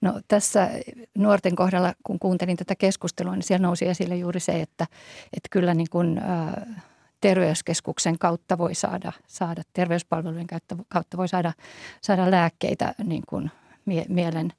No 0.00 0.20
tässä 0.28 0.70
nuorten 1.18 1.56
kohdalla, 1.56 1.94
kun 2.02 2.18
kuuntelin 2.18 2.56
tätä 2.56 2.74
keskustelua, 2.74 3.34
niin 3.34 3.42
siellä 3.42 3.66
nousi 3.66 3.88
esille 3.88 4.16
juuri 4.16 4.40
se, 4.40 4.60
että, 4.60 4.86
että 5.32 5.48
kyllä 5.50 5.74
niin 5.74 5.90
kuin, 5.90 6.18
äh, 6.18 6.84
terveyskeskuksen 7.24 8.18
kautta 8.18 8.58
voi 8.58 8.74
saada, 8.74 9.12
saada 9.26 9.62
terveyspalvelujen 9.72 10.46
kautta, 10.88 11.16
voi 11.16 11.28
saada, 11.28 11.52
saada 12.00 12.30
lääkkeitä 12.30 12.94
niin 13.04 13.22
kuin 13.28 13.50
mie- 13.86 14.06
mielen 14.08 14.52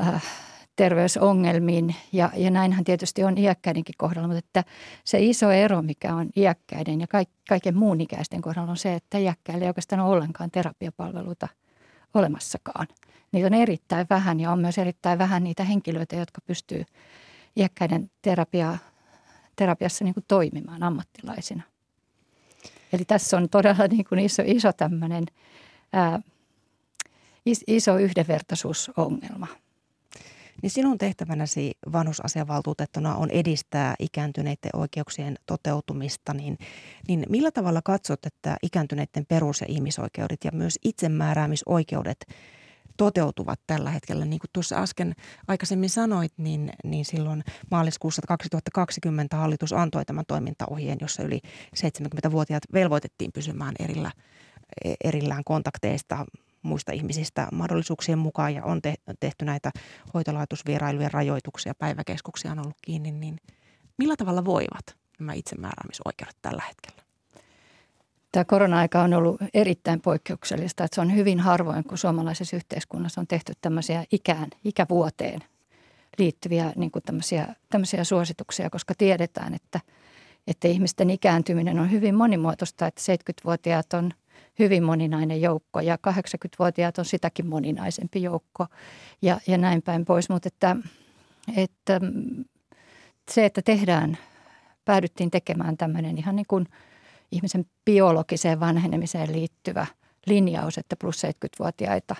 äh, 0.00 0.22
terveysongelmiin. 0.76 1.94
Ja, 2.12 2.30
ja 2.36 2.50
näinhän 2.50 2.84
tietysti 2.84 3.24
on 3.24 3.38
iäkkäidenkin 3.38 3.94
kohdalla, 3.98 4.28
mutta 4.28 4.38
että 4.38 4.64
se 5.04 5.18
iso 5.20 5.50
ero, 5.50 5.82
mikä 5.82 6.14
on 6.14 6.30
iäkkäiden 6.36 7.00
ja 7.00 7.06
kaik, 7.06 7.28
kaiken 7.48 7.76
muun 7.76 8.00
ikäisten 8.00 8.42
kohdalla 8.42 8.70
on 8.70 8.76
se, 8.76 8.94
että 8.94 9.18
iäkkäillä 9.18 9.64
ei 9.64 9.68
oikeastaan 9.70 10.00
ole 10.00 10.16
ollenkaan 10.16 10.50
terapiapalveluita 10.50 11.48
olemassakaan. 12.14 12.86
Niitä 13.32 13.46
on 13.46 13.54
erittäin 13.54 14.06
vähän 14.10 14.40
ja 14.40 14.52
on 14.52 14.58
myös 14.58 14.78
erittäin 14.78 15.18
vähän 15.18 15.44
niitä 15.44 15.64
henkilöitä, 15.64 16.16
jotka 16.16 16.40
pystyy 16.46 16.84
iäkkäiden 17.56 18.10
terapiaa 18.22 18.78
terapiassa 19.60 20.04
niin 20.04 20.14
kuin 20.14 20.24
toimimaan 20.28 20.82
ammattilaisina. 20.82 21.62
Eli 22.92 23.04
tässä 23.04 23.36
on 23.36 23.48
todella 23.48 23.86
niin 23.86 24.04
kuin 24.04 24.18
iso, 24.18 24.42
iso 24.46 24.72
tämmöinen 24.72 25.26
ää, 25.92 26.20
iso 27.66 27.98
yhdenvertaisuusongelma. 27.98 29.46
Niin 30.62 30.70
sinun 30.70 30.98
tehtävänäsi 30.98 31.72
vanhusasiavaltuutettuna 31.92 33.14
on 33.14 33.30
edistää 33.30 33.94
ikääntyneiden 33.98 34.70
oikeuksien 34.72 35.38
toteutumista, 35.46 36.34
niin, 36.34 36.58
niin 37.08 37.26
millä 37.28 37.50
tavalla 37.50 37.80
katsot, 37.84 38.26
että 38.26 38.56
ikääntyneiden 38.62 39.26
perus- 39.26 39.60
ja 39.60 39.66
ihmisoikeudet 39.70 40.44
ja 40.44 40.50
myös 40.54 40.78
itsemääräämisoikeudet– 40.84 42.26
toteutuvat 43.00 43.60
tällä 43.66 43.90
hetkellä. 43.90 44.24
Niin 44.24 44.38
kuin 44.38 44.50
tuossa 44.52 44.76
äsken 44.76 45.14
aikaisemmin 45.48 45.90
sanoit, 45.90 46.32
niin, 46.36 46.72
niin 46.84 47.04
silloin 47.04 47.44
maaliskuussa 47.70 48.22
2020 48.28 49.36
hallitus 49.36 49.72
antoi 49.72 50.04
tämän 50.04 50.24
toimintaohjeen, 50.28 50.98
jossa 51.00 51.22
yli 51.22 51.40
70-vuotiaat 51.76 52.62
velvoitettiin 52.72 53.32
pysymään 53.32 53.74
erillä, 53.78 54.12
erillään 55.04 55.44
kontakteista 55.44 56.26
muista 56.62 56.92
ihmisistä 56.92 57.48
mahdollisuuksien 57.52 58.18
mukaan 58.18 58.54
ja 58.54 58.64
on 58.64 58.80
tehty 59.20 59.44
näitä 59.44 59.70
hoitolaitosvierailujen 60.14 61.12
rajoituksia, 61.12 61.74
päiväkeskuksia 61.74 62.52
on 62.52 62.58
ollut 62.58 62.76
kiinni, 62.82 63.10
niin 63.10 63.36
millä 63.98 64.16
tavalla 64.16 64.44
voivat 64.44 64.96
nämä 65.18 65.32
itsemääräämisoikeudet 65.32 66.36
tällä 66.42 66.62
hetkellä? 66.68 67.09
Tämä 68.32 68.44
korona-aika 68.44 69.02
on 69.02 69.14
ollut 69.14 69.40
erittäin 69.54 70.00
poikkeuksellista, 70.00 70.84
että 70.84 70.94
se 70.94 71.00
on 71.00 71.14
hyvin 71.14 71.40
harvoin, 71.40 71.84
kun 71.84 71.98
suomalaisessa 71.98 72.56
yhteiskunnassa 72.56 73.20
on 73.20 73.26
tehty 73.26 73.52
tämmöisiä 73.60 74.04
ikään, 74.12 74.48
ikävuoteen 74.64 75.40
liittyviä 76.18 76.72
niin 76.76 76.90
kuin 76.90 77.02
tämmöisiä, 77.02 77.54
tämmöisiä 77.70 78.04
suosituksia, 78.04 78.70
koska 78.70 78.94
tiedetään, 78.98 79.54
että, 79.54 79.80
että 80.46 80.68
ihmisten 80.68 81.10
ikääntyminen 81.10 81.78
on 81.78 81.90
hyvin 81.90 82.14
monimuotoista, 82.14 82.86
että 82.86 83.00
70-vuotiaat 83.12 83.92
on 83.92 84.10
hyvin 84.58 84.82
moninainen 84.82 85.40
joukko 85.40 85.80
ja 85.80 85.96
80-vuotiaat 85.96 86.98
on 86.98 87.04
sitäkin 87.04 87.46
moninaisempi 87.46 88.22
joukko 88.22 88.66
ja, 89.22 89.40
ja 89.46 89.58
näin 89.58 89.82
päin 89.82 90.04
pois, 90.04 90.28
mutta 90.28 90.48
että 90.48 90.76
että 91.56 92.00
se, 93.30 93.44
että 93.44 93.62
tehdään, 93.62 94.18
päädyttiin 94.84 95.30
tekemään 95.30 95.76
tämmöinen 95.76 96.18
ihan 96.18 96.36
niin 96.36 96.46
kuin 96.48 96.66
ihmisen 97.32 97.66
biologiseen 97.84 98.60
vanhenemiseen 98.60 99.32
liittyvä 99.32 99.86
linjaus, 100.26 100.78
että 100.78 100.96
plus 100.96 101.22
70-vuotiaita 101.24 102.16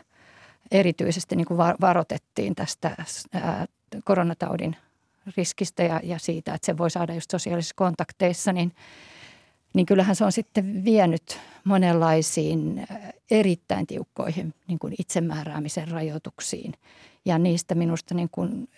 erityisesti 0.71 1.37
niin 1.37 1.47
kuin 1.47 1.59
varoitettiin 1.81 2.55
tästä 2.55 2.97
koronataudin 4.05 4.77
riskistä 5.37 5.83
ja, 5.83 6.01
ja 6.03 6.19
siitä, 6.19 6.55
että 6.55 6.67
se 6.67 6.79
voi 6.79 6.91
saada 6.91 7.15
just 7.15 7.31
sosiaalisissa 7.31 7.75
kontakteissa, 7.77 8.53
niin, 8.53 8.73
niin 9.75 9.87
kyllähän 9.87 10.17
se 10.17 10.25
on 10.25 10.33
sitten 10.33 10.85
vienyt 10.85 11.39
monenlaisiin 11.65 12.87
erittäin 13.31 13.87
tiukkoihin 13.87 14.55
niin 14.69 14.79
kuin 14.79 14.95
itsemääräämisen 14.99 15.89
rajoituksiin. 15.89 16.73
Ja 17.25 17.39
niistä 17.39 17.75
minusta 17.75 18.15
niin 18.15 18.29
kuin 18.33 18.69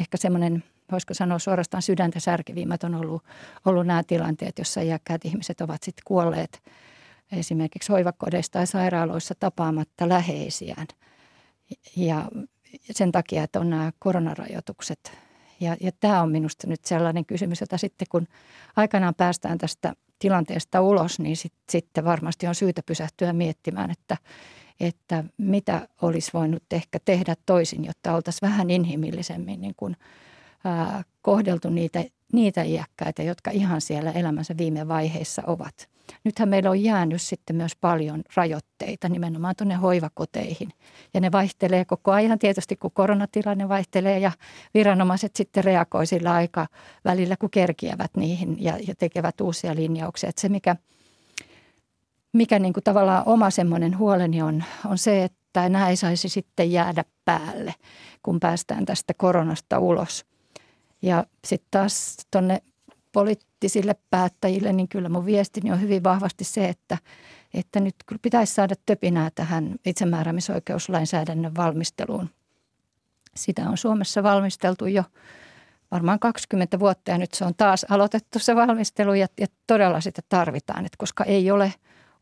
ehkä 0.00 0.16
semmoinen, 0.16 0.64
voisiko 0.92 1.14
sanoa 1.14 1.38
suorastaan 1.38 1.82
sydäntä 1.82 2.20
särkevimmät 2.20 2.84
on 2.84 2.94
ollut, 2.94 3.22
ollut 3.64 3.86
nämä 3.86 4.02
tilanteet, 4.02 4.58
jossa 4.58 4.80
iäkkäät 4.80 5.24
ihmiset 5.24 5.60
ovat 5.60 5.82
sitten 5.82 6.02
kuolleet 6.06 6.62
esimerkiksi 7.32 7.92
hoivakodeissa 7.92 8.52
tai 8.52 8.66
sairaaloissa 8.66 9.34
tapaamatta 9.40 10.08
läheisiään. 10.08 10.86
Ja 11.96 12.28
sen 12.90 13.12
takia, 13.12 13.42
että 13.42 13.60
on 13.60 13.70
nämä 13.70 13.92
koronarajoitukset. 13.98 15.12
Ja, 15.60 15.76
ja 15.80 15.92
tämä 16.00 16.22
on 16.22 16.30
minusta 16.30 16.66
nyt 16.66 16.84
sellainen 16.84 17.26
kysymys, 17.26 17.60
jota 17.60 17.78
sitten 17.78 18.06
kun 18.10 18.26
aikanaan 18.76 19.14
päästään 19.14 19.58
tästä 19.58 19.94
tilanteesta 20.18 20.80
ulos, 20.80 21.18
niin 21.18 21.36
sit, 21.36 21.52
sitten 21.70 22.04
varmasti 22.04 22.46
on 22.46 22.54
syytä 22.54 22.82
pysähtyä 22.86 23.32
miettimään, 23.32 23.90
että, 23.90 24.16
että 24.80 25.24
mitä 25.38 25.88
olisi 26.02 26.30
voinut 26.34 26.62
ehkä 26.70 26.98
tehdä 27.04 27.34
toisin, 27.46 27.84
jotta 27.84 28.14
oltaisiin 28.14 28.50
vähän 28.50 28.70
inhimillisemmin 28.70 29.60
niin 29.60 29.74
kuin, 29.76 29.96
ää, 30.64 31.04
kohdeltu 31.22 31.68
niitä, 31.68 32.04
niitä 32.32 32.62
iäkkäitä, 32.62 33.22
jotka 33.22 33.50
ihan 33.50 33.80
siellä 33.80 34.10
elämänsä 34.10 34.54
viime 34.58 34.88
vaiheissa 34.88 35.42
ovat. 35.46 35.88
Nythän 36.24 36.48
meillä 36.48 36.70
on 36.70 36.82
jäänyt 36.82 37.22
sitten 37.22 37.56
myös 37.56 37.76
paljon 37.76 38.22
rajoitteita 38.36 39.08
nimenomaan 39.08 39.54
tuonne 39.56 39.74
hoivakoteihin. 39.74 40.68
Ja 41.14 41.20
ne 41.20 41.32
vaihtelee 41.32 41.84
koko 41.84 42.12
ajan 42.12 42.38
tietysti, 42.38 42.76
kun 42.76 42.90
koronatilanne 42.94 43.68
vaihtelee 43.68 44.18
ja 44.18 44.32
viranomaiset 44.74 45.36
sitten 45.36 45.64
reagoi 45.64 46.06
sillä 46.06 46.32
aika 46.32 46.66
välillä, 47.04 47.36
kun 47.36 47.50
kerkiävät 47.50 48.10
niihin 48.16 48.56
ja, 48.64 48.78
ja 48.88 48.94
tekevät 48.94 49.40
uusia 49.40 49.74
linjauksia. 49.74 50.28
Että 50.28 50.40
se, 50.40 50.48
mikä, 50.48 50.76
mikä 52.32 52.58
niin 52.58 52.72
kuin 52.72 52.84
tavallaan 52.84 53.22
oma 53.26 53.50
semmoinen 53.50 53.98
huoleni 53.98 54.42
on, 54.42 54.64
on 54.86 54.98
se, 54.98 55.24
että 55.24 55.68
nämä 55.68 55.88
ei 55.88 55.96
saisi 55.96 56.28
sitten 56.28 56.72
jäädä 56.72 57.04
päälle, 57.24 57.74
kun 58.22 58.40
päästään 58.40 58.84
tästä 58.84 59.14
koronasta 59.14 59.78
ulos. 59.78 60.33
Ja 61.04 61.26
sitten 61.44 61.68
taas 61.70 62.16
tuonne 62.30 62.62
poliittisille 63.12 63.96
päättäjille, 64.10 64.72
niin 64.72 64.88
kyllä 64.88 65.08
mun 65.08 65.26
viestini 65.26 65.72
on 65.72 65.80
hyvin 65.80 66.04
vahvasti 66.04 66.44
se, 66.44 66.68
että, 66.68 66.98
että 67.54 67.80
nyt 67.80 67.94
pitäisi 68.22 68.54
saada 68.54 68.74
töpinää 68.86 69.30
tähän 69.34 69.74
itsemääräämisoikeuslainsäädännön 69.86 71.56
valmisteluun. 71.56 72.30
Sitä 73.36 73.68
on 73.68 73.78
Suomessa 73.78 74.22
valmisteltu 74.22 74.86
jo 74.86 75.04
varmaan 75.90 76.18
20 76.18 76.78
vuotta 76.78 77.10
ja 77.10 77.18
nyt 77.18 77.34
se 77.34 77.44
on 77.44 77.54
taas 77.56 77.86
aloitettu 77.90 78.38
se 78.38 78.56
valmistelu 78.56 79.14
ja, 79.14 79.26
ja 79.40 79.46
todella 79.66 80.00
sitä 80.00 80.22
tarvitaan, 80.28 80.86
että 80.86 80.96
koska 80.98 81.24
ei 81.24 81.50
ole 81.50 81.74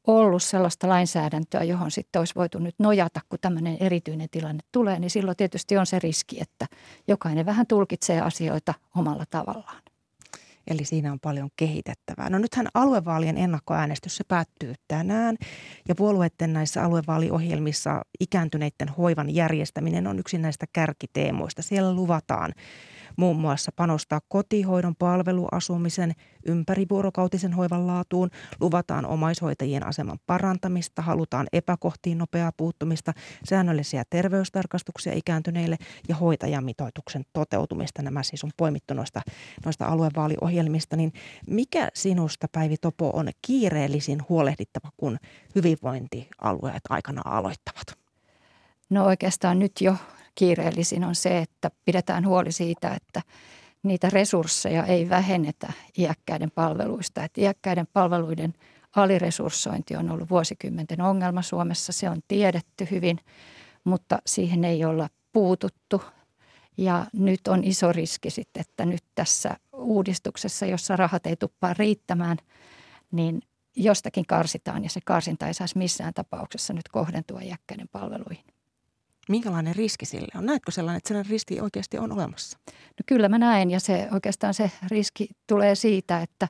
ollut 0.07 0.43
sellaista 0.43 0.89
lainsäädäntöä, 0.89 1.63
johon 1.63 1.91
sitten 1.91 2.21
olisi 2.21 2.35
voitu 2.35 2.59
nyt 2.59 2.75
nojata, 2.79 3.21
kun 3.29 3.39
tämmöinen 3.41 3.77
erityinen 3.81 4.29
tilanne 4.31 4.61
tulee, 4.73 4.99
niin 4.99 5.11
silloin 5.11 5.37
tietysti 5.37 5.77
on 5.77 5.87
se 5.87 5.99
riski, 5.99 6.41
että 6.41 6.67
jokainen 7.09 7.47
vähän 7.47 7.67
tulkitsee 7.67 8.21
asioita 8.21 8.75
omalla 8.97 9.25
tavallaan. 9.31 9.83
Eli 10.67 10.85
siinä 10.85 11.13
on 11.13 11.21
paljon 11.21 11.49
kehitettävää. 11.57 12.31
No 12.31 12.39
nythän 12.39 12.67
aluevaalien 12.75 13.39
ennakkoäänestys 13.39 14.17
se 14.17 14.25
päättyy 14.29 14.75
tänään 14.89 15.37
ja 15.89 15.95
puolueiden 15.95 16.53
näissä 16.53 16.85
aluevaaliohjelmissa 16.85 18.03
ikääntyneiden 18.21 18.89
hoivan 18.99 19.35
järjestäminen 19.35 20.07
on 20.07 20.19
yksi 20.19 20.39
näistä 20.39 20.67
kärkiteemoista. 20.73 21.63
Siellä 21.63 21.95
luvataan 21.95 22.53
muun 23.17 23.37
muassa 23.37 23.73
panostaa 23.77 24.21
kotihoidon 24.29 24.97
palveluasumisen 24.97 26.13
ympärivuorokautisen 26.47 27.53
hoivan 27.53 27.87
laatuun, 27.87 28.31
luvataan 28.61 29.07
omaishoitajien 29.07 29.87
aseman 29.87 30.19
parantamista, 30.27 31.03
halutaan 31.03 31.47
epäkohtiin 31.53 32.19
nopeaa 32.19 32.53
puuttumista, 32.57 33.13
säännöllisiä 33.45 34.05
terveystarkastuksia 34.11 35.13
ikääntyneille 35.13 35.77
ja 36.09 36.15
hoitajamitoituksen 36.15 37.25
toteutumista. 37.33 38.03
Nämä 38.03 38.23
siis 38.23 38.45
on 38.45 38.51
poimittu 38.57 38.95
noista, 38.95 39.21
noista 39.65 39.87
aluevaaliohjelmista. 39.87 40.97
Niin 40.97 41.13
mikä 41.47 41.89
sinusta, 41.95 42.47
Päivi 42.53 42.77
Topo, 42.77 43.11
on 43.15 43.29
kiireellisin 43.43 44.19
huolehdittava, 44.29 44.89
kun 44.97 45.19
hyvinvointialueet 45.55 46.83
aikana 46.91 47.23
aloittavat? 47.25 47.99
No 48.91 49.05
oikeastaan 49.05 49.59
nyt 49.59 49.73
jo 49.81 49.97
kiireellisin 50.35 51.05
on 51.05 51.15
se, 51.15 51.39
että 51.39 51.71
pidetään 51.85 52.27
huoli 52.27 52.53
siitä, 52.53 52.95
että 52.95 53.23
niitä 53.83 54.11
resursseja 54.11 54.87
ei 54.87 55.09
vähennetä 55.09 55.73
iäkkäiden 55.99 56.51
palveluista. 56.51 57.25
Että 57.25 57.41
iäkkäiden 57.41 57.87
palveluiden 57.93 58.55
aliresurssointi 58.97 59.97
on 59.97 60.11
ollut 60.11 60.31
vuosikymmenten 60.31 61.01
ongelma 61.01 61.43
Suomessa. 61.43 61.93
Se 61.93 62.11
on 62.11 62.21
tiedetty 62.29 62.89
hyvin, 62.91 63.19
mutta 63.85 64.19
siihen 64.27 64.65
ei 64.65 64.85
olla 64.85 65.09
puututtu. 65.33 66.03
Ja 66.77 67.07
nyt 67.13 67.49
on 67.49 67.65
iso 67.65 67.93
riski 67.93 68.31
sitten, 68.31 68.61
että 68.61 68.85
nyt 68.85 69.05
tässä 69.15 69.57
uudistuksessa, 69.73 70.67
jossa 70.67 70.97
rahat 70.97 71.27
ei 71.27 71.37
tuppaa 71.37 71.75
riittämään, 71.75 72.37
niin 73.13 73.43
jostakin 73.77 74.27
karsitaan 74.27 74.85
ja 74.85 74.91
se 74.91 75.01
karsinta 75.05 75.47
ei 75.47 75.55
saisi 75.55 75.79
missään 75.79 76.15
tapauksessa 76.15 76.73
nyt 76.73 76.89
kohdentua 76.89 77.41
iäkkäiden 77.41 77.89
palveluihin. 77.89 78.52
Minkälainen 79.33 79.77
riski 79.77 80.07
sille 80.07 80.29
on? 80.39 80.47
Näetkö 80.47 80.73
sellainen, 80.73 80.97
että 80.97 81.09
sellainen 81.09 81.31
riski 81.31 81.61
oikeasti 81.61 81.99
on 81.99 82.13
olemassa? 82.13 82.59
No 82.69 83.03
kyllä 83.07 83.29
mä 83.29 83.39
näen 83.39 83.71
ja 83.71 83.81
se 83.81 84.09
oikeastaan 84.13 84.55
se 84.55 84.71
riski 84.91 85.29
tulee 85.47 85.75
siitä, 85.75 86.23
että, 86.23 86.49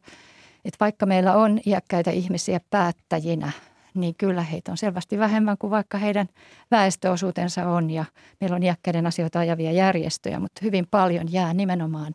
että 0.65 0.77
vaikka 0.81 1.07
meillä 1.07 1.37
on 1.37 1.61
iäkkäitä 1.67 2.11
ihmisiä 2.11 2.61
päättäjinä, 2.71 3.53
niin 3.95 4.15
kyllä 4.15 4.43
heitä 4.43 4.71
on 4.71 4.77
selvästi 4.77 5.19
vähemmän 5.19 5.59
kuin 5.59 5.71
vaikka 5.71 5.99
heidän 5.99 6.29
väestöosuutensa 6.71 7.69
on. 7.69 7.91
Ja 7.91 8.05
meillä 8.41 8.57
on 8.57 8.63
iäkkäiden 8.63 9.07
asioita 9.07 9.39
ajavia 9.39 9.73
järjestöjä, 9.73 10.41
mutta 10.41 10.61
hyvin 10.63 10.87
paljon 10.91 11.33
jää 11.33 11.55
nimenomaan 11.55 12.13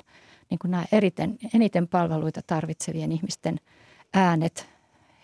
niin 0.50 0.60
kuin 0.60 0.72
nämä 0.72 0.86
eriten, 0.92 1.38
eniten 1.54 1.88
palveluita 1.88 2.42
tarvitsevien 2.48 3.12
ihmisten 3.12 3.60
äänet, 4.14 4.70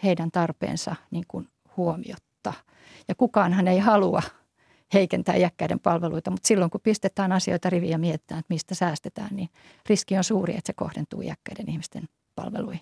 heidän 0.03 0.31
tarpeensa 0.31 0.95
niin 1.11 1.25
kuin 1.27 1.47
huomiotta. 1.77 2.53
Ja 3.07 3.15
kukaanhan 3.15 3.67
ei 3.67 3.79
halua 3.79 4.21
heikentää 4.93 5.35
iäkkäiden 5.35 5.79
palveluita, 5.79 6.31
mutta 6.31 6.47
silloin 6.47 6.71
kun 6.71 6.81
pistetään 6.83 7.31
asioita 7.31 7.69
riviä 7.69 7.89
ja 7.89 7.97
mietitään, 7.97 8.39
että 8.39 8.53
mistä 8.53 8.75
säästetään, 8.75 9.35
niin 9.35 9.49
riski 9.89 10.17
on 10.17 10.23
suuri, 10.23 10.53
että 10.53 10.67
se 10.67 10.73
kohdentuu 10.73 11.21
iäkkäiden 11.21 11.69
ihmisten 11.69 12.03
palveluihin. 12.35 12.81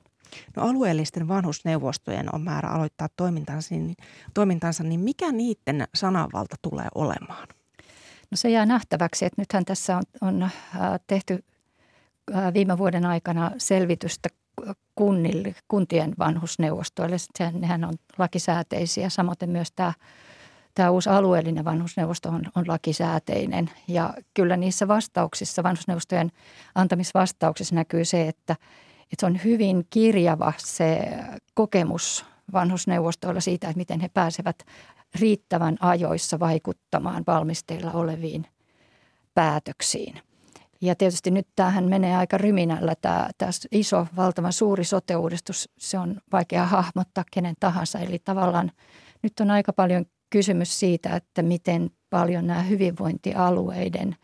No 0.55 0.63
alueellisten 0.63 1.27
vanhusneuvostojen 1.27 2.35
on 2.35 2.41
määrä 2.41 2.69
aloittaa 2.69 3.07
toimintansa, 3.15 3.75
niin, 3.75 3.95
toimintansa, 4.33 4.83
niin 4.83 4.99
mikä 4.99 5.31
niiden 5.31 5.87
sananvalta 5.95 6.55
tulee 6.61 6.87
olemaan? 6.95 7.47
No 8.31 8.35
se 8.37 8.49
jää 8.49 8.65
nähtäväksi, 8.65 9.25
että 9.25 9.41
nythän 9.41 9.65
tässä 9.65 9.97
on, 9.97 10.03
on 10.21 10.43
äh, 10.43 10.51
tehty 11.07 11.43
äh, 12.35 12.53
viime 12.53 12.77
vuoden 12.77 13.05
aikana 13.05 13.51
selvitystä 13.57 14.29
kunnille, 14.95 15.55
kuntien 15.67 16.13
vanhusneuvostoille. 16.19 17.15
Sehän, 17.37 17.61
nehän 17.61 17.83
on 17.83 17.93
lakisääteisiä, 18.17 19.09
samoin 19.09 19.37
myös 19.45 19.71
tämä 19.71 19.93
tämä 20.73 20.89
uusi 20.89 21.09
alueellinen 21.09 21.65
vanhusneuvosto 21.65 22.29
on, 22.29 22.41
on 22.55 22.67
lakisääteinen. 22.67 23.69
Ja 23.87 24.13
kyllä 24.33 24.57
niissä 24.57 24.87
vastauksissa, 24.87 25.63
vanhusneuvostojen 25.63 26.31
antamisvastauksissa 26.75 27.75
näkyy 27.75 28.05
se, 28.05 28.27
että, 28.27 28.55
että 29.03 29.15
se 29.19 29.25
on 29.25 29.43
hyvin 29.43 29.87
kirjava 29.89 30.53
se 30.57 31.09
kokemus 31.53 32.25
vanhusneuvostoilla 32.53 33.41
siitä, 33.41 33.67
että 33.67 33.77
miten 33.77 33.99
he 33.99 34.09
pääsevät 34.09 34.63
riittävän 35.19 35.77
ajoissa 35.79 36.39
vaikuttamaan 36.39 37.23
valmisteilla 37.27 37.91
oleviin 37.91 38.47
päätöksiin. 39.33 40.21
Ja 40.81 40.95
tietysti 40.95 41.31
nyt 41.31 41.47
tämähän 41.55 41.89
menee 41.89 42.17
aika 42.17 42.37
ryminällä, 42.37 42.95
tämä, 43.01 43.29
tämä 43.37 43.51
iso, 43.71 44.07
valtavan 44.15 44.53
suuri 44.53 44.83
sote-uudistus, 44.83 45.69
se 45.77 45.99
on 45.99 46.21
vaikea 46.31 46.65
hahmottaa 46.65 47.23
kenen 47.31 47.55
tahansa. 47.59 47.99
Eli 47.99 48.19
tavallaan 48.19 48.71
nyt 49.23 49.39
on 49.39 49.51
aika 49.51 49.73
paljon 49.73 50.05
kysymys 50.31 50.79
siitä, 50.79 51.15
että 51.15 51.41
miten 51.41 51.91
paljon 52.09 52.47
nämä 52.47 52.61
hyvinvointialueiden, 52.61 54.15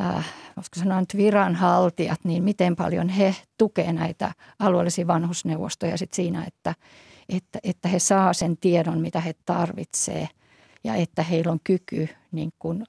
äh, 0.00 0.32
sanoa 0.76 1.00
nyt 1.00 1.16
viranhaltijat, 1.16 2.20
niin 2.24 2.44
miten 2.44 2.76
paljon 2.76 3.08
he 3.08 3.34
tukevat 3.58 3.94
näitä 3.94 4.32
alueellisia 4.58 5.06
vanhusneuvostoja 5.06 5.98
sit 5.98 6.12
siinä, 6.12 6.44
että, 6.44 6.74
että, 7.28 7.58
että 7.62 7.88
he 7.88 7.98
saa 7.98 8.32
sen 8.32 8.56
tiedon, 8.56 9.00
mitä 9.00 9.20
he 9.20 9.34
tarvitsee 9.44 10.28
ja 10.84 10.94
että 10.94 11.22
heillä 11.22 11.52
on 11.52 11.60
kyky 11.64 12.08
niin 12.32 12.50
kuin 12.58 12.86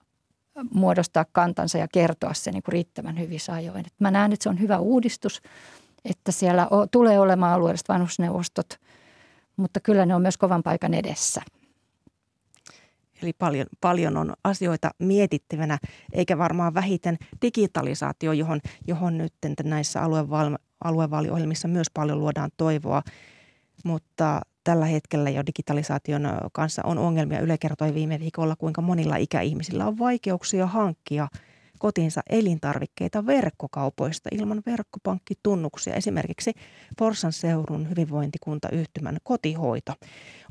muodostaa 0.74 1.26
kantansa 1.32 1.78
ja 1.78 1.88
kertoa 1.94 2.34
se 2.34 2.52
niin 2.52 2.64
riittävän 2.68 3.20
hyvissä 3.20 3.54
ajoin. 3.54 3.86
Et 3.88 3.94
mä 4.00 4.12
näen, 4.12 4.34
että 4.34 4.44
se 4.44 4.50
on 4.50 4.60
hyvä 4.60 4.78
uudistus, 4.80 5.42
että 6.06 6.32
siellä 6.32 6.68
tulee 6.92 7.20
olemaan 7.20 7.54
alueelliset 7.54 7.90
vanhusneuvostot, 7.90 8.80
mutta 9.58 9.80
kyllä 9.80 10.06
ne 10.06 10.16
on 10.16 10.22
myös 10.22 10.38
kovan 10.38 10.64
paikan 10.64 10.94
edessä. 10.94 11.42
Eli 13.22 13.34
paljon, 13.34 13.68
paljon 13.82 14.18
on 14.18 14.34
asioita 14.44 14.92
mietittävänä, 15.00 15.78
eikä 16.14 16.38
varmaan 16.38 16.74
vähiten 16.74 17.18
digitalisaatio, 17.42 18.32
johon, 18.32 18.60
johon 18.88 19.18
nyt 19.18 19.34
näissä 19.64 20.02
alueval, 20.02 20.58
aluevaaliohjelmissa 20.84 21.68
myös 21.68 21.88
paljon 21.94 22.20
luodaan 22.20 22.52
toivoa. 22.58 23.02
Mutta 23.86 24.42
tällä 24.64 24.86
hetkellä 24.86 25.30
jo 25.30 25.46
digitalisaation 25.46 26.22
kanssa 26.54 26.82
on 26.86 26.98
ongelmia. 26.98 27.40
Yle 27.40 27.58
kertoi 27.58 27.94
viime 27.94 28.20
viikolla, 28.20 28.56
kuinka 28.56 28.82
monilla 28.82 29.16
ikäihmisillä 29.16 29.88
on 29.88 30.00
vaikeuksia 30.00 30.68
hankkia 30.68 31.28
kotiinsa 31.82 32.22
elintarvikkeita 32.30 33.26
verkkokaupoista 33.26 34.30
ilman 34.32 34.62
verkkopankkitunnuksia. 34.66 35.96
Esimerkiksi 35.96 36.54
Porsan 36.98 37.34
seurun 37.34 37.90
hyvinvointikuntayhtymän 37.90 39.18
kotihoito 39.24 39.94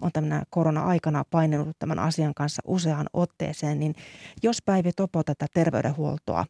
on 0.01 0.13
tämän 0.13 0.43
korona-aikana 0.51 1.25
painenut 1.31 1.77
tämän 1.79 1.99
asian 1.99 2.35
kanssa 2.35 2.63
useaan 2.67 3.07
otteeseen, 3.13 3.81
niin 3.81 3.95
jos 4.43 4.63
Päivi 4.63 4.93
Topo 4.93 5.25
tätä 5.25 5.47
terveydenhuoltoa 5.55 6.47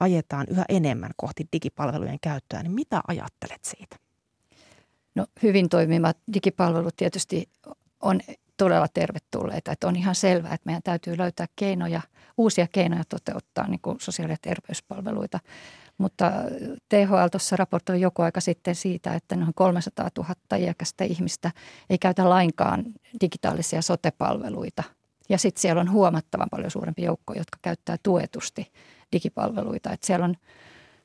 ajetaan 0.00 0.46
yhä 0.50 0.64
enemmän 0.68 1.10
kohti 1.16 1.48
digipalvelujen 1.52 2.18
käyttöä, 2.20 2.62
niin 2.62 2.72
mitä 2.72 3.00
ajattelet 3.08 3.64
siitä? 3.64 3.96
No 5.14 5.26
hyvin 5.42 5.68
toimivat 5.68 6.16
digipalvelut 6.34 6.96
tietysti 6.96 7.48
on 8.02 8.20
todella 8.56 8.88
tervetulleita. 8.94 9.72
Että 9.72 9.88
on 9.88 9.96
ihan 9.96 10.14
selvää, 10.14 10.54
että 10.54 10.66
meidän 10.66 10.82
täytyy 10.82 11.18
löytää 11.18 11.46
keinoja, 11.56 12.00
uusia 12.36 12.66
keinoja 12.72 13.04
toteuttaa 13.08 13.68
niin 13.68 13.80
kuin 13.82 13.96
sosiaali- 14.00 14.32
ja 14.32 14.36
terveyspalveluita. 14.42 15.40
Mutta 15.98 16.32
THL 16.88 17.26
tuossa 17.30 17.56
raportoi 17.56 18.00
joku 18.00 18.22
aika 18.22 18.40
sitten 18.40 18.74
siitä, 18.74 19.14
että 19.14 19.36
noin 19.36 19.54
300 19.54 20.08
000 20.18 20.34
iäkästä 20.56 21.04
ihmistä 21.04 21.50
ei 21.90 21.98
käytä 21.98 22.28
lainkaan 22.30 22.84
digitaalisia 23.20 23.82
sotepalveluita. 23.82 24.82
Ja 25.28 25.38
sitten 25.38 25.60
siellä 25.60 25.80
on 25.80 25.90
huomattavan 25.90 26.48
paljon 26.50 26.70
suurempi 26.70 27.02
joukko, 27.02 27.34
jotka 27.34 27.58
käyttää 27.62 27.96
tuetusti 28.02 28.72
digipalveluita. 29.12 29.92
Että 29.92 30.06
siellä 30.06 30.24
on 30.24 30.34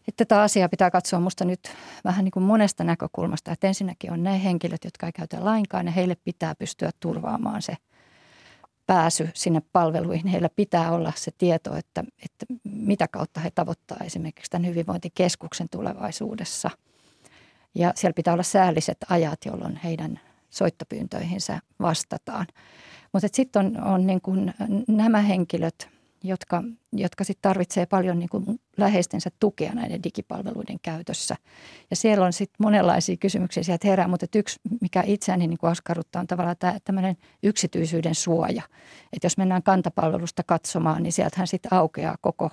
että 0.07 0.25
tätä 0.25 0.41
asiaa 0.41 0.69
pitää 0.69 0.91
katsoa 0.91 1.19
minusta 1.19 1.45
nyt 1.45 1.59
vähän 2.03 2.25
niin 2.25 2.31
kuin 2.31 2.43
monesta 2.43 2.83
näkökulmasta. 2.83 3.51
Että 3.51 3.67
ensinnäkin 3.67 4.13
on 4.13 4.23
ne 4.23 4.43
henkilöt, 4.43 4.83
jotka 4.83 5.05
ei 5.05 5.11
käytä 5.11 5.45
lainkaan 5.45 5.85
ja 5.85 5.91
heille 5.91 6.15
pitää 6.23 6.55
pystyä 6.55 6.89
turvaamaan 6.99 7.61
se 7.61 7.77
pääsy 8.87 9.29
sinne 9.33 9.61
palveluihin. 9.73 10.27
Heillä 10.27 10.49
pitää 10.55 10.91
olla 10.91 11.13
se 11.15 11.31
tieto, 11.37 11.75
että, 11.75 12.03
että 12.25 12.45
mitä 12.63 13.07
kautta 13.07 13.39
he 13.39 13.51
tavoittaa 13.51 13.97
esimerkiksi 14.05 14.51
tämän 14.51 14.67
hyvinvointikeskuksen 14.67 15.69
tulevaisuudessa. 15.69 16.69
Ja 17.75 17.93
siellä 17.95 18.13
pitää 18.13 18.33
olla 18.33 18.43
säälliset 18.43 18.97
ajat, 19.09 19.39
jolloin 19.45 19.79
heidän 19.83 20.19
soittopyyntöihinsä 20.49 21.59
vastataan. 21.79 22.47
Mutta 23.13 23.27
sitten 23.33 23.59
on, 23.59 23.83
on 23.83 24.07
niin 24.07 24.21
kuin 24.21 24.53
nämä 24.87 25.21
henkilöt– 25.21 25.87
jotka, 26.23 26.63
jotka 26.93 27.23
sit 27.23 27.37
tarvitsee 27.41 27.85
paljon 27.85 28.19
niin 28.19 28.29
kuin 28.29 28.59
läheistensä 28.81 29.29
tukea 29.39 29.73
näiden 29.73 30.03
digipalveluiden 30.03 30.79
käytössä. 30.81 31.35
Ja 31.89 31.95
siellä 31.95 32.25
on 32.25 32.33
sitten 32.33 32.55
monenlaisia 32.59 33.17
kysymyksiä 33.17 33.63
sieltä 33.63 33.87
herää, 33.87 34.07
mutta 34.07 34.25
yksi, 34.35 34.59
mikä 34.81 35.03
itseäni 35.05 35.47
niin 35.47 35.59
askarruttaa, 35.61 36.19
on 36.19 36.27
tavallaan 36.27 36.55
tämmöinen 36.83 37.17
yksityisyyden 37.43 38.15
suoja. 38.15 38.63
Että 39.13 39.25
jos 39.25 39.37
mennään 39.37 39.63
kantapalvelusta 39.63 40.43
katsomaan, 40.43 41.03
niin 41.03 41.13
sieltähän 41.13 41.47
sitten 41.47 41.73
aukeaa 41.73 42.17
koko, 42.21 42.49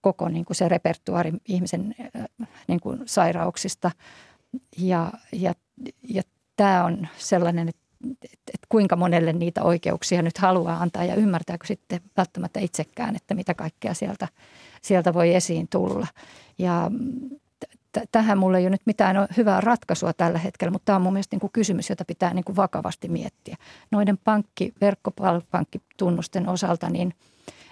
koko 0.00 0.28
niin 0.28 0.44
kuin 0.44 0.56
se 0.56 0.68
repertuaari 0.68 1.32
ihmisen 1.44 1.94
äh, 2.16 2.48
niin 2.68 2.80
kuin 2.80 3.02
sairauksista. 3.06 3.90
Ja, 4.78 5.12
ja, 5.32 5.54
ja 6.08 6.22
tämä 6.56 6.84
on 6.84 7.08
sellainen, 7.18 7.68
että 7.68 7.86
että 8.30 8.66
kuinka 8.68 8.96
monelle 8.96 9.32
niitä 9.32 9.62
oikeuksia 9.62 10.22
nyt 10.22 10.38
haluaa 10.38 10.82
antaa 10.82 11.04
ja 11.04 11.14
ymmärtääkö 11.14 11.66
sitten 11.66 12.00
välttämättä 12.16 12.60
itsekään, 12.60 13.16
että 13.16 13.34
mitä 13.34 13.54
kaikkea 13.54 13.94
sieltä, 13.94 14.28
sieltä 14.86 15.14
voi 15.14 15.34
esiin 15.34 15.68
tulla. 15.68 16.06
Ja 16.58 16.90
t- 17.92 18.08
tähän 18.12 18.38
mulla 18.38 18.58
ei 18.58 18.64
ole 18.64 18.70
nyt 18.70 18.86
mitään 18.86 19.16
hyvää 19.36 19.60
ratkaisua 19.60 20.12
tällä 20.12 20.38
hetkellä, 20.38 20.70
mutta 20.70 20.84
tämä 20.84 20.96
on 20.96 21.02
mun 21.02 21.12
mielestä 21.12 21.34
niin 21.34 21.40
kuin 21.40 21.52
kysymys, 21.52 21.90
jota 21.90 22.04
pitää 22.04 22.34
niin 22.34 22.44
kuin 22.44 22.56
vakavasti 22.56 23.08
miettiä. 23.08 23.56
Noiden 23.90 24.18
pankki, 24.18 24.72
verkkopankkitunnusten 24.80 26.48
osalta, 26.48 26.90
niin, 26.90 27.14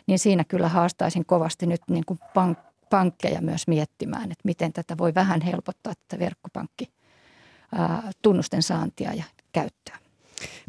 niin 0.06 0.18
siinä 0.18 0.44
kyllä 0.44 0.68
haastaisin 0.68 1.26
kovasti 1.26 1.66
nyt 1.66 1.80
niin 1.90 2.04
kuin 2.06 2.18
pank- 2.22 2.74
pankkeja 2.90 3.40
myös 3.40 3.68
miettimään, 3.68 4.22
että 4.32 4.42
miten 4.44 4.72
tätä 4.72 4.98
voi 4.98 5.14
vähän 5.14 5.40
helpottaa 5.40 5.92
tätä 6.08 6.24
verkkopankki 6.24 6.88
tunnusten 8.22 8.62
saantia 8.62 9.14
ja 9.14 9.24
käyttöä. 9.52 9.98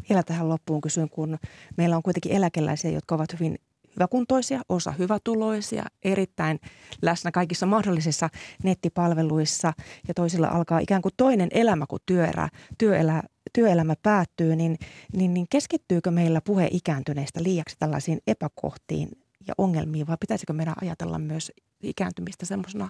Vielä 0.08 0.22
tähän 0.22 0.48
loppuun 0.48 0.80
kysyn, 0.80 1.08
kun 1.10 1.38
meillä 1.76 1.96
on 1.96 2.02
kuitenkin 2.02 2.32
eläkeläisiä, 2.32 2.90
jotka 2.90 3.14
ovat 3.14 3.32
hyvin 3.32 3.58
hyväkuntoisia, 3.96 4.60
osa 4.68 4.90
hyvätuloisia, 4.90 5.84
erittäin 6.02 6.60
läsnä 7.02 7.30
kaikissa 7.30 7.66
mahdollisissa 7.66 8.28
nettipalveluissa 8.62 9.72
ja 10.08 10.14
toisilla 10.14 10.48
alkaa 10.48 10.78
ikään 10.78 11.02
kuin 11.02 11.14
toinen 11.16 11.48
elämä, 11.50 11.86
kun 11.86 11.98
työerä, 12.06 12.48
työelä, 12.78 13.22
työelämä 13.52 13.94
päättyy, 14.02 14.56
niin, 14.56 14.78
niin, 15.12 15.34
niin 15.34 15.46
keskittyykö 15.50 16.10
meillä 16.10 16.40
puhe 16.40 16.68
ikääntyneistä 16.72 17.42
liiaksi 17.42 17.76
tällaisiin 17.78 18.20
epäkohtiin 18.26 19.08
ja 19.46 19.54
ongelmiin 19.58 20.06
vai 20.06 20.16
pitäisikö 20.20 20.52
meidän 20.52 20.74
ajatella 20.82 21.18
myös 21.18 21.52
ikääntymistä 21.82 22.46
semmoisena 22.46 22.88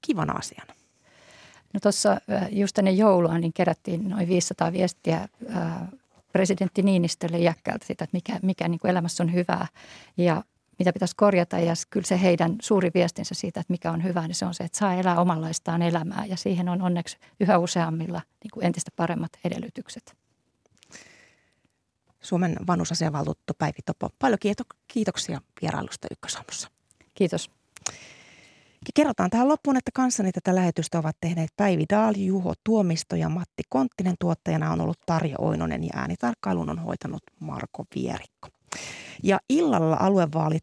kivana 0.00 0.32
asiana? 0.32 0.74
No 1.74 1.80
tuossa 1.80 2.20
just 2.50 2.78
ennen 2.78 2.98
joulua 2.98 3.38
niin 3.38 3.52
kerättiin 3.52 4.08
noin 4.08 4.28
500 4.28 4.72
viestiä 4.72 5.28
presidentti 6.34 6.82
Niinistölle 6.82 7.38
iäkkäältä 7.38 7.86
sitä, 7.86 8.04
että 8.04 8.16
mikä, 8.16 8.38
mikä 8.42 8.68
niin 8.68 8.78
kuin 8.78 8.90
elämässä 8.90 9.22
on 9.22 9.32
hyvää 9.32 9.66
ja 10.16 10.44
mitä 10.78 10.92
pitäisi 10.92 11.16
korjata. 11.16 11.58
Ja 11.58 11.74
kyllä 11.90 12.06
se 12.06 12.20
heidän 12.20 12.56
suuri 12.62 12.90
viestinsä 12.94 13.34
siitä, 13.34 13.60
että 13.60 13.72
mikä 13.72 13.92
on 13.92 14.04
hyvää, 14.04 14.26
niin 14.26 14.34
se 14.34 14.46
on 14.46 14.54
se, 14.54 14.64
että 14.64 14.78
saa 14.78 14.94
elää 14.94 15.20
omanlaistaan 15.20 15.82
elämää. 15.82 16.24
Ja 16.26 16.36
siihen 16.36 16.68
on 16.68 16.82
onneksi 16.82 17.18
yhä 17.40 17.58
useammilla 17.58 18.20
niin 18.44 18.50
kuin 18.52 18.66
entistä 18.66 18.90
paremmat 18.96 19.32
edellytykset. 19.44 20.16
Suomen 22.20 22.56
vanhusasiavaltuutettu 22.66 23.52
Päivi 23.58 23.78
Topo, 23.86 24.10
paljon 24.18 24.38
kiitoksia 24.88 25.40
vierailusta 25.62 26.08
Ykkösaamussa. 26.10 26.68
Kiitos. 27.14 27.50
Kerrotaan 28.94 29.30
tähän 29.30 29.48
loppuun, 29.48 29.76
että 29.76 29.90
kanssani 29.94 30.32
tätä 30.32 30.54
lähetystä 30.54 30.98
ovat 30.98 31.16
tehneet 31.20 31.50
Päivi 31.56 31.84
Daal, 31.90 32.14
Juho 32.16 32.54
Tuomisto 32.64 33.16
ja 33.16 33.28
Matti 33.28 33.62
Konttinen. 33.68 34.14
Tuottajana 34.20 34.72
on 34.72 34.80
ollut 34.80 35.00
Tarja 35.06 35.36
Oinonen 35.38 35.84
ja 35.84 35.90
äänitarkkailun 35.94 36.70
on 36.70 36.78
hoitanut 36.78 37.22
Marko 37.40 37.84
Vierikko. 37.94 38.48
Ja 39.22 39.40
illalla 39.48 39.96
aluevaalit, 40.00 40.62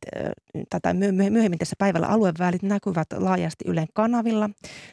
tätä 0.70 0.94
myöhemmin 0.94 1.60
tässä 1.60 1.76
päivällä 1.80 2.08
aluevaalit 2.08 2.64
näkyvät 2.64 3.08
laajasti 3.18 3.66
Ylen 3.68 3.88
kanavilla. 3.94 4.50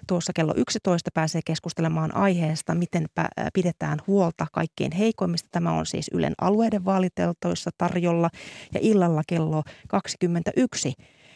Tuossa 0.07 0.33
kello 0.33 0.55
11 0.57 1.11
pääsee 1.15 1.41
keskustelemaan 1.45 2.17
aiheesta, 2.17 2.75
miten 2.75 3.07
pidetään 3.55 3.99
huolta 4.07 4.47
kaikkein 4.53 4.93
heikoimmista. 4.93 5.49
Tämä 5.53 5.73
on 5.73 5.87
siis 5.87 6.11
Ylen 6.13 6.35
alueiden 6.41 6.85
vaaliteltoissa 6.85 7.71
tarjolla. 7.79 8.31
Ja 8.75 8.81
illalla 8.83 9.23
kello 9.27 9.63
21 9.89 10.95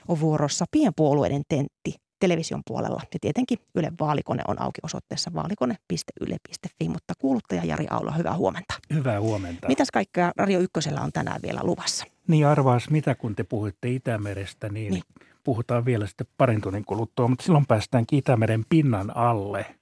on 0.09 0.21
vuorossa 0.21 0.65
pienpuolueiden 0.71 1.43
tentti 1.49 1.95
television 2.21 2.63
puolella. 2.67 3.01
Ja 3.15 3.19
tietenkin 3.21 3.59
Ylen 3.75 3.95
vaalikone 4.01 4.43
on 4.49 4.63
auki 4.63 4.81
osoitteessa 4.83 5.31
vaalikone.yle.fi, 5.35 6.89
mutta 6.89 7.15
kuuluttaja 7.19 7.65
Jari 7.65 7.87
Aula, 7.91 8.13
hyvää 8.13 8.37
huomenta. 8.37 8.75
Hyvää 8.95 9.21
huomenta. 9.21 9.69
Mitäs 9.69 9.91
kaikkea 9.91 10.33
Radio 10.37 10.61
Ykkösellä 10.61 11.01
on 11.01 11.13
tänään 11.13 11.41
vielä 11.43 11.61
luvassa? 11.63 12.05
Niin 12.29 12.47
arvaas 12.47 12.91
mitä, 12.91 13.15
kun 13.15 13.37
te 13.37 13.45
puhuitte 13.45 13.91
Itämerestä, 13.91 14.69
niin, 14.69 14.93
niin. 14.93 15.03
puhutaan 15.45 15.85
vielä 15.85 16.07
sitten 16.07 16.27
parin 16.39 16.61
tunnin 16.61 16.85
kuluttua, 16.85 17.29
mutta 17.29 17.45
silloin 17.45 17.67
päästään 17.67 18.05
Itämeren 18.13 18.65
pinnan 18.69 19.17
alle– 19.17 19.67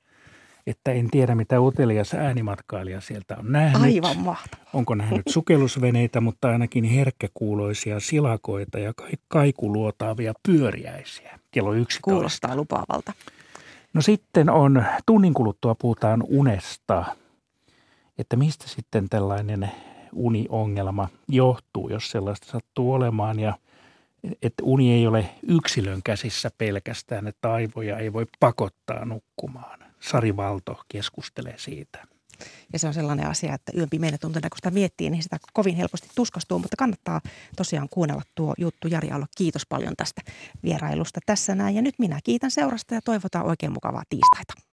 että 0.71 0.93
en 0.93 1.11
tiedä 1.11 1.35
mitä 1.35 1.61
utelias 1.61 2.15
äänimatkailija 2.15 3.01
sieltä 3.01 3.37
on 3.39 3.53
nähnyt. 3.53 3.83
Aivan 3.83 4.19
mahtavaa. 4.19 4.67
Onko 4.73 4.95
nähnyt 4.95 5.23
sukellusveneitä, 5.29 6.21
mutta 6.21 6.49
ainakin 6.49 6.85
herkkäkuuloisia 6.85 8.01
silakoita 8.01 8.79
ja 8.79 8.93
kaikuluotaavia 9.29 10.33
pyöriäisiä 10.43 11.39
kello 11.51 11.73
11. 11.73 12.01
Kuulostaa 12.03 12.57
lupaavalta. 12.57 13.13
No 13.95 14.03
sitten 14.03 14.51
on, 14.51 14.85
tunnin 15.07 15.35
kuluttua 15.35 15.75
puhutaan 15.75 16.25
unesta, 16.29 17.05
että 18.19 18.37
mistä 18.37 18.69
sitten 18.69 19.09
tällainen 19.09 19.71
uniongelma 20.13 21.09
johtuu, 21.29 21.89
jos 21.89 22.11
sellaista 22.11 22.47
sattuu 22.47 22.93
olemaan 22.93 23.41
ja 23.41 23.55
että 24.43 24.63
uni 24.63 24.93
ei 24.93 25.07
ole 25.07 25.31
yksilön 25.43 26.01
käsissä 26.05 26.51
pelkästään, 26.59 27.27
että 27.27 27.53
aivoja 27.53 27.99
ei 27.99 28.13
voi 28.13 28.27
pakottaa 28.41 29.05
nukkumaan. 29.05 29.90
Sari 30.01 30.37
Valto 30.37 30.85
keskustelee 30.89 31.55
siitä. 31.59 32.07
Ja 32.73 32.79
se 32.79 32.87
on 32.87 32.95
sellainen 32.95 33.27
asia, 33.27 33.55
että 33.55 33.73
yön 33.77 33.91
pimeänä 33.91 34.19
tuntuna, 34.19 34.51
kun 34.51 34.59
sitä 34.59 34.71
miettii, 34.71 35.11
niin 35.11 35.23
sitä 35.23 35.37
kovin 35.53 35.77
helposti 35.77 36.09
tuskastuu. 36.15 36.59
Mutta 36.59 36.77
kannattaa 36.77 37.21
tosiaan 37.57 37.89
kuunnella 37.91 38.23
tuo 38.35 38.55
juttu. 38.59 38.89
Jari 38.89 39.11
Allo, 39.11 39.27
kiitos 39.37 39.67
paljon 39.67 39.95
tästä 39.97 40.23
vierailusta 40.63 41.21
tässä 41.27 41.55
näin. 41.55 41.77
Ja 41.77 41.83
nyt 41.83 41.99
minä 41.99 42.21
kiitän 42.25 42.51
seurasta 42.51 42.95
ja 42.95 43.01
toivotan 43.05 43.47
oikein 43.47 43.73
mukavaa 43.73 44.03
tiistaita. 44.09 44.55